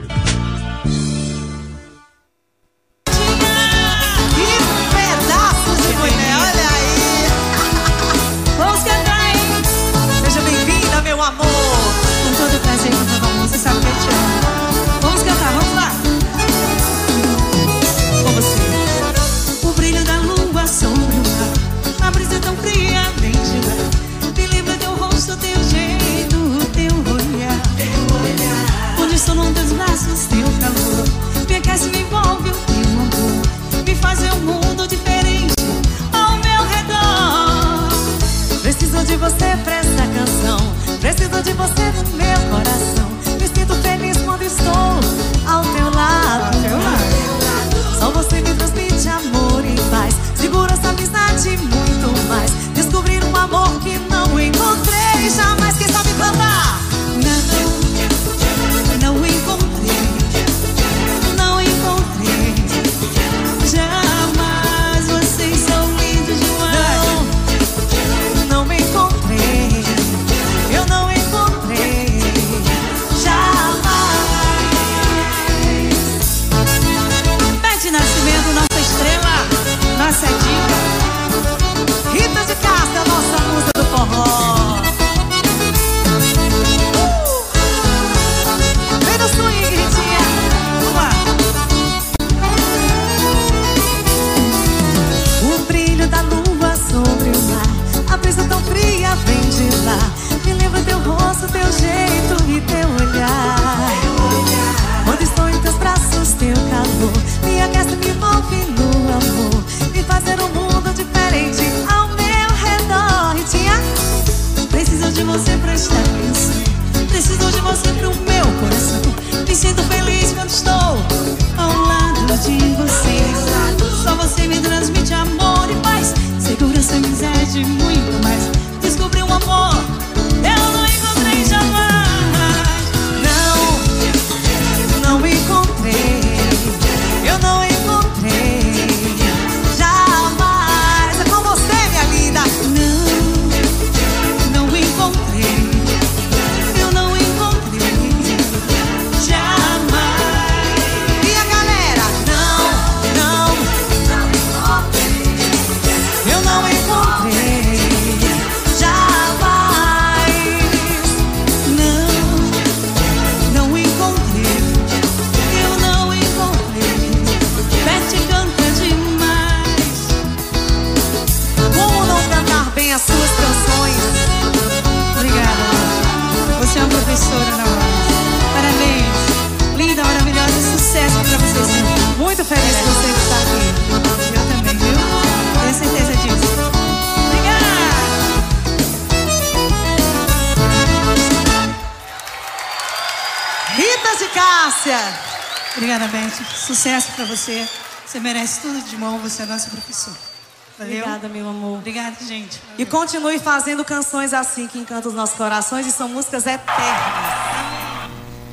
Obrigada, 201.19 201.29
meu 201.29 201.49
amor. 201.49 201.79
Obrigada, 201.79 202.17
gente. 202.25 202.61
E 202.79 202.87
continue 202.87 203.41
fazendo 203.41 203.85
canções 203.85 204.33
assim 204.33 204.69
que 204.69 204.79
encantam 204.79 205.11
os 205.11 205.17
nossos 205.17 205.37
corações 205.37 205.85
e 205.87 205.91
são 205.91 206.09
músicas 206.09 206.47
eternas. 206.47 208.09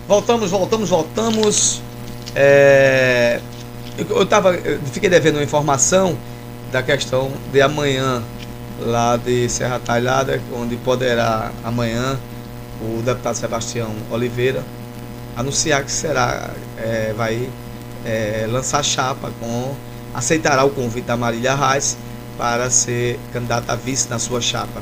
Voltamos, 0.07 0.49
voltamos, 0.49 0.89
voltamos. 0.89 1.81
É, 2.35 3.39
Eu, 3.97 4.17
eu 4.17 4.25
tava, 4.25 4.55
eu 4.55 4.79
fiquei 4.91 5.09
devendo 5.09 5.35
uma 5.35 5.43
informação 5.43 6.17
da 6.71 6.81
questão 6.81 7.31
de 7.51 7.61
amanhã, 7.61 8.23
lá 8.79 9.15
de 9.15 9.47
Serra 9.47 9.79
Talhada, 9.79 10.41
onde 10.53 10.75
poderá 10.77 11.51
amanhã 11.63 12.19
o 12.81 13.01
deputado 13.03 13.35
Sebastião 13.35 13.95
Oliveira 14.09 14.63
anunciar 15.37 15.83
que 15.83 15.91
será, 15.91 16.49
é, 16.77 17.13
vai 17.15 17.47
é, 18.03 18.47
lançar 18.49 18.83
chapa 18.83 19.31
com, 19.39 19.75
aceitará 20.13 20.63
o 20.63 20.71
convite 20.71 21.05
da 21.05 21.15
Marília 21.15 21.55
Reis 21.55 21.95
para 22.37 22.69
ser 22.69 23.19
candidata 23.31 23.73
a 23.73 23.75
vice 23.75 24.09
na 24.09 24.19
sua 24.19 24.41
chapa. 24.41 24.81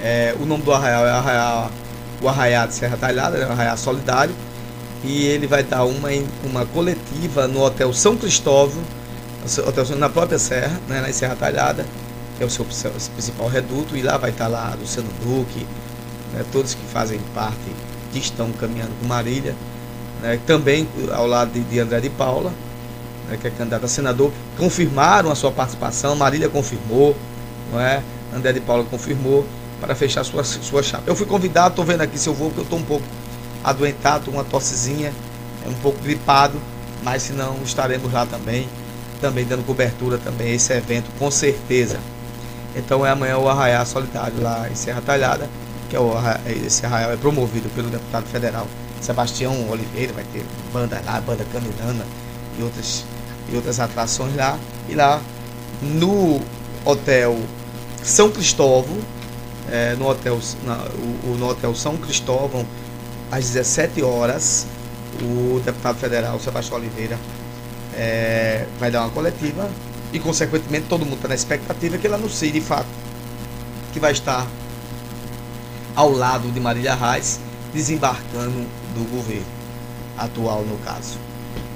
É, 0.00 0.34
o 0.40 0.44
nome 0.44 0.62
do 0.62 0.72
arraial 0.72 1.06
é 1.06 1.10
arraial, 1.10 1.70
o 2.20 2.28
Arraiá 2.28 2.66
de 2.66 2.74
Serra 2.74 2.96
Talhada, 2.96 3.38
né, 3.38 3.46
o 3.46 3.52
Arraiá 3.52 3.76
Solidário, 3.76 4.34
e 5.02 5.26
ele 5.26 5.46
vai 5.46 5.62
dar 5.62 5.84
uma, 5.84 6.08
uma 6.42 6.64
coletiva 6.66 7.46
no 7.46 7.62
Hotel 7.62 7.92
São 7.92 8.16
Cristóvão, 8.16 8.82
hotel 9.66 9.84
na 9.96 10.08
própria 10.08 10.38
Serra, 10.38 10.78
né, 10.88 11.00
na 11.00 11.12
Serra 11.12 11.36
Talhada, 11.36 11.86
que 12.36 12.42
é 12.42 12.46
o 12.46 12.50
seu, 12.50 12.66
seu 12.70 12.90
principal 12.90 13.48
reduto, 13.48 13.96
e 13.96 14.02
lá 14.02 14.16
vai 14.16 14.30
estar 14.30 14.48
lá 14.48 14.74
Luciano 14.78 15.08
Duque, 15.22 15.66
né, 16.32 16.44
todos 16.52 16.74
que 16.74 16.84
fazem 16.86 17.20
parte, 17.34 17.56
que 18.12 18.18
estão 18.18 18.50
caminhando 18.52 18.92
com 19.00 19.06
Marília, 19.06 19.54
né, 20.22 20.38
também 20.46 20.88
ao 21.12 21.26
lado 21.26 21.52
de, 21.52 21.60
de 21.60 21.78
André 21.78 22.00
de 22.00 22.10
Paula, 22.10 22.52
né, 23.28 23.38
que 23.40 23.46
é 23.46 23.50
candidato 23.50 23.84
a 23.84 23.88
senador, 23.88 24.32
confirmaram 24.58 25.30
a 25.30 25.34
sua 25.34 25.50
participação, 25.52 26.14
Marília 26.16 26.48
confirmou, 26.48 27.16
não 27.72 27.80
é? 27.80 28.02
André 28.34 28.52
de 28.52 28.60
Paula 28.60 28.84
confirmou 28.84 29.46
para 29.80 29.94
fechar 29.94 30.24
sua, 30.24 30.42
sua 30.44 30.82
chapa. 30.82 31.04
Eu 31.06 31.14
fui 31.14 31.26
convidado, 31.26 31.70
estou 31.70 31.84
vendo 31.84 32.00
aqui 32.00 32.18
se 32.18 32.28
eu 32.28 32.34
vou, 32.34 32.48
porque 32.48 32.60
eu 32.60 32.64
estou 32.64 32.78
um 32.78 32.84
pouco 32.84 33.04
adoentado, 33.62 34.30
uma 34.30 34.44
tossezinha, 34.44 35.12
é 35.64 35.68
um 35.68 35.74
pouco 35.74 35.98
gripado, 36.02 36.60
mas 37.02 37.22
se 37.22 37.32
não 37.32 37.56
estaremos 37.62 38.12
lá 38.12 38.26
também, 38.26 38.68
também 39.20 39.44
dando 39.44 39.64
cobertura 39.64 40.18
também 40.18 40.52
a 40.52 40.54
esse 40.54 40.72
evento, 40.72 41.10
com 41.18 41.30
certeza. 41.30 41.98
Então 42.76 43.06
é 43.06 43.10
amanhã 43.10 43.38
o 43.38 43.48
Arraiá 43.48 43.84
Solidário 43.84 44.42
lá 44.42 44.68
em 44.70 44.74
Serra 44.74 45.00
Talhada, 45.00 45.48
que 45.88 45.96
é 45.96 46.00
o 46.00 46.12
esse 46.46 46.84
arraial 46.84 47.12
é 47.12 47.16
promovido 47.16 47.68
pelo 47.70 47.88
deputado 47.88 48.26
federal 48.26 48.66
Sebastião 49.00 49.68
Oliveira, 49.68 50.12
vai 50.12 50.24
ter 50.32 50.44
banda 50.72 51.00
lá, 51.04 51.20
banda 51.20 51.44
Caminana 51.52 52.04
e 52.58 52.62
outras, 52.62 53.04
e 53.52 53.56
outras 53.56 53.80
atrações 53.80 54.34
lá. 54.36 54.58
E 54.88 54.94
lá 54.94 55.20
no 55.82 56.40
Hotel 56.84 57.36
São 58.02 58.30
Cristóvão, 58.30 58.96
é, 59.70 59.94
no, 59.94 60.08
hotel, 60.08 60.38
na- 60.64 60.84
o- 61.24 61.36
no 61.38 61.48
Hotel 61.48 61.74
São 61.74 61.96
Cristóvão, 61.96 62.64
às 63.30 63.44
17 63.50 64.02
horas, 64.02 64.66
o 65.22 65.60
deputado 65.64 65.96
federal 65.98 66.38
Sebastião 66.40 66.78
Oliveira 66.78 67.18
é, 67.96 68.66
vai 68.78 68.90
dar 68.90 69.02
uma 69.02 69.10
coletiva 69.10 69.68
e, 70.12 70.18
consequentemente, 70.18 70.86
todo 70.88 71.04
mundo 71.04 71.16
está 71.16 71.28
na 71.28 71.34
expectativa 71.34 71.96
que 71.96 72.06
ele 72.06 72.14
anuncie 72.14 72.50
de 72.50 72.60
fato 72.60 72.86
que 73.92 74.00
vai 74.00 74.12
estar 74.12 74.46
ao 75.94 76.10
lado 76.10 76.50
de 76.50 76.58
Marília 76.58 76.94
Reis, 76.94 77.38
desembarcando 77.72 78.66
do 78.94 79.08
governo 79.10 79.46
atual, 80.18 80.62
no 80.62 80.76
caso. 80.78 81.18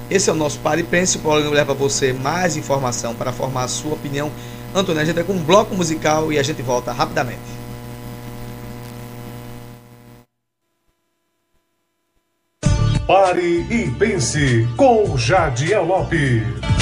Esse 0.09 0.29
é 0.29 0.33
o 0.33 0.35
nosso 0.35 0.59
Pare 0.59 0.81
e 0.81 0.83
Pense. 0.83 1.17
O 1.17 1.21
programa 1.21 1.55
leva 1.55 1.73
você 1.73 2.13
mais 2.13 2.57
informação 2.57 3.13
para 3.13 3.31
formar 3.31 3.63
a 3.63 3.67
sua 3.67 3.93
opinião. 3.93 4.31
Antônio, 4.73 5.01
a 5.01 5.05
gente 5.05 5.15
vai 5.15 5.23
com 5.23 5.33
um 5.33 5.43
bloco 5.43 5.75
musical 5.75 6.31
e 6.31 6.39
a 6.39 6.43
gente 6.43 6.61
volta 6.61 6.91
rapidamente. 6.91 7.39
Pare 13.05 13.65
e 13.69 13.89
pense 13.97 14.67
com 14.77 15.17
Jadiel 15.17 15.85
Lopes. 15.85 16.78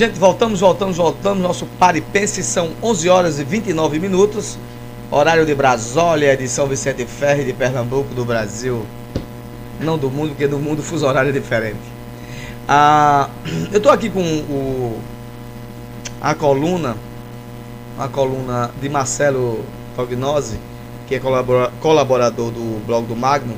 Gente, 0.00 0.18
voltamos, 0.18 0.60
voltamos, 0.60 0.96
voltamos. 0.96 1.42
Nosso 1.42 1.66
pare-pense 1.78 2.42
são 2.42 2.70
11 2.82 3.08
horas 3.10 3.38
e 3.38 3.44
29 3.44 3.98
minutos. 3.98 4.56
Horário 5.10 5.44
de 5.44 5.54
Brasília, 5.54 6.34
de 6.38 6.48
São 6.48 6.66
Vicente 6.66 7.04
Ferre, 7.04 7.44
de 7.44 7.52
Pernambuco, 7.52 8.14
do 8.14 8.24
Brasil. 8.24 8.86
Não 9.78 9.98
do 9.98 10.10
mundo, 10.10 10.30
porque 10.30 10.46
do 10.46 10.58
mundo 10.58 10.78
o 10.78 10.82
fuso 10.82 11.06
horário 11.06 11.28
é 11.28 11.32
diferente. 11.34 11.76
Ah, 12.66 13.28
eu 13.70 13.76
estou 13.76 13.92
aqui 13.92 14.08
com 14.08 14.22
o, 14.22 14.98
a 16.18 16.34
coluna, 16.34 16.96
a 17.98 18.08
coluna 18.08 18.70
de 18.80 18.88
Marcelo 18.88 19.62
Tognosi, 19.94 20.58
que 21.06 21.14
é 21.14 21.20
colaborador 21.78 22.50
do 22.50 22.82
blog 22.86 23.06
do 23.06 23.14
Magno, 23.14 23.54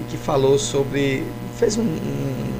e 0.00 0.04
que 0.04 0.16
falou 0.16 0.60
sobre. 0.60 1.24
fez 1.58 1.76
um, 1.76 1.82
um 1.82 2.51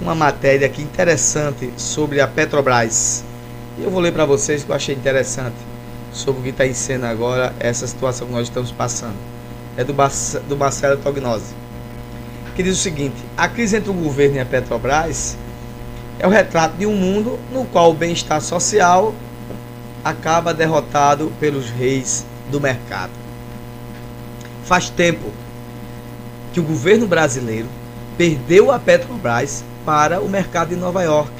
uma 0.00 0.14
matéria 0.14 0.66
aqui 0.66 0.82
interessante 0.82 1.72
sobre 1.76 2.20
a 2.20 2.26
Petrobras. 2.26 3.24
Eu 3.78 3.90
vou 3.90 4.00
ler 4.00 4.12
para 4.12 4.24
vocês 4.24 4.62
que 4.64 4.70
eu 4.70 4.76
achei 4.76 4.94
interessante 4.94 5.56
sobre 6.12 6.40
o 6.40 6.44
que 6.44 6.50
está 6.50 6.66
em 6.66 6.74
cena 6.74 7.10
agora, 7.10 7.54
essa 7.60 7.86
situação 7.86 8.26
que 8.26 8.32
nós 8.32 8.48
estamos 8.48 8.72
passando. 8.72 9.16
É 9.76 9.84
do, 9.84 9.92
Bac- 9.92 10.40
do 10.48 10.56
Marcelo 10.56 10.96
Tognosi, 10.96 11.54
que 12.54 12.62
diz 12.62 12.78
o 12.78 12.80
seguinte: 12.80 13.16
a 13.36 13.48
crise 13.48 13.76
entre 13.76 13.90
o 13.90 13.94
governo 13.94 14.36
e 14.36 14.40
a 14.40 14.46
Petrobras 14.46 15.36
é 16.18 16.26
o 16.26 16.30
retrato 16.30 16.76
de 16.78 16.86
um 16.86 16.96
mundo 16.96 17.38
no 17.52 17.66
qual 17.66 17.90
o 17.90 17.94
bem-estar 17.94 18.40
social 18.40 19.14
acaba 20.02 20.54
derrotado 20.54 21.30
pelos 21.38 21.68
reis 21.68 22.24
do 22.50 22.60
mercado. 22.60 23.12
Faz 24.64 24.88
tempo 24.88 25.30
que 26.52 26.60
o 26.60 26.62
governo 26.62 27.06
brasileiro 27.06 27.68
perdeu 28.16 28.70
a 28.72 28.78
Petrobras 28.78 29.62
para 29.86 30.20
o 30.20 30.28
mercado 30.28 30.70
de 30.70 30.76
Nova 30.76 31.04
York, 31.04 31.30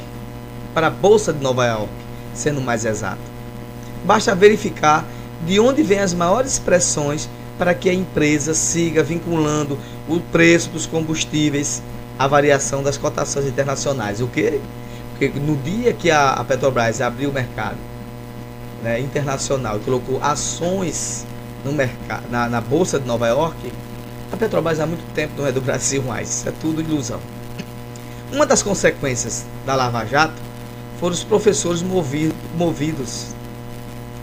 para 0.73 0.87
a 0.87 0.89
Bolsa 0.89 1.33
de 1.33 1.43
Nova 1.43 1.65
York, 1.65 1.91
sendo 2.33 2.61
mais 2.61 2.85
exato. 2.85 3.19
Basta 4.05 4.33
verificar 4.33 5.05
de 5.45 5.59
onde 5.59 5.83
vêm 5.83 5.99
as 5.99 6.13
maiores 6.13 6.57
pressões 6.57 7.29
para 7.57 7.73
que 7.73 7.89
a 7.89 7.93
empresa 7.93 8.53
siga 8.53 9.03
vinculando 9.03 9.77
o 10.07 10.21
preço 10.21 10.69
dos 10.69 10.85
combustíveis 10.85 11.83
à 12.17 12.25
variação 12.25 12.81
das 12.81 12.97
cotações 12.97 13.45
internacionais. 13.45 14.21
O 14.21 14.27
quê? 14.27 14.61
Porque 15.11 15.27
no 15.39 15.57
dia 15.57 15.91
que 15.91 16.09
a, 16.09 16.31
a 16.31 16.43
Petrobras 16.45 17.01
abriu 17.01 17.29
o 17.31 17.33
mercado 17.33 17.77
né, 18.81 18.99
internacional 19.01 19.77
e 19.77 19.79
colocou 19.81 20.23
ações 20.23 21.25
no 21.65 21.73
mercado, 21.73 22.23
na, 22.29 22.47
na 22.47 22.61
Bolsa 22.61 22.97
de 22.97 23.05
Nova 23.05 23.27
York, 23.27 23.73
a 24.31 24.37
Petrobras 24.37 24.79
há 24.79 24.85
muito 24.85 25.03
tempo 25.13 25.33
não 25.37 25.45
é 25.45 25.51
do 25.51 25.59
Brasil 25.61 26.01
mais. 26.03 26.29
Isso 26.29 26.47
é 26.47 26.53
tudo 26.61 26.81
ilusão. 26.81 27.19
Uma 28.31 28.45
das 28.45 28.61
consequências 28.61 29.45
da 29.65 29.75
Lava 29.75 30.05
Jato 30.05 30.33
foram 30.99 31.13
os 31.13 31.23
professores 31.23 31.81
movi- 31.81 32.33
movidos 32.55 33.27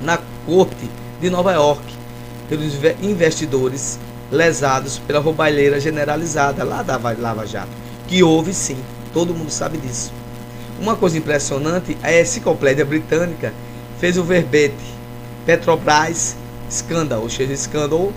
na 0.03 0.19
corte 0.47 0.91
de 1.21 1.31
Nova 1.31 1.53
York 1.53 1.83
pelos 2.49 2.75
inve- 2.75 2.97
investidores 3.03 3.99
lesados 4.31 4.99
pela 4.99 5.21
roubalheira 5.21 5.81
generalizada 5.81 6.65
lá 6.65 6.83
da 6.83 6.99
Va- 6.99 7.17
Lava 7.19 7.47
Jato, 7.47 7.71
que 8.07 8.23
houve 8.23 8.53
sim, 8.53 8.77
todo 9.13 9.35
mundo 9.35 9.51
sabe 9.51 9.79
disso. 9.79 10.13
Uma 10.79 10.97
coisa 10.97 11.17
impressionante, 11.17 11.97
a 12.03 12.13
enciclopédia 12.13 12.85
britânica 12.85 13.55
fez 13.99 14.19
o 14.19 14.25
verbete 14.25 14.75
Petrobras 15.47 16.37
Scandal, 16.71 17.23
ou 17.23 17.31
seja, 17.31 17.53
escândalo, 17.53 18.13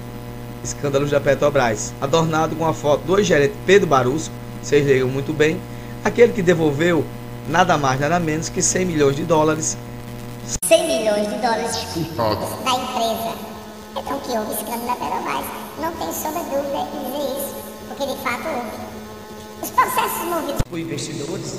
escândalos 0.63 1.11
da 1.11 1.19
Petrobras, 1.21 1.93
adornado 2.01 2.55
com 2.55 2.65
a 2.65 2.73
foto 2.73 3.03
do 3.05 3.21
gerente 3.23 3.53
Pedro 3.65 3.87
Barusco, 3.87 4.33
vocês 4.61 4.85
leiam 4.85 5.07
muito 5.07 5.31
bem, 5.31 5.57
aquele 6.07 6.33
que 6.33 6.41
devolveu 6.41 7.05
nada 7.47 7.77
mais, 7.77 7.99
nada 7.99 8.19
menos 8.19 8.49
que 8.49 8.61
100 8.61 8.85
milhões 8.85 9.15
de 9.15 9.23
dólares 9.23 9.77
100 10.65 10.87
milhões 10.87 11.27
de 11.27 11.35
dólares 11.39 11.71
da 12.63 12.71
empresa. 12.71 13.35
Então 13.91 14.19
que 14.19 14.37
houve 14.37 14.53
escândalo 14.53 14.85
na 14.85 14.95
Petrobras. 14.95 15.45
Não 15.81 15.91
tem 15.93 16.13
sombra 16.13 16.43
de 16.43 16.49
dúvida 16.49 16.87
em 16.93 17.03
dizer 17.03 17.37
isso, 17.37 17.55
porque 17.89 18.05
de 18.05 18.17
fato 18.23 18.47
houve. 18.47 18.87
Os 19.61 19.69
processos 19.71 20.27
movidos 20.29 20.61
por 20.69 20.79
investidores, 20.79 21.55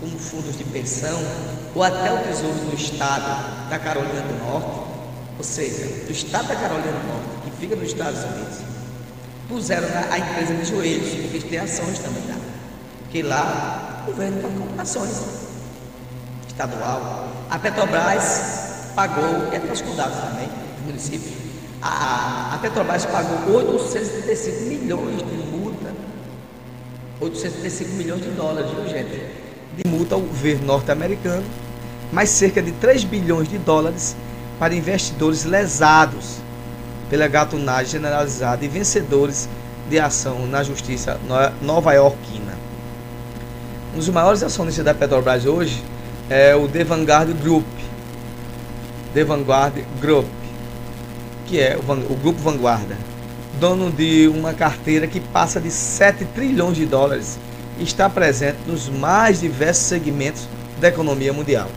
como 0.00 0.18
fundos 0.18 0.56
de 0.56 0.64
pensão, 0.64 1.18
ou 1.74 1.82
até 1.82 2.12
o 2.12 2.18
Tesouro 2.18 2.58
do 2.58 2.74
Estado 2.76 3.68
da 3.70 3.78
Carolina 3.78 4.20
do 4.20 4.44
Norte, 4.44 4.88
ou 5.38 5.44
seja, 5.44 5.86
do 6.04 6.12
Estado 6.12 6.48
da 6.48 6.56
Carolina 6.56 6.92
do 6.92 7.08
Norte, 7.08 7.28
que 7.44 7.50
fica 7.60 7.74
nos 7.74 7.88
Estados 7.88 8.22
Unidos, 8.22 8.58
puseram 9.48 9.88
a, 9.88 10.14
a 10.14 10.18
empresa 10.18 10.54
de 10.54 10.64
joelhos, 10.64 11.08
porque 11.22 11.40
tem 11.40 11.58
ações 11.58 11.98
também 11.98 12.22
lá. 12.28 12.36
Porque 13.02 13.22
lá 13.22 13.87
governo 14.06 14.36
está 14.38 14.48
com 14.48 14.80
ações 14.80 15.22
estadual. 16.48 17.28
A 17.50 17.58
Petrobras 17.58 18.90
pagou, 18.94 19.52
e 19.52 19.56
até 19.56 19.72
os 19.72 19.80
condados 19.80 20.16
também, 20.18 20.48
do 20.48 20.86
município, 20.86 21.32
a, 21.80 22.54
a 22.54 22.58
Petrobras 22.58 23.06
pagou 23.06 23.54
835 23.56 24.62
milhões 24.68 25.18
de 25.18 25.34
multa 25.50 25.94
835 27.20 27.90
milhões 27.96 28.22
de 28.22 28.30
dólares, 28.30 28.70
viu, 28.70 28.88
gente? 28.88 29.20
De 29.76 29.88
multa 29.88 30.14
ao 30.14 30.20
governo 30.20 30.66
norte-americano, 30.66 31.44
mais 32.12 32.30
cerca 32.30 32.62
de 32.62 32.70
3 32.72 33.04
bilhões 33.04 33.48
de 33.48 33.58
dólares 33.58 34.16
para 34.58 34.74
investidores 34.74 35.44
lesados 35.44 36.36
pela 37.10 37.26
gatunagem 37.26 37.92
generalizada 37.92 38.64
e 38.64 38.68
vencedores 38.68 39.48
de 39.88 39.98
ação 39.98 40.46
na 40.46 40.62
justiça 40.62 41.18
no- 41.26 41.66
nova-iorquina. 41.66 42.47
Um 43.98 44.00
dos 44.00 44.10
maiores 44.10 44.44
acionistas 44.44 44.84
da 44.84 44.94
Petrobras 44.94 45.44
hoje 45.44 45.82
é 46.30 46.54
o 46.54 46.68
The 46.68 46.84
Vanguard 46.84 47.32
Group. 47.42 47.66
The 49.12 49.24
Vanguard 49.24 49.74
Group, 50.00 50.28
que 51.48 51.58
é 51.58 51.76
o, 51.76 51.92
o 52.12 52.14
grupo 52.14 52.38
Vanguarda 52.38 52.96
dono 53.58 53.90
de 53.90 54.28
uma 54.28 54.54
carteira 54.54 55.08
que 55.08 55.18
passa 55.18 55.60
de 55.60 55.68
7 55.72 56.24
trilhões 56.26 56.76
de 56.76 56.86
dólares 56.86 57.40
e 57.76 57.82
está 57.82 58.08
presente 58.08 58.58
nos 58.68 58.88
mais 58.88 59.40
diversos 59.40 59.86
segmentos 59.86 60.48
da 60.80 60.86
economia 60.86 61.32
mundial. 61.32 61.68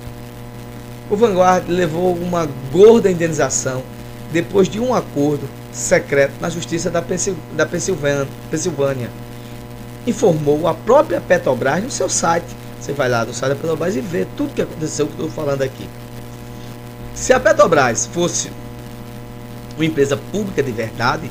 O 1.10 1.16
Vanguard 1.16 1.68
levou 1.68 2.14
uma 2.14 2.48
gorda 2.72 3.10
indenização 3.10 3.82
depois 4.32 4.70
de 4.70 4.80
um 4.80 4.94
acordo 4.94 5.50
secreto 5.72 6.34
na 6.40 6.52
justiça 6.52 6.92
da, 6.92 7.02
Pensil- 7.02 7.36
da 7.58 7.66
Pensilvânia, 7.66 8.28
Pensilvânia. 8.52 9.10
Informou 10.06 10.68
a 10.68 10.74
própria 10.74 11.22
Petrobras 11.22 11.84
no 11.84 11.92
seu 11.92 12.10
site. 12.10 12.48
Você 12.80 12.94
vai 12.94 13.08
lá 13.08 13.24
no 13.24 13.34
site 13.34 13.50
da 13.50 13.56
Petrobras 13.56 13.96
e 13.96 14.02
vê 14.02 14.26
tudo 14.36 14.54
que 14.54 14.62
aconteceu 14.62 15.06
que 15.08 15.14
eu 15.20 15.28
estou 15.28 15.44
falando 15.44 15.62
aqui. 15.62 15.88
Se 17.14 17.34
a 17.34 17.40
Petrobras 17.40 18.08
fosse 18.08 18.52
uma 19.76 19.86
empresa 19.86 20.18
pública 20.18 20.64
de 20.64 20.72
verdade, 20.72 21.30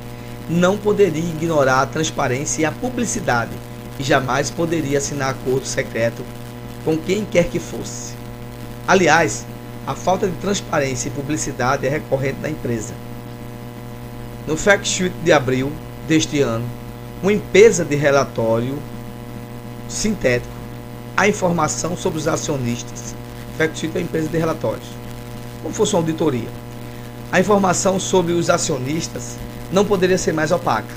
não 0.49 0.77
poderia 0.77 1.23
ignorar 1.23 1.83
a 1.83 1.87
transparência 1.87 2.63
e 2.63 2.65
a 2.65 2.73
publicidade 2.73 3.53
e 3.99 4.03
jamais 4.03 4.51
poderia 4.51 4.99
assinar 4.99 5.31
acordo 5.31 5.67
secreto 5.67 6.25
com 6.85 6.97
quem 6.97 7.25
quer 7.25 7.49
que 7.49 7.59
fosse. 7.59 8.15
Aliás, 8.87 9.47
a 9.87 9.95
falta 9.95 10.27
de 10.27 10.37
transparência 10.37 11.09
e 11.09 11.13
publicidade 11.13 11.87
é 11.87 11.91
recorrente 11.91 12.39
na 12.41 12.51
empresa. 12.51 12.95
No 14.47 14.57
Fact 14.57 14.89
Sheet 14.89 15.15
de 15.23 15.33
abril 15.33 15.71
deste 16.09 16.41
ano, 16.41 16.65
uma 17.23 17.33
empresa 17.33 17.85
de 17.85 17.97
relatório 17.97 18.79
sintético 19.89 20.61
a 21.21 21.29
informação 21.29 21.97
sobre 21.97 22.19
os 22.19 22.27
acionistas. 22.27 23.15
Fact 23.59 23.79
Sheet 23.79 23.95
é 23.95 23.99
uma 23.99 24.05
empresa 24.05 24.29
de 24.29 24.39
relatórios, 24.39 24.89
como 25.63 25.75
fosse 25.75 25.93
uma 25.93 26.01
auditoria. 26.01 26.49
A 27.31 27.39
informação 27.39 28.01
sobre 28.01 28.33
os 28.33 28.49
acionistas 28.49 29.37
não 29.71 29.85
poderia 29.85 30.17
ser 30.17 30.33
mais 30.33 30.51
opaca, 30.51 30.95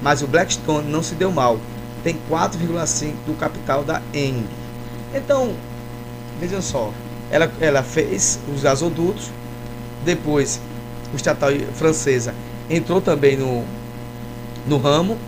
Mas 0.00 0.22
o 0.22 0.28
Blackstone 0.28 0.88
não 0.88 1.02
se 1.02 1.16
deu 1.16 1.32
mal, 1.32 1.58
tem 2.04 2.16
4,5% 2.30 3.14
do 3.26 3.36
capital 3.36 3.82
da 3.82 4.00
Eng. 4.14 4.46
Então, 5.12 5.52
vejam 6.38 6.62
só, 6.62 6.92
ela, 7.28 7.50
ela 7.60 7.82
fez 7.82 8.38
os 8.54 8.62
gasodutos, 8.62 9.32
depois 10.04 10.60
o 11.12 11.16
estatal 11.16 11.50
francesa 11.74 12.32
entrou 12.70 13.00
também 13.00 13.36
no, 13.36 13.64
no 14.64 14.78
ramo, 14.78 15.18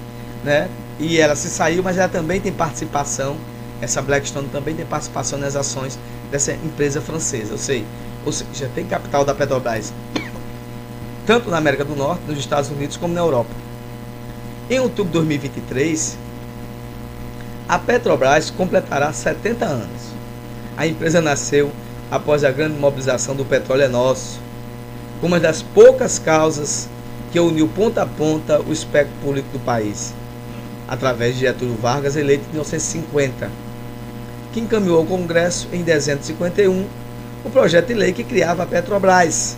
né? 0.44 0.68
E 0.98 1.18
ela 1.18 1.34
se 1.34 1.48
saiu, 1.48 1.82
mas 1.82 1.96
ela 1.98 2.08
também 2.08 2.40
tem 2.40 2.52
participação, 2.52 3.36
essa 3.80 4.02
Blackstone 4.02 4.48
também 4.48 4.74
tem 4.74 4.84
participação 4.84 5.38
nas 5.38 5.56
ações 5.56 5.98
dessa 6.30 6.52
empresa 6.52 7.00
francesa, 7.00 7.54
eu 7.54 7.58
sei. 7.58 7.86
Ou 8.26 8.32
seja, 8.32 8.70
tem 8.74 8.84
capital 8.84 9.24
da 9.24 9.34
Petrobras 9.34 9.92
tanto 11.30 11.48
na 11.48 11.58
América 11.58 11.84
do 11.84 11.94
Norte, 11.94 12.22
nos 12.26 12.38
Estados 12.38 12.70
Unidos, 12.70 12.96
como 12.96 13.14
na 13.14 13.20
Europa. 13.20 13.50
Em 14.68 14.80
outubro 14.80 15.12
de 15.12 15.12
2023, 15.12 16.18
a 17.68 17.78
Petrobras 17.78 18.50
completará 18.50 19.12
70 19.12 19.64
anos. 19.64 20.02
A 20.76 20.88
empresa 20.88 21.20
nasceu 21.20 21.70
após 22.10 22.42
a 22.42 22.50
grande 22.50 22.76
mobilização 22.80 23.36
do 23.36 23.44
petróleo 23.44 23.82
é 23.82 23.88
nosso, 23.88 24.40
uma 25.22 25.38
das 25.38 25.62
poucas 25.62 26.18
causas 26.18 26.88
que 27.30 27.38
uniu 27.38 27.68
ponta 27.68 28.02
a 28.02 28.06
ponta 28.06 28.60
o 28.60 28.72
espectro 28.72 29.14
político 29.22 29.58
do 29.58 29.64
país, 29.64 30.12
através 30.90 31.36
de 31.36 31.42
Getúlio 31.42 31.76
Vargas, 31.76 32.16
eleito 32.16 32.44
em 32.48 32.54
1950, 32.54 33.48
que 34.52 34.58
encaminhou 34.58 34.98
ao 34.98 35.06
Congresso 35.06 35.68
em 35.72 35.82
dezembro 35.84 36.20
de 36.20 36.26
51 36.26 36.84
o 37.44 37.50
projeto 37.50 37.86
de 37.86 37.94
lei 37.94 38.12
que 38.12 38.24
criava 38.24 38.64
a 38.64 38.66
Petrobras. 38.66 39.56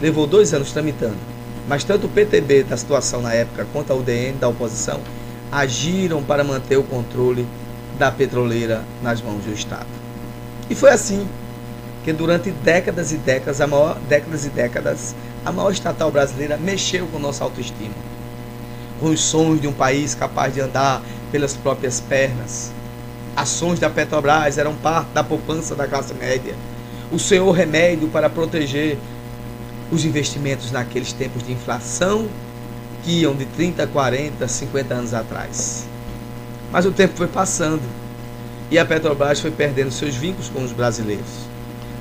Levou 0.00 0.24
dois 0.24 0.54
anos 0.54 0.70
tramitando, 0.70 1.18
mas 1.68 1.82
tanto 1.82 2.06
o 2.06 2.08
PTB 2.08 2.62
da 2.62 2.76
situação 2.76 3.20
na 3.20 3.34
época 3.34 3.66
quanto 3.72 3.92
a 3.92 3.96
UDN 3.96 4.38
da 4.38 4.48
oposição 4.48 5.00
agiram 5.50 6.22
para 6.22 6.44
manter 6.44 6.76
o 6.76 6.84
controle 6.84 7.44
da 7.98 8.10
petroleira 8.10 8.84
nas 9.02 9.20
mãos 9.20 9.44
do 9.44 9.52
Estado. 9.52 9.86
E 10.70 10.74
foi 10.76 10.90
assim 10.90 11.26
que 12.04 12.12
durante 12.12 12.50
décadas 12.50 13.12
e 13.12 13.16
décadas, 13.16 13.60
a 13.60 13.66
maior, 13.66 13.98
décadas 14.08 14.44
e 14.46 14.48
décadas, 14.48 15.14
a 15.44 15.52
maior 15.52 15.72
estatal 15.72 16.10
brasileira 16.10 16.56
mexeu 16.56 17.06
com 17.08 17.18
nossa 17.18 17.44
autoestima. 17.44 18.11
Os 19.02 19.20
sonhos 19.20 19.60
de 19.60 19.66
um 19.66 19.72
país 19.72 20.14
capaz 20.14 20.54
de 20.54 20.60
andar 20.60 21.02
pelas 21.32 21.54
próprias 21.54 22.00
pernas. 22.00 22.70
Ações 23.34 23.80
da 23.80 23.90
Petrobras 23.90 24.58
eram 24.58 24.74
parte 24.76 25.08
da 25.12 25.24
poupança 25.24 25.74
da 25.74 25.88
classe 25.88 26.14
média. 26.14 26.54
O 27.10 27.18
senhor 27.18 27.50
remédio 27.50 28.06
para 28.08 28.30
proteger 28.30 28.96
os 29.90 30.04
investimentos 30.04 30.70
naqueles 30.70 31.12
tempos 31.12 31.42
de 31.42 31.52
inflação 31.52 32.28
que 33.02 33.22
iam 33.22 33.34
de 33.34 33.44
30, 33.44 33.88
40, 33.88 34.46
50 34.46 34.94
anos 34.94 35.12
atrás. 35.12 35.84
Mas 36.70 36.86
o 36.86 36.92
tempo 36.92 37.16
foi 37.16 37.26
passando 37.26 37.82
e 38.70 38.78
a 38.78 38.86
Petrobras 38.86 39.40
foi 39.40 39.50
perdendo 39.50 39.90
seus 39.90 40.14
vínculos 40.14 40.48
com 40.48 40.62
os 40.62 40.70
brasileiros. 40.70 41.50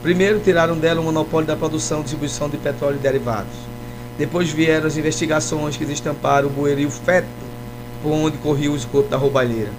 Primeiro, 0.03 0.39
tiraram 0.39 0.77
dela 0.77 1.01
o 1.01 1.03
monopólio 1.03 1.47
da 1.47 1.55
produção 1.55 2.01
e 2.01 2.03
distribuição 2.03 2.47
de 2.47 2.57
petróleo 2.57 2.97
e 2.97 2.99
derivados. 2.99 3.70
Depois 4.21 4.51
vieram 4.51 4.85
as 4.85 4.97
investigações 4.97 5.75
que 5.75 5.83
destamparam 5.83 6.47
o 6.47 6.51
bueiro 6.51 6.91
feto 6.91 7.25
por 8.03 8.11
onde 8.11 8.37
corria 8.37 8.71
o 8.71 8.75
esgoto 8.75 9.09
da 9.09 9.17
roubalheira, 9.17 9.71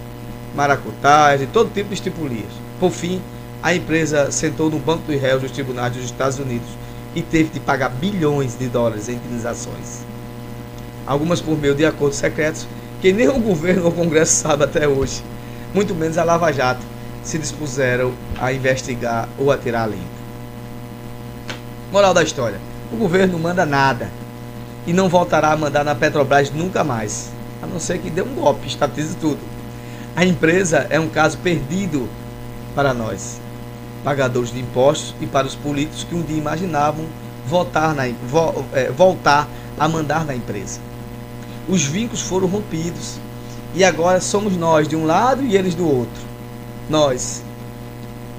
maracutás 0.53 1.41
e 1.41 1.47
todo 1.47 1.73
tipo 1.73 1.91
de 1.91 1.95
estipulias. 1.95 2.51
Por 2.81 2.91
fim, 2.91 3.23
a 3.63 3.73
empresa 3.73 4.33
sentou 4.33 4.69
no 4.69 4.81
banco 4.81 5.05
dos 5.07 5.21
réus 5.21 5.43
dos 5.43 5.53
tribunais 5.53 5.95
dos 5.95 6.07
Estados 6.07 6.41
Unidos 6.41 6.67
e 7.15 7.23
teve 7.23 7.51
de 7.51 7.61
pagar 7.61 7.91
bilhões 7.91 8.59
de 8.59 8.67
dólares 8.67 9.09
em 9.09 9.13
indenizações. 9.13 10.01
Algumas 11.07 11.41
por 11.41 11.57
meio 11.57 11.77
de 11.77 11.87
acordos 11.87 12.19
secretos 12.19 12.67
que 13.01 13.13
nem 13.13 13.29
o 13.29 13.39
governo 13.39 13.85
ou 13.85 13.91
o 13.91 13.95
Congresso 13.95 14.43
sabe 14.43 14.65
até 14.65 14.89
hoje, 14.89 15.23
muito 15.73 15.95
menos 15.95 16.19
a 16.19 16.25
Lava 16.25 16.53
Jato, 16.53 16.83
se 17.23 17.39
dispuseram 17.39 18.13
a 18.41 18.53
investigar 18.53 19.29
ou 19.39 19.53
a 19.53 19.57
tirar 19.57 19.87
limpo. 19.87 20.03
Moral 21.93 22.13
da 22.13 22.25
história: 22.25 22.59
o 22.93 22.97
governo 22.97 23.35
não 23.35 23.39
manda 23.39 23.65
nada 23.65 24.11
e 24.87 24.93
não 24.93 25.09
voltará 25.09 25.53
a 25.53 25.57
mandar 25.57 25.85
na 25.85 25.95
Petrobras 25.95 26.51
nunca 26.51 26.83
mais, 26.83 27.31
a 27.63 27.67
não 27.67 27.79
ser 27.79 27.99
que 27.99 28.11
dê 28.11 28.23
um 28.23 28.35
golpe, 28.35 28.67
estatize 28.67 29.17
tudo. 29.17 29.41
A 30.15 30.25
empresa 30.25 30.87
é 30.91 30.99
um 30.99 31.09
caso 31.09 31.39
perdido 31.39 32.09
para 32.75 32.93
nós, 32.93 33.41
pagadores 34.05 34.53
de 34.53 34.61
impostos, 34.61 35.15
e 35.21 35.27
para 35.27 35.47
os 35.47 35.55
políticos 35.55 36.05
que 36.05 36.15
um 36.15 36.23
dia 36.23 36.37
imaginavam 36.37 37.07
votar 37.47 37.95
na, 37.95 38.05
vo, 38.27 38.65
é, 38.73 38.91
voltar 38.91 39.49
a 39.79 39.89
mandar 39.89 40.25
na 40.25 40.35
empresa. 40.35 40.81
Os 41.69 41.85
vínculos 41.85 42.23
foram 42.23 42.49
rompidos 42.49 43.19
e 43.75 43.85
agora 43.85 44.21
somos 44.21 44.57
nós 44.57 44.89
de 44.89 44.97
um 44.97 45.07
lado 45.07 45.43
e 45.43 45.57
eles 45.57 45.75
do 45.75 45.89
outro. 45.89 46.23
Nós, 46.91 47.43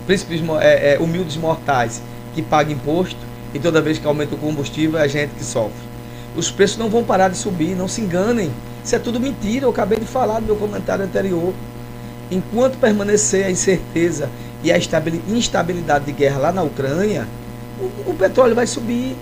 príncipes 0.06 0.42
é, 0.62 0.94
é, 0.94 1.00
humildes 1.00 1.38
mortais, 1.38 2.02
que 2.36 2.42
pagam 2.42 2.74
imposto 2.74 3.20
e 3.54 3.60
toda 3.60 3.82
vez 3.82 3.98
que 3.98 4.06
aumenta 4.06 4.36
o 4.36 4.38
combustível 4.38 5.00
é 5.00 5.04
a 5.04 5.08
gente 5.08 5.32
que 5.32 5.44
sofre. 5.44 5.93
Os 6.36 6.50
preços 6.50 6.78
não 6.78 6.90
vão 6.90 7.04
parar 7.04 7.30
de 7.30 7.38
subir, 7.38 7.76
não 7.76 7.88
se 7.88 8.02
enganem. 8.02 8.52
Isso 8.84 8.96
é 8.96 9.00
tudo 9.00 9.20
mentira, 9.20 9.66
eu 9.66 9.70
acabei 9.70 10.00
de 10.00 10.06
falar 10.06 10.42
no 10.42 10.48
meu 10.48 10.56
comentário 10.56 11.06
anterior. 11.06 11.54
Enquanto 12.32 12.78
permanecer 12.78 13.46
a 13.46 13.52
incerteza 13.52 14.30
e 14.64 14.72
a 14.72 14.78
instabilidade 14.78 16.06
de 16.06 16.12
guerra 16.12 16.40
lá 16.40 16.52
na 16.52 16.64
Ucrânia, 16.64 17.28
o, 17.80 18.12
o 18.12 18.16
petróleo 18.16 18.56
vai 18.56 18.66
subir, 18.66 19.16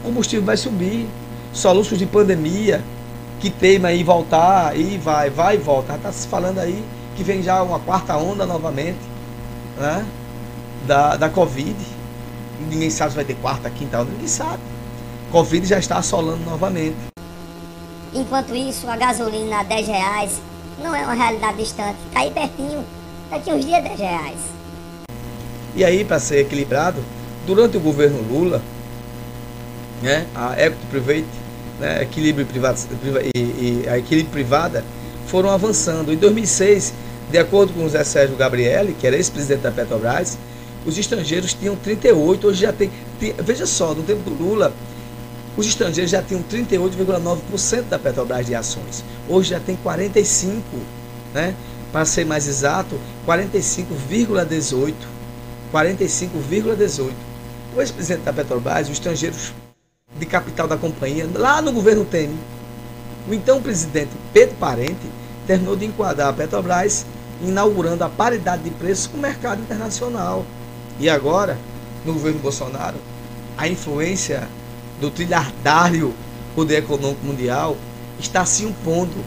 o 0.00 0.06
combustível 0.06 0.44
vai 0.44 0.56
subir, 0.56 1.06
soluços 1.52 1.98
de 1.98 2.06
pandemia 2.06 2.82
que 3.40 3.50
teima 3.50 3.88
aí 3.88 4.02
voltar 4.02 4.76
e 4.76 4.98
vai, 4.98 5.30
vai 5.30 5.54
e 5.54 5.58
volta. 5.58 5.94
Está 5.94 6.10
se 6.12 6.26
falando 6.26 6.58
aí 6.58 6.82
que 7.16 7.22
vem 7.22 7.42
já 7.42 7.62
uma 7.62 7.78
quarta 7.78 8.16
onda 8.16 8.44
novamente 8.46 8.98
né, 9.78 10.04
da, 10.86 11.16
da 11.16 11.28
Covid. 11.28 11.76
Ninguém 12.68 12.90
sabe 12.90 13.10
se 13.10 13.16
vai 13.16 13.24
ter 13.24 13.34
quarta, 13.36 13.70
quinta 13.70 14.00
onda, 14.00 14.10
ninguém 14.10 14.28
sabe. 14.28 14.60
Covid 15.36 15.66
já 15.66 15.78
está 15.78 15.98
assolando 15.98 16.42
novamente. 16.46 16.96
Enquanto 18.14 18.56
isso, 18.56 18.88
a 18.88 18.96
gasolina 18.96 19.60
a 19.60 19.62
10 19.64 19.86
reais 19.86 20.40
não 20.82 20.94
é 20.94 21.02
uma 21.02 21.12
realidade 21.12 21.58
distante. 21.58 21.98
Está 22.08 22.20
aí 22.20 22.30
pertinho, 22.30 22.82
daqui 23.28 23.52
uns 23.52 23.62
dias 23.62 23.84
10 23.84 23.98
reais. 24.00 24.38
E 25.74 25.84
aí, 25.84 26.06
para 26.06 26.18
ser 26.18 26.38
equilibrado, 26.38 27.04
durante 27.46 27.76
o 27.76 27.80
governo 27.80 28.18
Lula, 28.22 28.62
né, 30.02 30.26
a 30.34 30.54
Equity 30.58 30.86
Private, 30.90 31.26
né, 31.80 32.02
equilíbrio 32.02 32.46
privado, 32.46 32.78
e, 33.36 33.38
e 33.38 33.88
a 33.90 33.98
equilíbrio 33.98 34.32
privada 34.32 34.82
foram 35.26 35.50
avançando. 35.50 36.14
Em 36.14 36.16
2006, 36.16 36.94
de 37.30 37.36
acordo 37.36 37.74
com 37.74 37.84
o 37.84 37.88
Zé 37.90 38.04
Sérgio 38.04 38.36
Gabrielli, 38.38 38.94
que 38.94 39.06
era 39.06 39.16
ex-presidente 39.16 39.60
da 39.60 39.70
Petrobras, 39.70 40.38
os 40.86 40.96
estrangeiros 40.96 41.52
tinham 41.52 41.76
38, 41.76 42.46
hoje 42.46 42.62
já 42.62 42.72
tem. 42.72 42.90
Veja 43.20 43.66
só, 43.66 43.92
no 43.92 44.02
tempo 44.02 44.30
do 44.30 44.42
Lula, 44.42 44.72
os 45.56 45.66
estrangeiros 45.66 46.10
já 46.10 46.22
tinham 46.22 46.42
38,9% 46.42 47.82
da 47.84 47.98
Petrobras 47.98 48.46
de 48.46 48.54
ações. 48.54 49.02
Hoje 49.28 49.50
já 49.50 49.60
tem 49.60 49.76
45%, 49.76 50.62
né? 51.32 51.54
Para 51.90 52.04
ser 52.04 52.26
mais 52.26 52.46
exato, 52.46 52.98
45,18%. 53.26 54.94
45,18%. 55.72 57.12
O 57.74 57.80
ex-presidente 57.80 58.22
da 58.22 58.32
Petrobras, 58.32 58.88
os 58.88 58.94
estrangeiros 58.94 59.52
de 60.18 60.26
capital 60.26 60.68
da 60.68 60.76
companhia, 60.76 61.28
lá 61.34 61.60
no 61.60 61.72
governo 61.72 62.04
Temer, 62.04 62.36
o 63.28 63.34
então 63.34 63.60
presidente 63.60 64.10
Pedro 64.32 64.54
Parente 64.56 65.10
terminou 65.46 65.76
de 65.76 65.84
enquadrar 65.84 66.28
a 66.28 66.32
Petrobras, 66.32 67.04
inaugurando 67.42 68.04
a 68.04 68.08
paridade 68.08 68.62
de 68.62 68.70
preços 68.70 69.06
com 69.06 69.18
o 69.18 69.20
mercado 69.20 69.60
internacional. 69.60 70.44
E 70.98 71.08
agora, 71.10 71.58
no 72.04 72.14
governo 72.14 72.38
Bolsonaro, 72.38 72.96
a 73.58 73.68
influência 73.68 74.48
do 75.00 75.10
trilhardário 75.10 76.14
poder 76.54 76.78
econômico 76.78 77.24
mundial 77.24 77.76
está 78.18 78.44
se 78.44 78.64
impondo, 78.64 79.24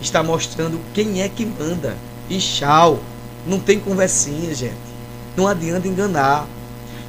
está 0.00 0.22
mostrando 0.22 0.80
quem 0.92 1.22
é 1.22 1.28
que 1.28 1.46
manda. 1.46 1.96
E 2.28 2.38
tchau, 2.38 3.00
não 3.46 3.58
tem 3.58 3.80
conversinha, 3.80 4.54
gente. 4.54 4.74
Não 5.36 5.48
adianta 5.48 5.88
enganar. 5.88 6.46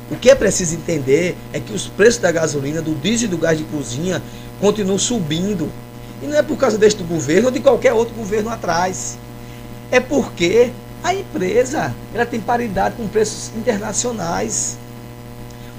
O 0.09 0.15
que 0.15 0.29
é 0.29 0.35
preciso 0.35 0.75
entender 0.75 1.37
é 1.53 1.59
que 1.59 1.73
os 1.73 1.87
preços 1.87 2.21
da 2.21 2.31
gasolina, 2.31 2.81
do 2.81 2.95
diesel 2.95 3.27
e 3.27 3.31
do 3.31 3.37
gás 3.37 3.57
de 3.57 3.63
cozinha 3.65 4.21
continuam 4.59 4.97
subindo. 4.97 5.69
E 6.21 6.27
não 6.27 6.37
é 6.37 6.43
por 6.43 6.57
causa 6.57 6.77
deste 6.77 7.03
governo 7.03 7.47
ou 7.47 7.51
de 7.51 7.59
qualquer 7.59 7.93
outro 7.93 8.13
governo 8.13 8.49
atrás. 8.49 9.17
É 9.89 9.99
porque 9.99 10.71
a 11.03 11.13
empresa 11.13 11.93
ela 12.13 12.25
tem 12.25 12.39
paridade 12.39 12.95
com 12.95 13.07
preços 13.07 13.51
internacionais. 13.55 14.77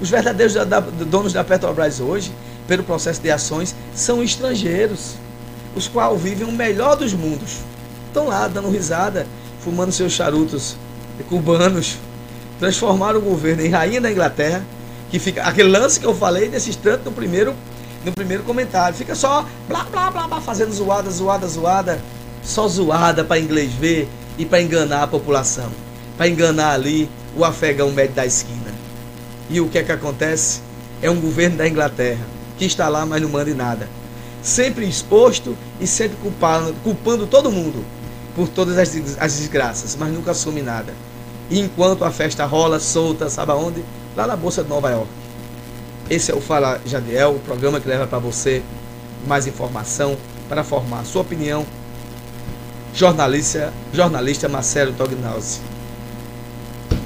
Os 0.03 0.11
verdadeiros 0.11 0.55
da, 0.55 0.65
da, 0.65 0.81
donos 0.81 1.33
da 1.33 1.45
Petrobras 1.45 2.01
hoje, 2.01 2.33
pelo 2.66 2.83
processo 2.83 3.23
de 3.23 3.31
ações, 3.31 3.73
são 3.95 4.20
estrangeiros, 4.20 5.15
os 5.77 5.87
quais 5.87 6.20
vivem 6.20 6.45
o 6.45 6.51
melhor 6.51 6.97
dos 6.97 7.12
mundos. 7.12 7.59
Estão 8.09 8.27
lá 8.27 8.49
dando 8.49 8.69
risada, 8.69 9.29
fumando 9.61 9.93
seus 9.93 10.12
charutos 10.12 10.77
cubanos, 11.29 11.99
transformaram 12.59 13.20
o 13.20 13.23
governo 13.23 13.65
em 13.65 13.69
rainha 13.69 14.01
da 14.01 14.11
Inglaterra, 14.11 14.65
que 15.09 15.20
fica 15.20 15.45
aquele 15.45 15.69
lance 15.69 16.01
que 16.01 16.07
eu 16.07 16.15
falei 16.15 16.49
desses 16.49 16.74
tanto 16.74 17.05
no 17.05 17.12
primeiro 17.12 17.55
no 18.05 18.11
primeiro 18.11 18.43
comentário, 18.43 18.97
fica 18.97 19.15
só 19.15 19.47
blá 19.69 19.85
blá 19.85 20.11
blá, 20.11 20.27
blá 20.27 20.41
fazendo 20.41 20.73
zoada, 20.73 21.09
zoada, 21.09 21.47
zoada, 21.47 22.01
só 22.43 22.66
zoada 22.66 23.23
para 23.23 23.39
inglês 23.39 23.73
ver 23.73 24.09
e 24.37 24.45
para 24.45 24.61
enganar 24.61 25.05
a 25.05 25.07
população, 25.07 25.70
para 26.16 26.27
enganar 26.27 26.73
ali 26.73 27.09
o 27.37 27.45
afegão 27.45 27.93
médio 27.93 28.16
da 28.16 28.27
esquina. 28.27 28.61
E 29.51 29.60
o 29.60 29.69
que 29.69 29.78
é 29.78 29.82
que 29.82 29.93
acontece? 29.93 30.60
É 31.01 31.10
um 31.10 31.20
governo 31.20 31.56
da 31.56 31.69
Inglaterra 31.69 32.24
que 32.59 32.64
está 32.64 32.89
lá, 32.89 33.05
mas 33.05 33.20
não 33.20 33.28
manda 33.28 33.52
nada. 33.55 33.89
Sempre 34.43 34.86
exposto 34.86 35.56
e 35.81 35.86
sempre 35.86 36.16
culpando, 36.19 36.74
culpando 36.82 37.27
todo 37.27 37.51
mundo 37.51 37.85
por 38.35 38.48
todas 38.48 38.78
as, 38.78 39.19
as 39.19 39.36
desgraças, 39.36 39.97
mas 39.97 40.12
nunca 40.12 40.31
assume 40.31 40.62
nada. 40.62 40.94
E 41.51 41.60
enquanto 41.60 42.05
a 42.05 42.10
festa 42.10 42.44
rola 42.44 42.81
solta, 42.81 43.28
sabe 43.28 43.52
aonde? 43.52 43.85
Lá 44.16 44.27
na 44.27 44.36
Bolsa 44.36 44.62
de 44.62 44.69
Nova 44.69 44.90
York. 44.90 45.09
Esse 46.09 46.31
é 46.31 46.35
o 46.35 46.40
Fala 46.40 46.81
Jadiel, 46.85 47.36
o 47.36 47.40
programa 47.40 47.81
que 47.81 47.89
leva 47.89 48.06
para 48.06 48.19
você 48.19 48.62
mais 49.27 49.47
informação 49.47 50.16
para 50.48 50.64
formar 50.64 51.01
a 51.01 51.05
sua 51.05 51.23
opinião. 51.23 51.64
Jornalista, 52.94 53.73
jornalista 53.93 54.48
Marcelo 54.48 54.93
Tognazzi. 54.93 55.60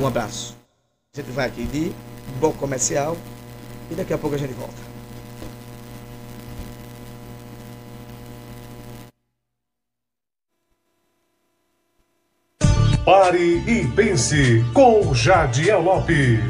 Um 0.01 0.07
abraço. 0.07 0.57
A 1.15 1.21
gente 1.21 1.31
vai 1.31 1.47
aqui 1.47 1.65
de 1.65 1.93
bloco 2.39 2.59
comercial 2.59 3.17
e 3.91 3.95
daqui 3.95 4.13
a 4.13 4.19
pouco 4.19 4.37
a 4.37 4.39
gente 4.39 4.55
volta. 4.55 4.87
Pare 13.05 13.39
e 13.39 13.87
pense 13.95 14.65
com 14.75 15.15
Jadiel 15.15 15.81
Lopes. 15.81 16.41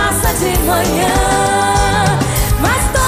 Passa 0.00 0.32
de 0.34 0.58
manhã. 0.60 1.14
Mas 2.58 2.99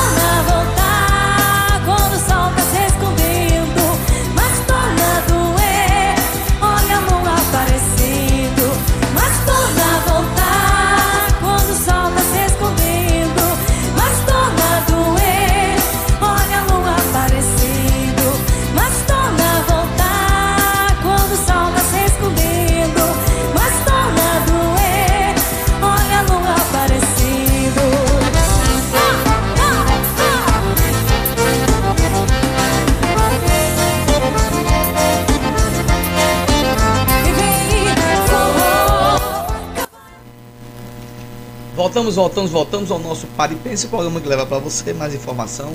Voltamos, 41.82 42.14
voltamos, 42.14 42.50
voltamos 42.52 42.90
ao 42.92 42.98
nosso 43.00 43.26
Pare 43.36 43.56
Pense, 43.56 43.88
programa 43.88 44.20
que 44.20 44.28
leva 44.28 44.46
para 44.46 44.60
você 44.60 44.92
mais 44.92 45.12
informação 45.16 45.74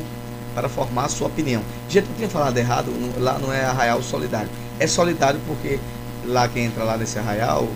para 0.55 0.69
formar 0.69 1.03
a 1.03 1.09
sua 1.09 1.27
opinião. 1.27 1.61
Gente, 1.89 2.07
eu 2.07 2.15
tinha 2.15 2.29
falado 2.29 2.57
errado, 2.57 2.93
lá 3.17 3.37
não 3.37 3.51
é 3.51 3.65
Arraial 3.65 4.01
Solidário. 4.01 4.49
É 4.79 4.87
solidário 4.87 5.37
porque 5.45 5.77
lá 6.25 6.47
quem 6.47 6.63
entra 6.63 6.85
lá 6.85 6.95
nesse 6.95 7.19
arraial 7.19 7.67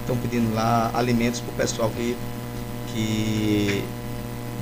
estão 0.00 0.16
pedindo 0.16 0.54
lá 0.54 0.92
alimentos 0.94 1.40
para 1.40 1.52
o 1.52 1.54
pessoal 1.56 1.90
que, 1.90 2.16
que, 2.94 3.84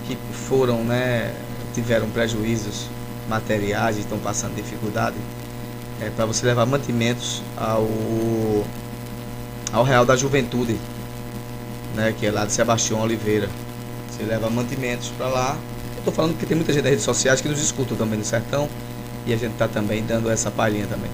que 0.08 0.18
foram, 0.32 0.82
né, 0.82 1.32
tiveram 1.74 2.10
prejuízos 2.10 2.88
materiais 3.28 3.98
e 3.98 4.00
estão 4.00 4.18
passando 4.18 4.56
dificuldade. 4.56 5.16
É 6.00 6.10
para 6.10 6.26
você 6.26 6.44
levar 6.44 6.66
mantimentos 6.66 7.40
ao, 7.56 7.86
ao 9.72 9.84
Real 9.84 10.04
da 10.04 10.16
Juventude 10.16 10.76
né, 11.94 12.14
que 12.18 12.26
é 12.26 12.30
lá 12.30 12.44
de 12.44 12.52
Sebastião 12.52 13.00
Oliveira. 13.00 13.48
Você 14.10 14.22
leva 14.24 14.48
mantimentos 14.50 15.08
para 15.16 15.26
lá. 15.28 15.56
Eu 15.94 15.98
estou 15.98 16.12
falando 16.12 16.36
que 16.38 16.46
tem 16.46 16.56
muita 16.56 16.72
gente 16.72 16.82
das 16.82 16.90
redes 16.90 17.04
sociais 17.04 17.40
que 17.40 17.48
nos 17.48 17.62
escuta 17.62 17.94
também 17.94 18.18
no 18.18 18.24
sertão 18.24 18.68
e 19.26 19.32
a 19.32 19.36
gente 19.36 19.52
está 19.52 19.68
também 19.68 20.02
dando 20.04 20.30
essa 20.30 20.50
palhinha 20.50 20.86
também. 20.86 21.10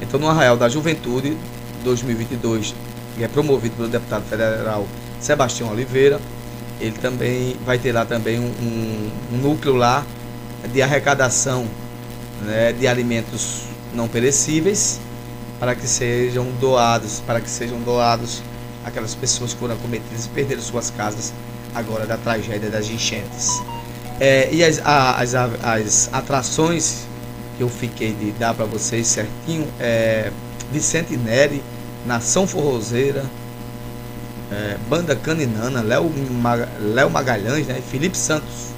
Então, 0.00 0.18
no 0.20 0.28
Arraial 0.28 0.56
da 0.56 0.68
Juventude 0.68 1.36
2022, 1.84 2.74
que 3.16 3.24
é 3.24 3.28
promovido 3.28 3.74
pelo 3.76 3.88
deputado 3.88 4.24
federal 4.28 4.86
Sebastião 5.20 5.70
Oliveira, 5.72 6.20
ele 6.80 6.96
também 6.98 7.56
vai 7.66 7.78
ter 7.78 7.90
lá 7.92 8.04
também 8.04 8.38
um, 8.38 8.44
um- 8.44 9.10
um 9.32 9.36
núcleo 9.38 9.74
lá 9.74 10.04
de 10.72 10.80
arrecadação 10.80 11.66
né, 12.42 12.72
de 12.72 12.86
alimentos 12.86 13.62
não 13.92 14.06
perecíveis 14.06 15.00
para 15.58 15.74
que 15.74 15.88
sejam 15.88 16.46
doados, 16.60 17.20
para 17.26 17.40
que 17.40 17.50
sejam 17.50 17.80
doados 17.80 18.42
aquelas 18.88 19.14
pessoas 19.14 19.52
foram 19.52 19.74
acometidas 19.74 20.26
e 20.26 20.28
perderam 20.30 20.62
suas 20.62 20.90
casas 20.90 21.32
agora 21.74 22.06
da 22.06 22.16
tragédia 22.16 22.68
das 22.70 22.88
enchentes. 22.88 23.50
É, 24.20 24.48
e 24.52 24.64
as, 24.64 24.80
a- 24.84 25.16
as, 25.20 25.34
as 25.34 26.10
atrações 26.12 27.06
que 27.56 27.62
eu 27.62 27.68
fiquei 27.68 28.12
de 28.12 28.32
dar 28.32 28.54
para 28.54 28.64
vocês 28.64 29.06
certinho 29.06 29.66
é 29.78 30.30
Vicente 30.72 31.16
Neri, 31.16 31.62
Nação 32.06 32.46
Forrozeira, 32.46 33.24
é, 34.50 34.76
Banda 34.88 35.14
Caninana, 35.14 35.82
Léo 35.82 36.10
Léo 36.80 37.10
Magalhães, 37.10 37.66
né, 37.66 37.76
e 37.78 37.82
Felipe 37.82 38.16
Santos. 38.16 38.68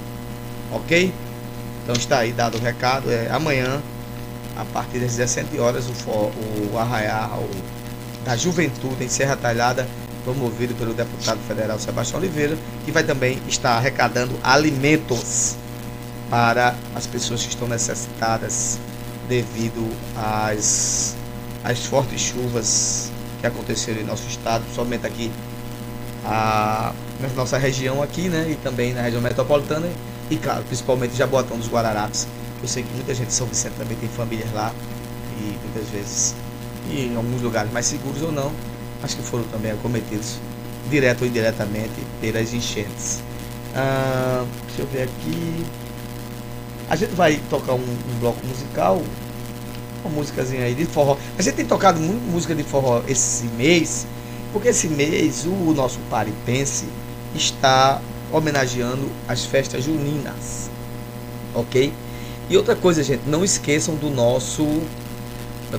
Ok? 0.71 1.13
Então 1.83 1.95
está 1.95 2.19
aí 2.19 2.31
dado 2.31 2.57
o 2.57 2.61
recado. 2.61 3.11
É, 3.11 3.29
amanhã, 3.31 3.81
a 4.57 4.65
partir 4.65 4.99
das 4.99 5.15
17 5.15 5.59
horas, 5.59 5.85
o, 5.87 6.71
o 6.73 6.77
arraial 6.77 7.43
da 8.25 8.35
juventude 8.35 9.03
em 9.03 9.09
Serra 9.09 9.35
Talhada, 9.35 9.87
promovido 10.23 10.73
pelo 10.75 10.93
deputado 10.93 11.39
federal 11.47 11.79
Sebastião 11.79 12.19
Oliveira, 12.19 12.57
que 12.85 12.91
vai 12.91 13.03
também 13.03 13.39
estar 13.47 13.77
arrecadando 13.77 14.33
alimentos 14.43 15.55
para 16.29 16.75
as 16.95 17.05
pessoas 17.07 17.43
que 17.43 17.49
estão 17.49 17.67
necessitadas 17.67 18.79
devido 19.27 19.89
às, 20.15 21.15
às 21.63 21.85
fortes 21.85 22.21
chuvas 22.21 23.11
que 23.39 23.47
aconteceram 23.47 24.01
em 24.01 24.03
nosso 24.03 24.27
estado, 24.27 24.63
somente 24.73 25.05
aqui 25.05 25.31
a, 26.25 26.93
na 27.19 27.29
nossa 27.29 27.57
região 27.57 28.01
aqui, 28.01 28.29
né? 28.29 28.47
E 28.49 28.55
também 28.55 28.93
na 28.93 29.01
região 29.01 29.21
metropolitana 29.21 29.87
e 30.29 30.37
claro, 30.37 30.63
principalmente 30.63 31.15
Jaboatão 31.15 31.57
dos 31.57 31.67
Guararapes. 31.67 32.27
Eu 32.61 32.67
sei 32.67 32.83
que 32.83 32.93
muita 32.93 33.13
gente 33.13 33.27
de 33.27 33.33
São 33.33 33.47
Vicente 33.47 33.73
também 33.77 33.97
tem 33.97 34.07
famílias 34.09 34.51
lá 34.53 34.71
e 35.39 35.57
muitas 35.63 35.89
vezes 35.89 36.35
e 36.89 37.07
em 37.07 37.15
alguns 37.15 37.41
lugares 37.41 37.71
mais 37.71 37.85
seguros 37.85 38.21
ou 38.21 38.31
não, 38.31 38.51
acho 39.03 39.15
que 39.15 39.23
foram 39.23 39.43
também 39.45 39.71
acometidos 39.71 40.39
direto 40.89 41.21
ou 41.21 41.27
indiretamente 41.27 41.93
pelas 42.19 42.53
enchentes. 42.53 43.21
Ah, 43.75 44.45
deixa 44.67 44.81
eu 44.81 44.87
ver 44.87 45.03
aqui. 45.03 45.65
A 46.89 46.95
gente 46.95 47.13
vai 47.15 47.39
tocar 47.49 47.73
um, 47.73 47.77
um 47.77 48.19
bloco 48.19 48.45
musical, 48.45 49.01
uma 50.03 50.13
músicazinha 50.13 50.65
aí 50.65 50.75
de 50.75 50.85
forró. 50.85 51.17
A 51.37 51.41
gente 51.41 51.55
tem 51.55 51.65
tocado 51.65 51.99
muito 51.99 52.21
música 52.29 52.53
de 52.53 52.63
forró 52.63 53.01
esse 53.07 53.45
mês, 53.57 54.05
porque 54.51 54.69
esse 54.69 54.87
mês 54.87 55.45
o 55.45 55.73
nosso 55.73 55.99
Paripense 56.09 56.85
está 57.33 58.01
homenageando 58.31 59.09
as 59.27 59.45
festas 59.45 59.83
juninas, 59.83 60.69
ok? 61.53 61.93
E 62.49 62.57
outra 62.57 62.75
coisa, 62.75 63.03
gente, 63.03 63.21
não 63.27 63.43
esqueçam 63.43 63.95
do 63.95 64.09
nosso 64.09 64.65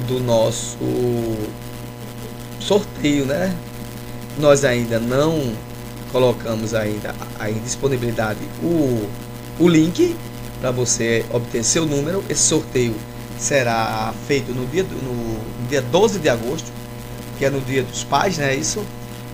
do 0.08 0.18
nosso 0.20 0.78
sorteio, 2.62 3.26
né? 3.26 3.54
Nós 4.38 4.64
ainda 4.64 4.98
não 4.98 5.52
colocamos 6.10 6.74
ainda 6.74 7.14
em 7.48 7.58
disponibilidade 7.60 8.40
o, 8.62 9.08
o 9.58 9.68
link 9.68 10.16
para 10.60 10.70
você 10.70 11.24
obter 11.32 11.64
seu 11.64 11.84
número. 11.84 12.24
Esse 12.28 12.42
sorteio 12.42 12.94
será 13.38 14.14
feito 14.26 14.52
no 14.52 14.66
dia, 14.66 14.84
no 14.84 15.68
dia 15.68 15.82
12 15.82 16.18
de 16.20 16.28
agosto, 16.28 16.70
que 17.38 17.44
é 17.44 17.50
no 17.50 17.60
dia 17.60 17.82
dos 17.82 18.04
pais, 18.04 18.38
né? 18.38 18.54
Isso. 18.54 18.84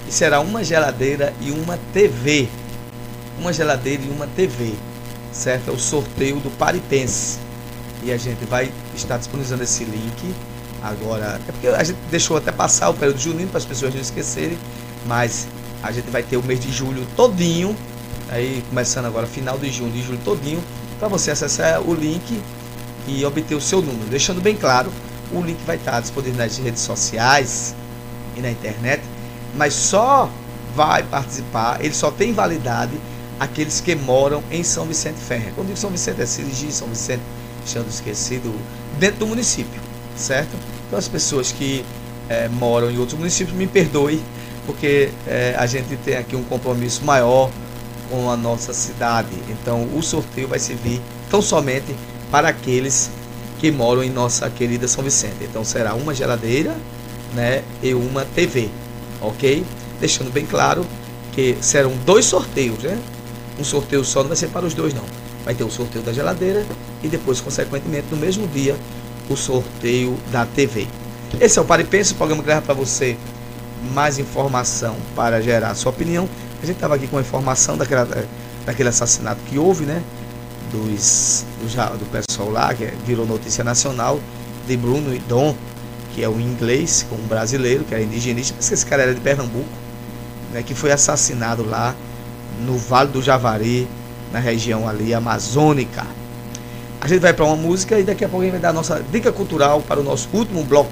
E 0.09 0.13
será 0.13 0.41
uma 0.41 0.65
geladeira 0.65 1.35
e 1.41 1.51
uma 1.51 1.79
TV. 1.93 2.49
Uma 3.39 3.53
geladeira 3.53 4.03
e 4.03 4.09
uma 4.09 4.27
TV. 4.27 4.73
Certo? 5.33 5.69
É 5.69 5.73
o 5.73 5.79
sorteio 5.79 6.37
do 6.37 6.51
Paripense. 6.57 7.39
E 8.03 8.11
a 8.11 8.17
gente 8.17 8.45
vai 8.47 8.73
estar 8.97 9.19
disponibilizando 9.19 9.63
esse 9.63 9.85
link 9.85 10.35
agora. 10.83 11.41
É 11.49 11.53
porque 11.53 11.69
a 11.69 11.85
gente 11.85 11.99
deixou 12.11 12.37
até 12.37 12.53
passar 12.53 12.91
o 12.91 12.95
período 12.95 13.19
junino 13.19 13.49
para 13.49 13.59
as 13.59 13.65
pessoas 13.65 13.95
não 13.95 14.01
esquecerem. 14.01 14.59
Mas 15.07 15.47
a 15.83 15.93
gente 15.93 16.11
vai 16.11 16.23
ter 16.23 16.37
o 16.37 16.43
mês 16.43 16.61
de 16.61 16.73
julho 16.73 17.07
todinho. 17.17 17.77
Aí 18.31 18.63
começando 18.69 19.07
agora 19.07 19.27
final 19.27 19.59
de 19.59 19.71
junho, 19.71 19.91
de 19.91 20.03
julho 20.03 20.19
todinho. 20.25 20.63
Para 20.99 21.09
você 21.09 21.31
acessar 21.31 21.81
o 21.81 21.95
link 21.95 22.41
e 23.07 23.25
obter 23.25 23.55
o 23.55 23.61
seu 23.61 23.81
número. 23.81 24.09
Deixando 24.11 24.41
bem 24.41 24.55
claro, 24.55 24.93
o 25.33 25.41
link 25.41 25.59
vai 25.67 25.77
estar 25.77 26.01
disponível 26.01 26.39
nas 26.39 26.59
redes 26.59 26.83
sociais 26.83 27.75
e 28.37 28.41
na 28.41 28.51
internet, 28.51 29.03
mas 29.57 29.75
só 29.75 30.31
vai 30.75 31.03
participar, 31.03 31.85
ele 31.85 31.95
só 31.95 32.11
tem 32.11 32.33
validade 32.33 32.93
aqueles 33.41 33.81
que 33.81 33.95
moram 33.95 34.43
em 34.51 34.63
São 34.63 34.85
Vicente 34.85 35.19
Ferre. 35.19 35.53
Quando 35.55 35.69
digo 35.69 35.79
São 35.79 35.91
Vicente 35.91 36.21
é 36.21 36.27
Sirigi, 36.27 36.71
São 36.73 36.89
Vicente, 36.89 37.23
deixando 37.65 37.89
esquecido, 37.89 38.55
dentro 38.99 39.21
do 39.21 39.27
município, 39.27 39.81
certo? 40.19 40.57
Então 40.87 40.99
as 40.99 41.09
pessoas 41.09 41.53
que 41.53 41.85
eh, 42.29 42.49
moram 42.49 42.91
em 42.91 42.99
outros 42.99 43.19
municípios, 43.19 43.57
me 43.57 43.67
perdoe, 43.67 44.21
porque 44.67 45.11
eh, 45.27 45.55
a 45.59 45.67
gente 45.67 45.97
tem 45.97 46.17
aqui 46.17 46.37
um 46.37 46.45
compromisso 46.45 47.05
maior 47.05 47.51
com 48.11 48.31
a 48.31 48.37
nossa 48.37 48.73
cidade. 48.73 49.31
Então 49.49 49.89
o 49.95 50.03
sorteio 50.03 50.49
vai 50.49 50.59
servir 50.59 51.01
tão 51.31 51.41
somente 51.41 51.95
para 52.31 52.49
aqueles 52.49 53.11
que 53.59 53.71
moram 53.71 54.03
em 54.03 54.11
nossa 54.11 54.49
querida 54.51 54.87
São 54.87 55.03
Vicente. 55.03 55.37
Então 55.43 55.65
será 55.65 55.95
uma 55.95 56.15
geladeira, 56.15 56.77
né, 57.35 57.63
e 57.83 57.93
uma 57.95 58.25
TV, 58.25 58.69
ok? 59.21 59.65
Deixando 60.01 60.33
bem 60.33 60.47
claro 60.47 60.87
que 61.33 61.57
serão 61.61 61.93
dois 62.05 62.25
sorteios, 62.25 62.79
né? 62.83 62.99
Um 63.59 63.65
sorteio 63.65 64.05
só 64.05 64.21
não 64.21 64.29
vai 64.29 64.37
ser 64.37 64.49
para 64.49 64.65
os 64.65 64.75
dois 64.75 64.95
não. 64.95 65.05
Vai 65.45 65.55
ter 65.55 65.65
o 65.65 65.71
sorteio 65.71 66.05
da 66.05 66.13
geladeira 66.13 66.65
e 67.03 67.09
depois, 67.09 67.41
consequentemente, 67.41 68.07
no 68.11 68.17
mesmo 68.17 68.47
dia, 68.49 68.77
o 69.33 69.37
sorteio 69.37 70.17
da 70.31 70.47
TV. 70.47 70.87
Esse 71.41 71.59
é 71.59 71.63
o 71.63 71.65
Paripense, 71.65 72.13
o 72.13 72.17
programa 72.17 72.43
que 72.43 72.49
leva 72.49 72.63
para 72.63 72.75
você 72.75 73.17
mais 73.93 74.19
informação 74.19 74.97
para 75.15 75.41
gerar 75.41 75.75
sua 75.75 75.91
opinião. 75.91 76.29
A 76.63 76.67
gente 76.67 76.77
estava 76.77 76.95
aqui 76.95 77.07
com 77.07 77.19
a 77.19 77.21
informação 77.21 77.77
daquela, 77.77 78.09
daquele 78.67 78.89
assassinato 78.89 79.41
que 79.47 79.59
houve, 79.59 79.85
né? 79.85 80.03
Dos, 80.73 81.45
do, 81.61 81.99
do 81.99 82.07
pessoal 82.11 82.51
lá, 82.51 82.75
que 82.75 82.85
virou 83.07 83.27
notícia 83.27 83.63
nacional, 83.63 84.21
de 84.67 84.77
Bruno 84.77 85.15
e 85.15 85.19
Dom, 85.21 85.55
que 86.15 86.23
é 86.23 86.29
o 86.29 86.41
inglês, 86.41 87.07
com 87.09 87.17
um 87.17 87.27
brasileiro, 87.27 87.85
que 87.85 87.95
é 87.95 88.03
indigenista, 88.03 88.55
mas 88.57 88.71
esse 88.71 88.85
cara 88.85 89.03
era 89.03 89.15
de 89.15 89.21
Pernambuco, 89.21 89.69
né? 90.53 90.63
Que 90.63 90.75
foi 90.75 90.91
assassinado 90.91 91.65
lá 91.65 91.95
no 92.67 92.77
Vale 92.77 93.11
do 93.11 93.23
Javari, 93.23 93.89
na 94.33 94.39
região 94.39 94.89
ali 94.89 95.15
amazônica. 95.15 96.05
A 97.09 97.11
gente 97.11 97.23
vai 97.23 97.33
para 97.33 97.47
uma 97.47 97.57
música 97.57 97.99
e 97.99 98.03
daqui 98.03 98.23
a 98.23 98.29
pouco 98.29 98.43
a 98.43 98.45
gente 98.45 98.53
vai 98.53 98.61
dar 98.61 98.69
a 98.69 98.73
nossa 98.75 99.03
dica 99.11 99.33
cultural 99.33 99.81
para 99.81 99.99
o 99.99 100.03
nosso 100.03 100.29
último 100.31 100.63
bloco. 100.63 100.91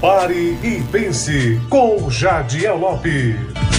Pare 0.00 0.58
e 0.60 0.82
pense 0.90 1.60
com 1.70 2.10
Jadiel 2.10 2.78
Lopes. 2.78 3.75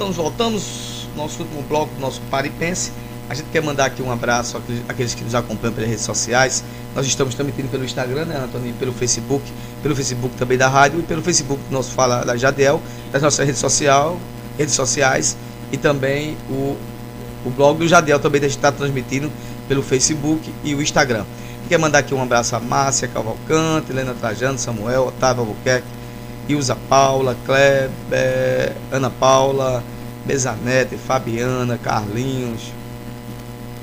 Voltamos, 0.00 0.16
voltamos. 0.16 1.08
Nosso 1.14 1.42
último 1.42 1.60
bloco, 1.60 1.90
nosso 2.00 2.22
Paripense. 2.30 2.90
A 3.28 3.34
gente 3.34 3.48
quer 3.52 3.62
mandar 3.62 3.84
aqui 3.84 4.00
um 4.00 4.10
abraço 4.10 4.58
àqueles- 4.88 5.14
que 5.14 5.22
nos 5.22 5.34
acompanham 5.34 5.74
pelas 5.74 5.90
redes 5.90 6.04
sociais. 6.06 6.64
Nós 6.96 7.04
estamos 7.06 7.34
transmitindo 7.34 7.68
pelo 7.68 7.84
Instagram, 7.84 8.24
né, 8.24 8.40
Antônio? 8.42 8.72
Pelo 8.78 8.94
Facebook, 8.94 9.44
pelo 9.82 9.94
Facebook 9.94 10.34
também 10.36 10.56
da 10.56 10.68
rádio 10.68 11.00
e 11.00 11.02
pelo 11.02 11.20
Facebook 11.20 11.62
do 11.68 11.72
nosso 11.74 11.90
Fala 11.90 12.24
da 12.24 12.34
Jadel, 12.34 12.80
das 13.12 13.20
nossas 13.20 13.44
redes, 13.44 13.60
social, 13.60 14.18
redes 14.56 14.72
sociais 14.74 15.36
e 15.70 15.76
também 15.76 16.34
o, 16.48 16.78
o 17.44 17.50
blog 17.50 17.78
do 17.78 17.86
Jadel 17.86 18.18
também 18.18 18.42
está 18.42 18.72
transmitindo 18.72 19.30
pelo 19.68 19.82
Facebook 19.82 20.50
e 20.64 20.74
o 20.74 20.80
Instagram. 20.80 21.26
Quer 21.68 21.78
mandar 21.78 21.98
aqui 21.98 22.14
um 22.14 22.22
abraço 22.22 22.56
a 22.56 22.60
Márcia 22.60 23.06
Cavalcante, 23.06 23.90
Helena 23.92 24.14
Trajano, 24.18 24.58
Samuel, 24.58 25.08
Otávio 25.08 25.42
Albuquerque, 25.42 25.86
Ilza 26.52 26.76
Paula, 26.88 27.36
Kleber, 27.46 28.74
Ana 28.90 29.10
Paula, 29.10 29.82
Bezanete, 30.24 30.96
Fabiana, 30.96 31.78
Carlinhos, 31.78 32.72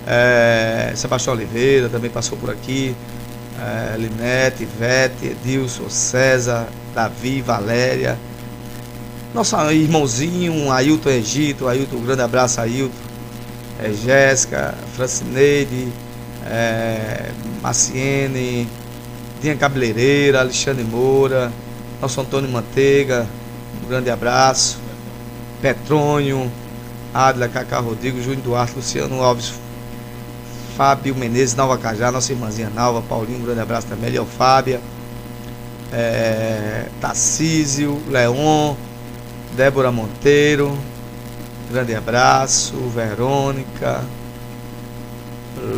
é, 0.06 0.94
Sebastião 0.95 1.34
Oliveira 1.34 1.89
também 1.89 2.10
passou 2.10 2.38
por 2.38 2.49
aqui, 2.49 2.95
é, 3.60 3.98
Linete, 3.98 4.64
Ivete, 4.64 5.26
Edilson, 5.26 5.89
César, 5.89 6.68
Davi, 6.94 7.41
Valéria, 7.41 8.18
nosso 9.34 9.56
irmãozinho, 9.72 10.72
Ailton 10.72 11.10
Egito, 11.10 11.68
Ailton, 11.68 11.98
um 11.98 12.06
grande 12.06 12.22
abraço, 12.22 12.61
Ailton, 12.61 12.94
é, 13.84 13.91
Jéssica, 13.91 14.73
Francineide, 14.95 15.89
é, 16.45 17.31
Maciene, 17.61 18.68
Dinha 19.41 19.56
Cabeleireira, 19.56 20.39
Alexandre 20.39 20.84
Moura, 20.84 21.52
nosso 22.02 22.22
Antônio 22.22 22.49
Manteiga, 22.49 23.28
um 23.84 23.88
grande 23.88 24.10
abraço, 24.10 24.80
Petrônio, 25.61 26.52
Adla, 27.14 27.48
Cacá 27.48 27.80
Rodrigo, 27.80 28.22
Júnior 28.22 28.41
Duarte, 28.41 28.76
Luciano 28.76 29.22
Alves, 29.22 29.53
Fábio 30.76 31.15
Menezes, 31.15 31.56
Nalva 31.56 31.78
Cajá, 31.78 32.11
nossa 32.11 32.32
irmãzinha 32.32 32.69
Nalva, 32.69 33.02
Paulinho, 33.02 33.40
um 33.40 33.44
grande 33.44 33.61
abraço 33.61 33.88
também, 33.88 34.11
Léo 34.11 34.26
Fábia, 34.26 34.80
é, 35.91 36.86
Tarcísio, 37.02 38.02
Leon, 38.07 38.76
Débora 39.56 39.91
Monteiro, 39.91 40.78
grande 41.72 41.95
abraço, 41.95 42.76
Verônica, 42.94 44.03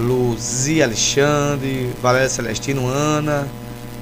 Luzia 0.06 0.84
Alexandre, 0.84 1.90
Valéria 2.02 2.28
Celestino, 2.28 2.88
Ana, 2.88 3.48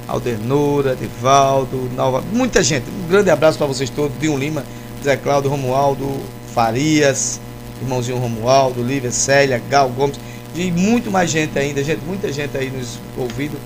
Aldenora, 0.07 0.95
Divaldo, 0.95 1.89
Nova, 1.95 2.23
muita 2.31 2.63
gente. 2.63 2.85
Um 2.89 3.07
grande 3.07 3.29
abraço 3.29 3.57
para 3.57 3.67
vocês 3.67 3.89
todos. 3.89 4.17
Dinho 4.19 4.37
Lima, 4.37 4.63
Zé 5.03 5.17
Cláudio, 5.17 5.49
Romualdo, 5.49 6.07
Farias, 6.53 7.39
irmãozinho 7.81 8.17
Romualdo, 8.17 8.81
Lívia, 8.81 9.11
Célia, 9.11 9.61
Gal 9.69 9.89
Gomes 9.89 10.19
e 10.55 10.71
muito 10.71 11.11
mais 11.11 11.29
gente 11.29 11.57
ainda, 11.59 11.83
gente, 11.83 12.01
muita 12.05 12.31
gente 12.31 12.57
aí 12.57 12.71
nos 12.71 12.99
ouvindo 13.15 13.57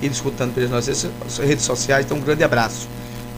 e 0.00 0.06
escutando 0.06 0.52
pelas 0.52 0.70
nossas 0.70 1.08
redes 1.38 1.64
sociais. 1.64 2.04
Então, 2.04 2.16
um 2.16 2.20
grande 2.20 2.42
abraço. 2.42 2.88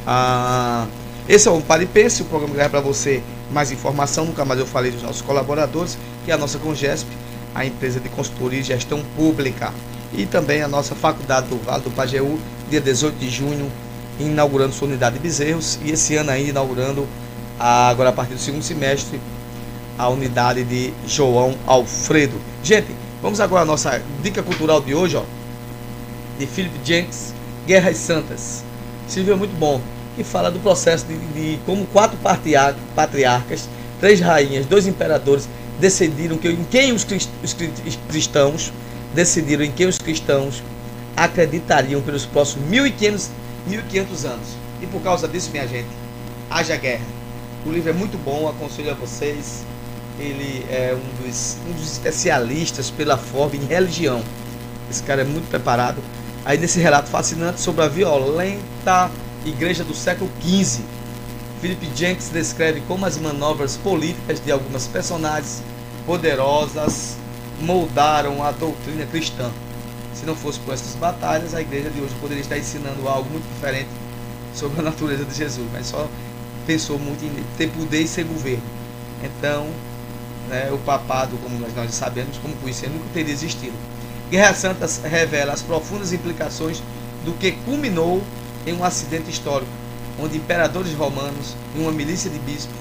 Ah, 0.06 0.86
esse 1.28 1.46
é 1.46 1.50
o 1.50 1.60
Paripense, 1.60 2.22
o 2.22 2.24
programa 2.24 2.54
que 2.54 2.58
leva 2.58 2.70
para 2.70 2.80
você 2.80 3.22
mais 3.50 3.70
informação. 3.70 4.24
Nunca 4.24 4.44
mais 4.44 4.58
eu 4.58 4.66
falei 4.66 4.90
dos 4.90 5.02
nossos 5.02 5.20
colaboradores, 5.20 5.98
que 6.24 6.30
é 6.30 6.34
a 6.34 6.38
nossa 6.38 6.58
Congesp, 6.58 7.06
a 7.54 7.66
empresa 7.66 8.00
de 8.00 8.08
consultoria 8.08 8.60
e 8.60 8.62
gestão 8.62 9.02
pública. 9.16 9.72
E 10.16 10.26
também 10.26 10.62
a 10.62 10.68
nossa 10.68 10.94
Faculdade 10.94 11.48
do 11.48 11.56
Vale 11.64 11.82
do 11.82 11.90
Pajeú, 11.90 12.38
dia 12.70 12.80
18 12.80 13.16
de 13.18 13.28
junho, 13.30 13.70
inaugurando 14.18 14.72
sua 14.72 14.86
unidade 14.88 15.16
de 15.16 15.20
Bezerros. 15.22 15.78
E 15.84 15.90
esse 15.90 16.16
ano 16.16 16.30
ainda 16.30 16.50
inaugurando, 16.50 17.06
agora 17.58 18.10
a 18.10 18.12
partir 18.12 18.34
do 18.34 18.40
segundo 18.40 18.62
semestre, 18.62 19.20
a 19.98 20.08
unidade 20.08 20.62
de 20.64 20.92
João 21.06 21.54
Alfredo. 21.66 22.40
Gente, 22.62 22.88
vamos 23.22 23.40
agora 23.40 23.62
à 23.62 23.64
nossa 23.64 24.00
dica 24.22 24.42
cultural 24.42 24.80
de 24.80 24.94
hoje, 24.94 25.16
ó, 25.16 25.22
de 26.38 26.46
Philip 26.46 26.74
Jenks, 26.84 27.34
Guerras 27.66 27.96
Santas. 27.96 28.64
Livro 29.14 29.32
é 29.34 29.36
muito 29.36 29.56
bom 29.58 29.80
e 30.18 30.24
fala 30.24 30.50
do 30.50 30.58
processo 30.60 31.04
de, 31.06 31.16
de 31.16 31.58
como 31.66 31.84
quatro 31.86 32.16
patriar- 32.18 32.74
patriarcas, 32.96 33.68
três 34.00 34.20
rainhas, 34.20 34.64
dois 34.66 34.86
imperadores 34.86 35.48
decidiram 35.78 36.36
que, 36.38 36.48
em 36.48 36.64
quem 36.70 36.92
os, 36.92 37.04
crist- 37.04 37.30
os 37.42 37.52
cri- 37.52 37.70
cristãos 38.08 38.72
decidiram 39.14 39.64
em 39.64 39.70
quem 39.70 39.86
os 39.86 39.98
cristãos 39.98 40.62
acreditariam 41.16 42.02
pelos 42.02 42.26
próximos 42.26 42.68
1500, 42.68 43.30
1500 43.66 44.24
anos. 44.24 44.48
E 44.82 44.86
por 44.86 45.00
causa 45.00 45.28
disso, 45.28 45.50
minha 45.50 45.66
gente, 45.66 45.88
haja 46.50 46.76
guerra. 46.76 47.04
O 47.64 47.70
livro 47.70 47.90
é 47.90 47.92
muito 47.92 48.18
bom, 48.18 48.48
aconselho 48.48 48.90
a 48.90 48.94
vocês. 48.94 49.64
Ele 50.18 50.64
é 50.68 50.94
um 50.94 51.24
dos, 51.24 51.56
um 51.68 51.72
dos 51.72 51.92
especialistas 51.92 52.90
pela 52.90 53.16
forma 53.16 53.56
em 53.56 53.64
religião. 53.64 54.22
Esse 54.90 55.02
cara 55.02 55.22
é 55.22 55.24
muito 55.24 55.48
preparado. 55.48 56.02
Aí 56.44 56.58
nesse 56.58 56.78
relato 56.78 57.08
fascinante 57.08 57.60
sobre 57.60 57.84
a 57.84 57.88
violenta 57.88 59.10
igreja 59.46 59.82
do 59.82 59.94
século 59.94 60.30
XV, 60.42 60.82
Philip 61.60 61.90
Jenks 61.96 62.28
descreve 62.28 62.82
como 62.86 63.06
as 63.06 63.16
manobras 63.16 63.76
políticas 63.76 64.40
de 64.44 64.52
algumas 64.52 64.86
personagens 64.86 65.62
poderosas 66.04 67.16
moldaram 67.60 68.42
a 68.42 68.50
doutrina 68.50 69.06
cristã. 69.06 69.50
Se 70.14 70.24
não 70.24 70.34
fosse 70.34 70.58
por 70.60 70.74
essas 70.74 70.94
batalhas, 70.96 71.54
a 71.54 71.60
igreja 71.60 71.90
de 71.90 72.00
hoje 72.00 72.14
poderia 72.20 72.42
estar 72.42 72.56
ensinando 72.56 73.08
algo 73.08 73.28
muito 73.30 73.44
diferente 73.54 73.88
sobre 74.54 74.80
a 74.80 74.82
natureza 74.82 75.24
de 75.24 75.34
Jesus, 75.34 75.66
mas 75.72 75.86
só 75.86 76.08
pensou 76.66 76.98
muito 76.98 77.24
em 77.24 77.44
ter 77.56 77.68
poder 77.68 78.00
e 78.00 78.08
ser 78.08 78.24
governo. 78.24 78.62
Então, 79.22 79.66
né, 80.48 80.70
o 80.72 80.78
papado, 80.78 81.36
como 81.42 81.58
nós, 81.58 81.74
nós 81.74 81.94
sabemos, 81.94 82.38
como 82.38 82.54
conhecemos, 82.56 82.96
nunca 82.96 83.10
teria 83.12 83.32
existido. 83.32 83.74
Guerra 84.30 84.54
Santa 84.54 84.88
revela 85.06 85.52
as 85.52 85.62
profundas 85.62 86.12
implicações 86.12 86.82
do 87.24 87.32
que 87.32 87.52
culminou 87.52 88.22
em 88.66 88.72
um 88.72 88.84
acidente 88.84 89.30
histórico, 89.30 89.70
onde 90.18 90.36
imperadores 90.36 90.92
romanos 90.94 91.54
e 91.74 91.80
uma 91.80 91.92
milícia 91.92 92.30
de 92.30 92.38
bispos, 92.38 92.74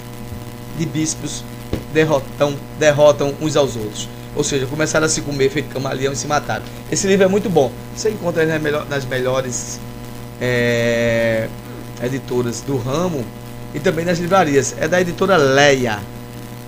de 0.77 0.85
bispos 0.85 1.43
derrotam, 1.93 2.55
derrotam 2.79 3.33
uns 3.41 3.55
aos 3.55 3.75
outros. 3.75 4.07
Ou 4.35 4.43
seja, 4.43 4.65
começaram 4.65 5.05
a 5.05 5.10
se 5.10 5.22
comer, 5.22 5.49
feito 5.49 5.69
camaleão 5.72 6.11
e 6.14 6.15
se 6.15 6.27
mataram. 6.27 6.64
Esse 6.91 7.05
livro 7.07 7.26
é 7.26 7.27
muito 7.27 7.49
bom. 7.49 7.72
Você 7.95 8.10
encontra 8.10 8.41
ele 8.43 8.51
nas, 8.51 8.61
melhor- 8.61 8.85
nas 8.89 9.05
melhores 9.05 9.80
é, 10.41 11.47
editoras 12.01 12.61
do 12.61 12.77
ramo 12.77 13.23
e 13.73 13.80
também 13.80 14.05
nas 14.05 14.18
livrarias. 14.19 14.76
É 14.80 14.88
da 14.88 14.99
editora 14.99 15.38
Leia. 15.38 15.99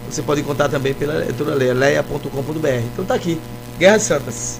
Você 0.09 0.21
pode 0.21 0.41
encontrar 0.41 0.69
também 0.69 0.93
pela 0.93 1.23
editora 1.23 1.55
Leia, 1.55 1.73
leia.com.br. 1.73 2.67
Então 2.93 3.03
tá 3.05 3.15
aqui, 3.15 3.39
Guerras 3.79 4.03
Santas. 4.03 4.59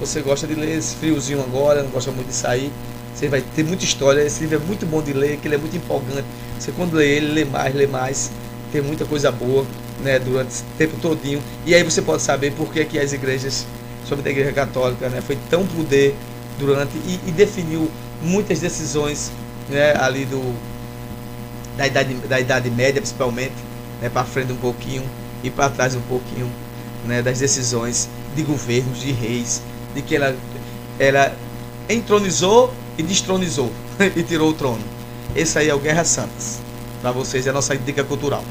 Você 0.00 0.20
gosta 0.20 0.46
de 0.46 0.54
ler 0.54 0.78
esse 0.78 0.96
friozinho 0.96 1.40
agora, 1.40 1.82
não 1.82 1.90
gosta 1.90 2.10
muito 2.10 2.26
de 2.28 2.34
sair. 2.34 2.72
Você 3.14 3.28
vai 3.28 3.40
ter 3.40 3.62
muita 3.62 3.84
história. 3.84 4.20
Esse 4.22 4.40
livro 4.40 4.56
é 4.56 4.58
muito 4.66 4.84
bom 4.84 5.00
de 5.00 5.12
ler, 5.12 5.36
que 5.36 5.46
ele 5.46 5.54
é 5.54 5.58
muito 5.58 5.76
empolgante. 5.76 6.24
Você 6.58 6.72
quando 6.72 6.94
lê 6.94 7.08
ele, 7.16 7.32
lê 7.32 7.44
mais, 7.44 7.72
lê 7.74 7.86
mais. 7.86 8.30
Tem 8.72 8.80
muita 8.80 9.04
coisa 9.04 9.30
boa, 9.30 9.64
né, 10.02 10.18
durante 10.18 10.48
esse 10.48 10.64
tempo 10.76 10.96
todinho. 11.00 11.42
E 11.64 11.74
aí 11.74 11.82
você 11.82 12.02
pode 12.02 12.22
saber 12.22 12.52
por 12.52 12.72
que, 12.72 12.84
que 12.84 12.98
as 12.98 13.12
igrejas, 13.12 13.66
sobre 14.06 14.28
a 14.28 14.32
igreja 14.32 14.52
católica, 14.52 15.08
né, 15.08 15.20
foi 15.20 15.38
tão 15.48 15.66
poder 15.66 16.14
durante 16.58 16.96
e, 16.98 17.20
e 17.26 17.30
definiu 17.30 17.90
muitas 18.22 18.60
decisões, 18.60 19.30
né, 19.68 19.94
ali 19.96 20.24
do 20.24 20.54
da 21.76 21.86
idade, 21.86 22.14
da 22.14 22.38
idade 22.38 22.70
média 22.70 23.00
principalmente, 23.00 23.54
né, 24.00 24.08
para 24.08 24.24
frente 24.24 24.52
um 24.52 24.56
pouquinho 24.56 25.02
e 25.42 25.50
para 25.50 25.70
trás 25.70 25.94
um 25.94 26.00
pouquinho, 26.02 26.50
né, 27.06 27.22
das 27.22 27.38
decisões 27.38 28.08
de 28.36 28.42
governos, 28.42 29.00
de 29.00 29.12
reis, 29.12 29.62
de 29.94 30.02
que 30.02 30.16
ela, 30.16 30.36
ela 30.98 31.34
entronizou 31.88 32.72
e 32.98 33.02
destronizou 33.02 33.72
e 34.14 34.22
tirou 34.22 34.50
o 34.50 34.52
trono. 34.52 34.82
Esse 35.34 35.58
aí 35.58 35.68
é 35.68 35.74
o 35.74 35.78
Guerra 35.78 36.04
Santas. 36.04 36.60
Para 37.00 37.10
vocês 37.10 37.46
é 37.46 37.50
a 37.50 37.52
nossa 37.52 37.76
dica 37.76 38.04
cultural. 38.04 38.44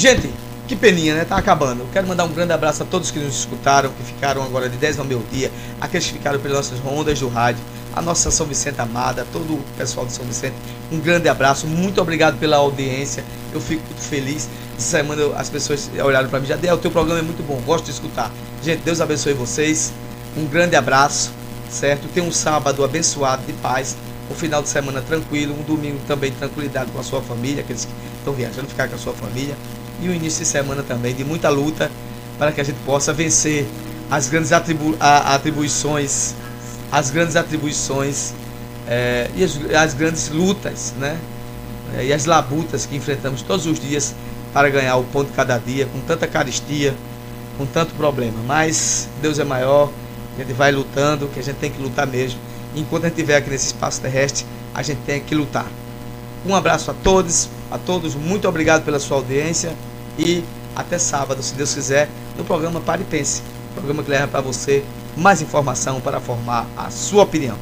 Gente, 0.00 0.30
que 0.66 0.74
peninha, 0.74 1.14
né? 1.14 1.26
Tá 1.26 1.36
acabando. 1.36 1.82
Eu 1.82 1.88
quero 1.92 2.08
mandar 2.08 2.24
um 2.24 2.32
grande 2.32 2.54
abraço 2.54 2.82
a 2.82 2.86
todos 2.86 3.10
que 3.10 3.18
nos 3.18 3.40
escutaram, 3.40 3.92
que 3.92 4.02
ficaram 4.02 4.42
agora 4.42 4.66
de 4.66 4.78
10 4.78 4.98
ao 4.98 5.04
meio 5.04 5.22
dia, 5.30 5.52
aqueles 5.78 6.06
que 6.06 6.14
ficaram 6.14 6.40
pelas 6.40 6.70
nossas 6.70 6.86
ondas 6.86 7.20
do 7.20 7.28
rádio, 7.28 7.60
a 7.94 8.00
nossa 8.00 8.30
São 8.30 8.46
Vicente 8.46 8.80
amada, 8.80 9.26
todo 9.30 9.52
o 9.52 9.64
pessoal 9.76 10.06
de 10.06 10.14
São 10.14 10.24
Vicente. 10.24 10.54
Um 10.90 10.98
grande 10.98 11.28
abraço, 11.28 11.66
muito 11.66 12.00
obrigado 12.00 12.38
pela 12.38 12.56
audiência. 12.56 13.22
Eu 13.52 13.60
fico 13.60 13.82
muito 13.84 14.00
feliz. 14.00 14.48
Essa 14.74 14.96
semana 14.96 15.36
as 15.36 15.50
pessoas 15.50 15.90
olharam 16.02 16.30
para 16.30 16.40
mim, 16.40 16.46
já 16.46 16.56
o 16.74 16.78
teu 16.78 16.90
programa 16.90 17.18
é 17.18 17.22
muito 17.22 17.46
bom, 17.46 17.60
gosto 17.66 17.84
de 17.84 17.90
escutar. 17.90 18.32
Gente, 18.62 18.80
Deus 18.80 19.02
abençoe 19.02 19.34
vocês. 19.34 19.92
Um 20.34 20.46
grande 20.46 20.76
abraço, 20.76 21.30
certo? 21.68 22.08
Tenha 22.08 22.24
um 22.24 22.32
sábado 22.32 22.82
abençoado 22.82 23.42
de 23.44 23.52
paz, 23.52 23.98
um 24.30 24.34
final 24.34 24.62
de 24.62 24.70
semana 24.70 25.02
tranquilo, 25.02 25.54
um 25.60 25.62
domingo 25.62 25.98
também 26.08 26.30
de 26.30 26.38
tranquilidade 26.38 26.90
com 26.90 27.00
a 27.00 27.02
sua 27.02 27.20
família, 27.20 27.62
aqueles 27.62 27.84
que 27.84 27.92
estão 28.16 28.32
viajando, 28.32 28.66
ficar 28.66 28.88
com 28.88 28.94
a 28.94 28.98
sua 28.98 29.12
família. 29.12 29.54
E 30.02 30.08
um 30.08 30.14
início 30.14 30.40
de 30.40 30.48
semana 30.48 30.82
também 30.82 31.14
de 31.14 31.24
muita 31.24 31.48
luta 31.48 31.90
para 32.38 32.52
que 32.52 32.60
a 32.60 32.64
gente 32.64 32.78
possa 32.86 33.12
vencer 33.12 33.66
as 34.10 34.28
grandes 34.28 34.50
atribu 34.50 34.96
atribuições, 34.98 36.34
as 36.90 37.10
grandes 37.10 37.36
atribuições 37.36 38.32
eh, 38.88 39.30
e 39.36 39.44
as, 39.44 39.58
as 39.74 39.94
grandes 39.94 40.30
lutas, 40.30 40.94
né? 40.98 41.18
Eh, 41.96 42.06
e 42.06 42.12
as 42.12 42.24
labutas 42.24 42.86
que 42.86 42.96
enfrentamos 42.96 43.42
todos 43.42 43.66
os 43.66 43.78
dias 43.78 44.14
para 44.54 44.68
ganhar 44.70 44.96
o 44.96 45.04
pão 45.04 45.22
de 45.22 45.30
cada 45.32 45.58
dia, 45.58 45.86
com 45.86 46.00
tanta 46.00 46.26
caristia, 46.26 46.94
com 47.58 47.66
tanto 47.66 47.94
problema. 47.94 48.38
Mas 48.46 49.06
Deus 49.20 49.38
é 49.38 49.44
maior, 49.44 49.90
a 50.34 50.40
gente 50.40 50.52
vai 50.54 50.72
lutando, 50.72 51.28
que 51.28 51.38
a 51.38 51.42
gente 51.42 51.56
tem 51.56 51.70
que 51.70 51.80
lutar 51.80 52.06
mesmo. 52.06 52.40
Enquanto 52.74 53.04
a 53.04 53.08
gente 53.08 53.18
estiver 53.18 53.36
aqui 53.36 53.50
nesse 53.50 53.66
espaço 53.66 54.00
terrestre, 54.00 54.46
a 54.74 54.82
gente 54.82 55.00
tem 55.04 55.20
que 55.20 55.34
lutar. 55.34 55.66
Um 56.46 56.54
abraço 56.54 56.90
a 56.90 56.94
todos, 56.94 57.50
a 57.70 57.76
todos, 57.76 58.14
muito 58.14 58.48
obrigado 58.48 58.82
pela 58.82 58.98
sua 58.98 59.18
audiência 59.18 59.74
e 60.18 60.44
até 60.74 60.98
sábado, 60.98 61.42
se 61.42 61.54
Deus 61.54 61.74
quiser, 61.74 62.08
no 62.36 62.44
programa 62.44 62.80
Pare 62.80 63.02
e 63.02 63.04
Pense, 63.04 63.42
programa 63.74 64.02
que 64.02 64.10
leva 64.10 64.28
para 64.28 64.40
você 64.40 64.84
mais 65.16 65.42
informação 65.42 66.00
para 66.00 66.20
formar 66.20 66.66
a 66.76 66.90
sua 66.90 67.24
opinião. 67.24 67.56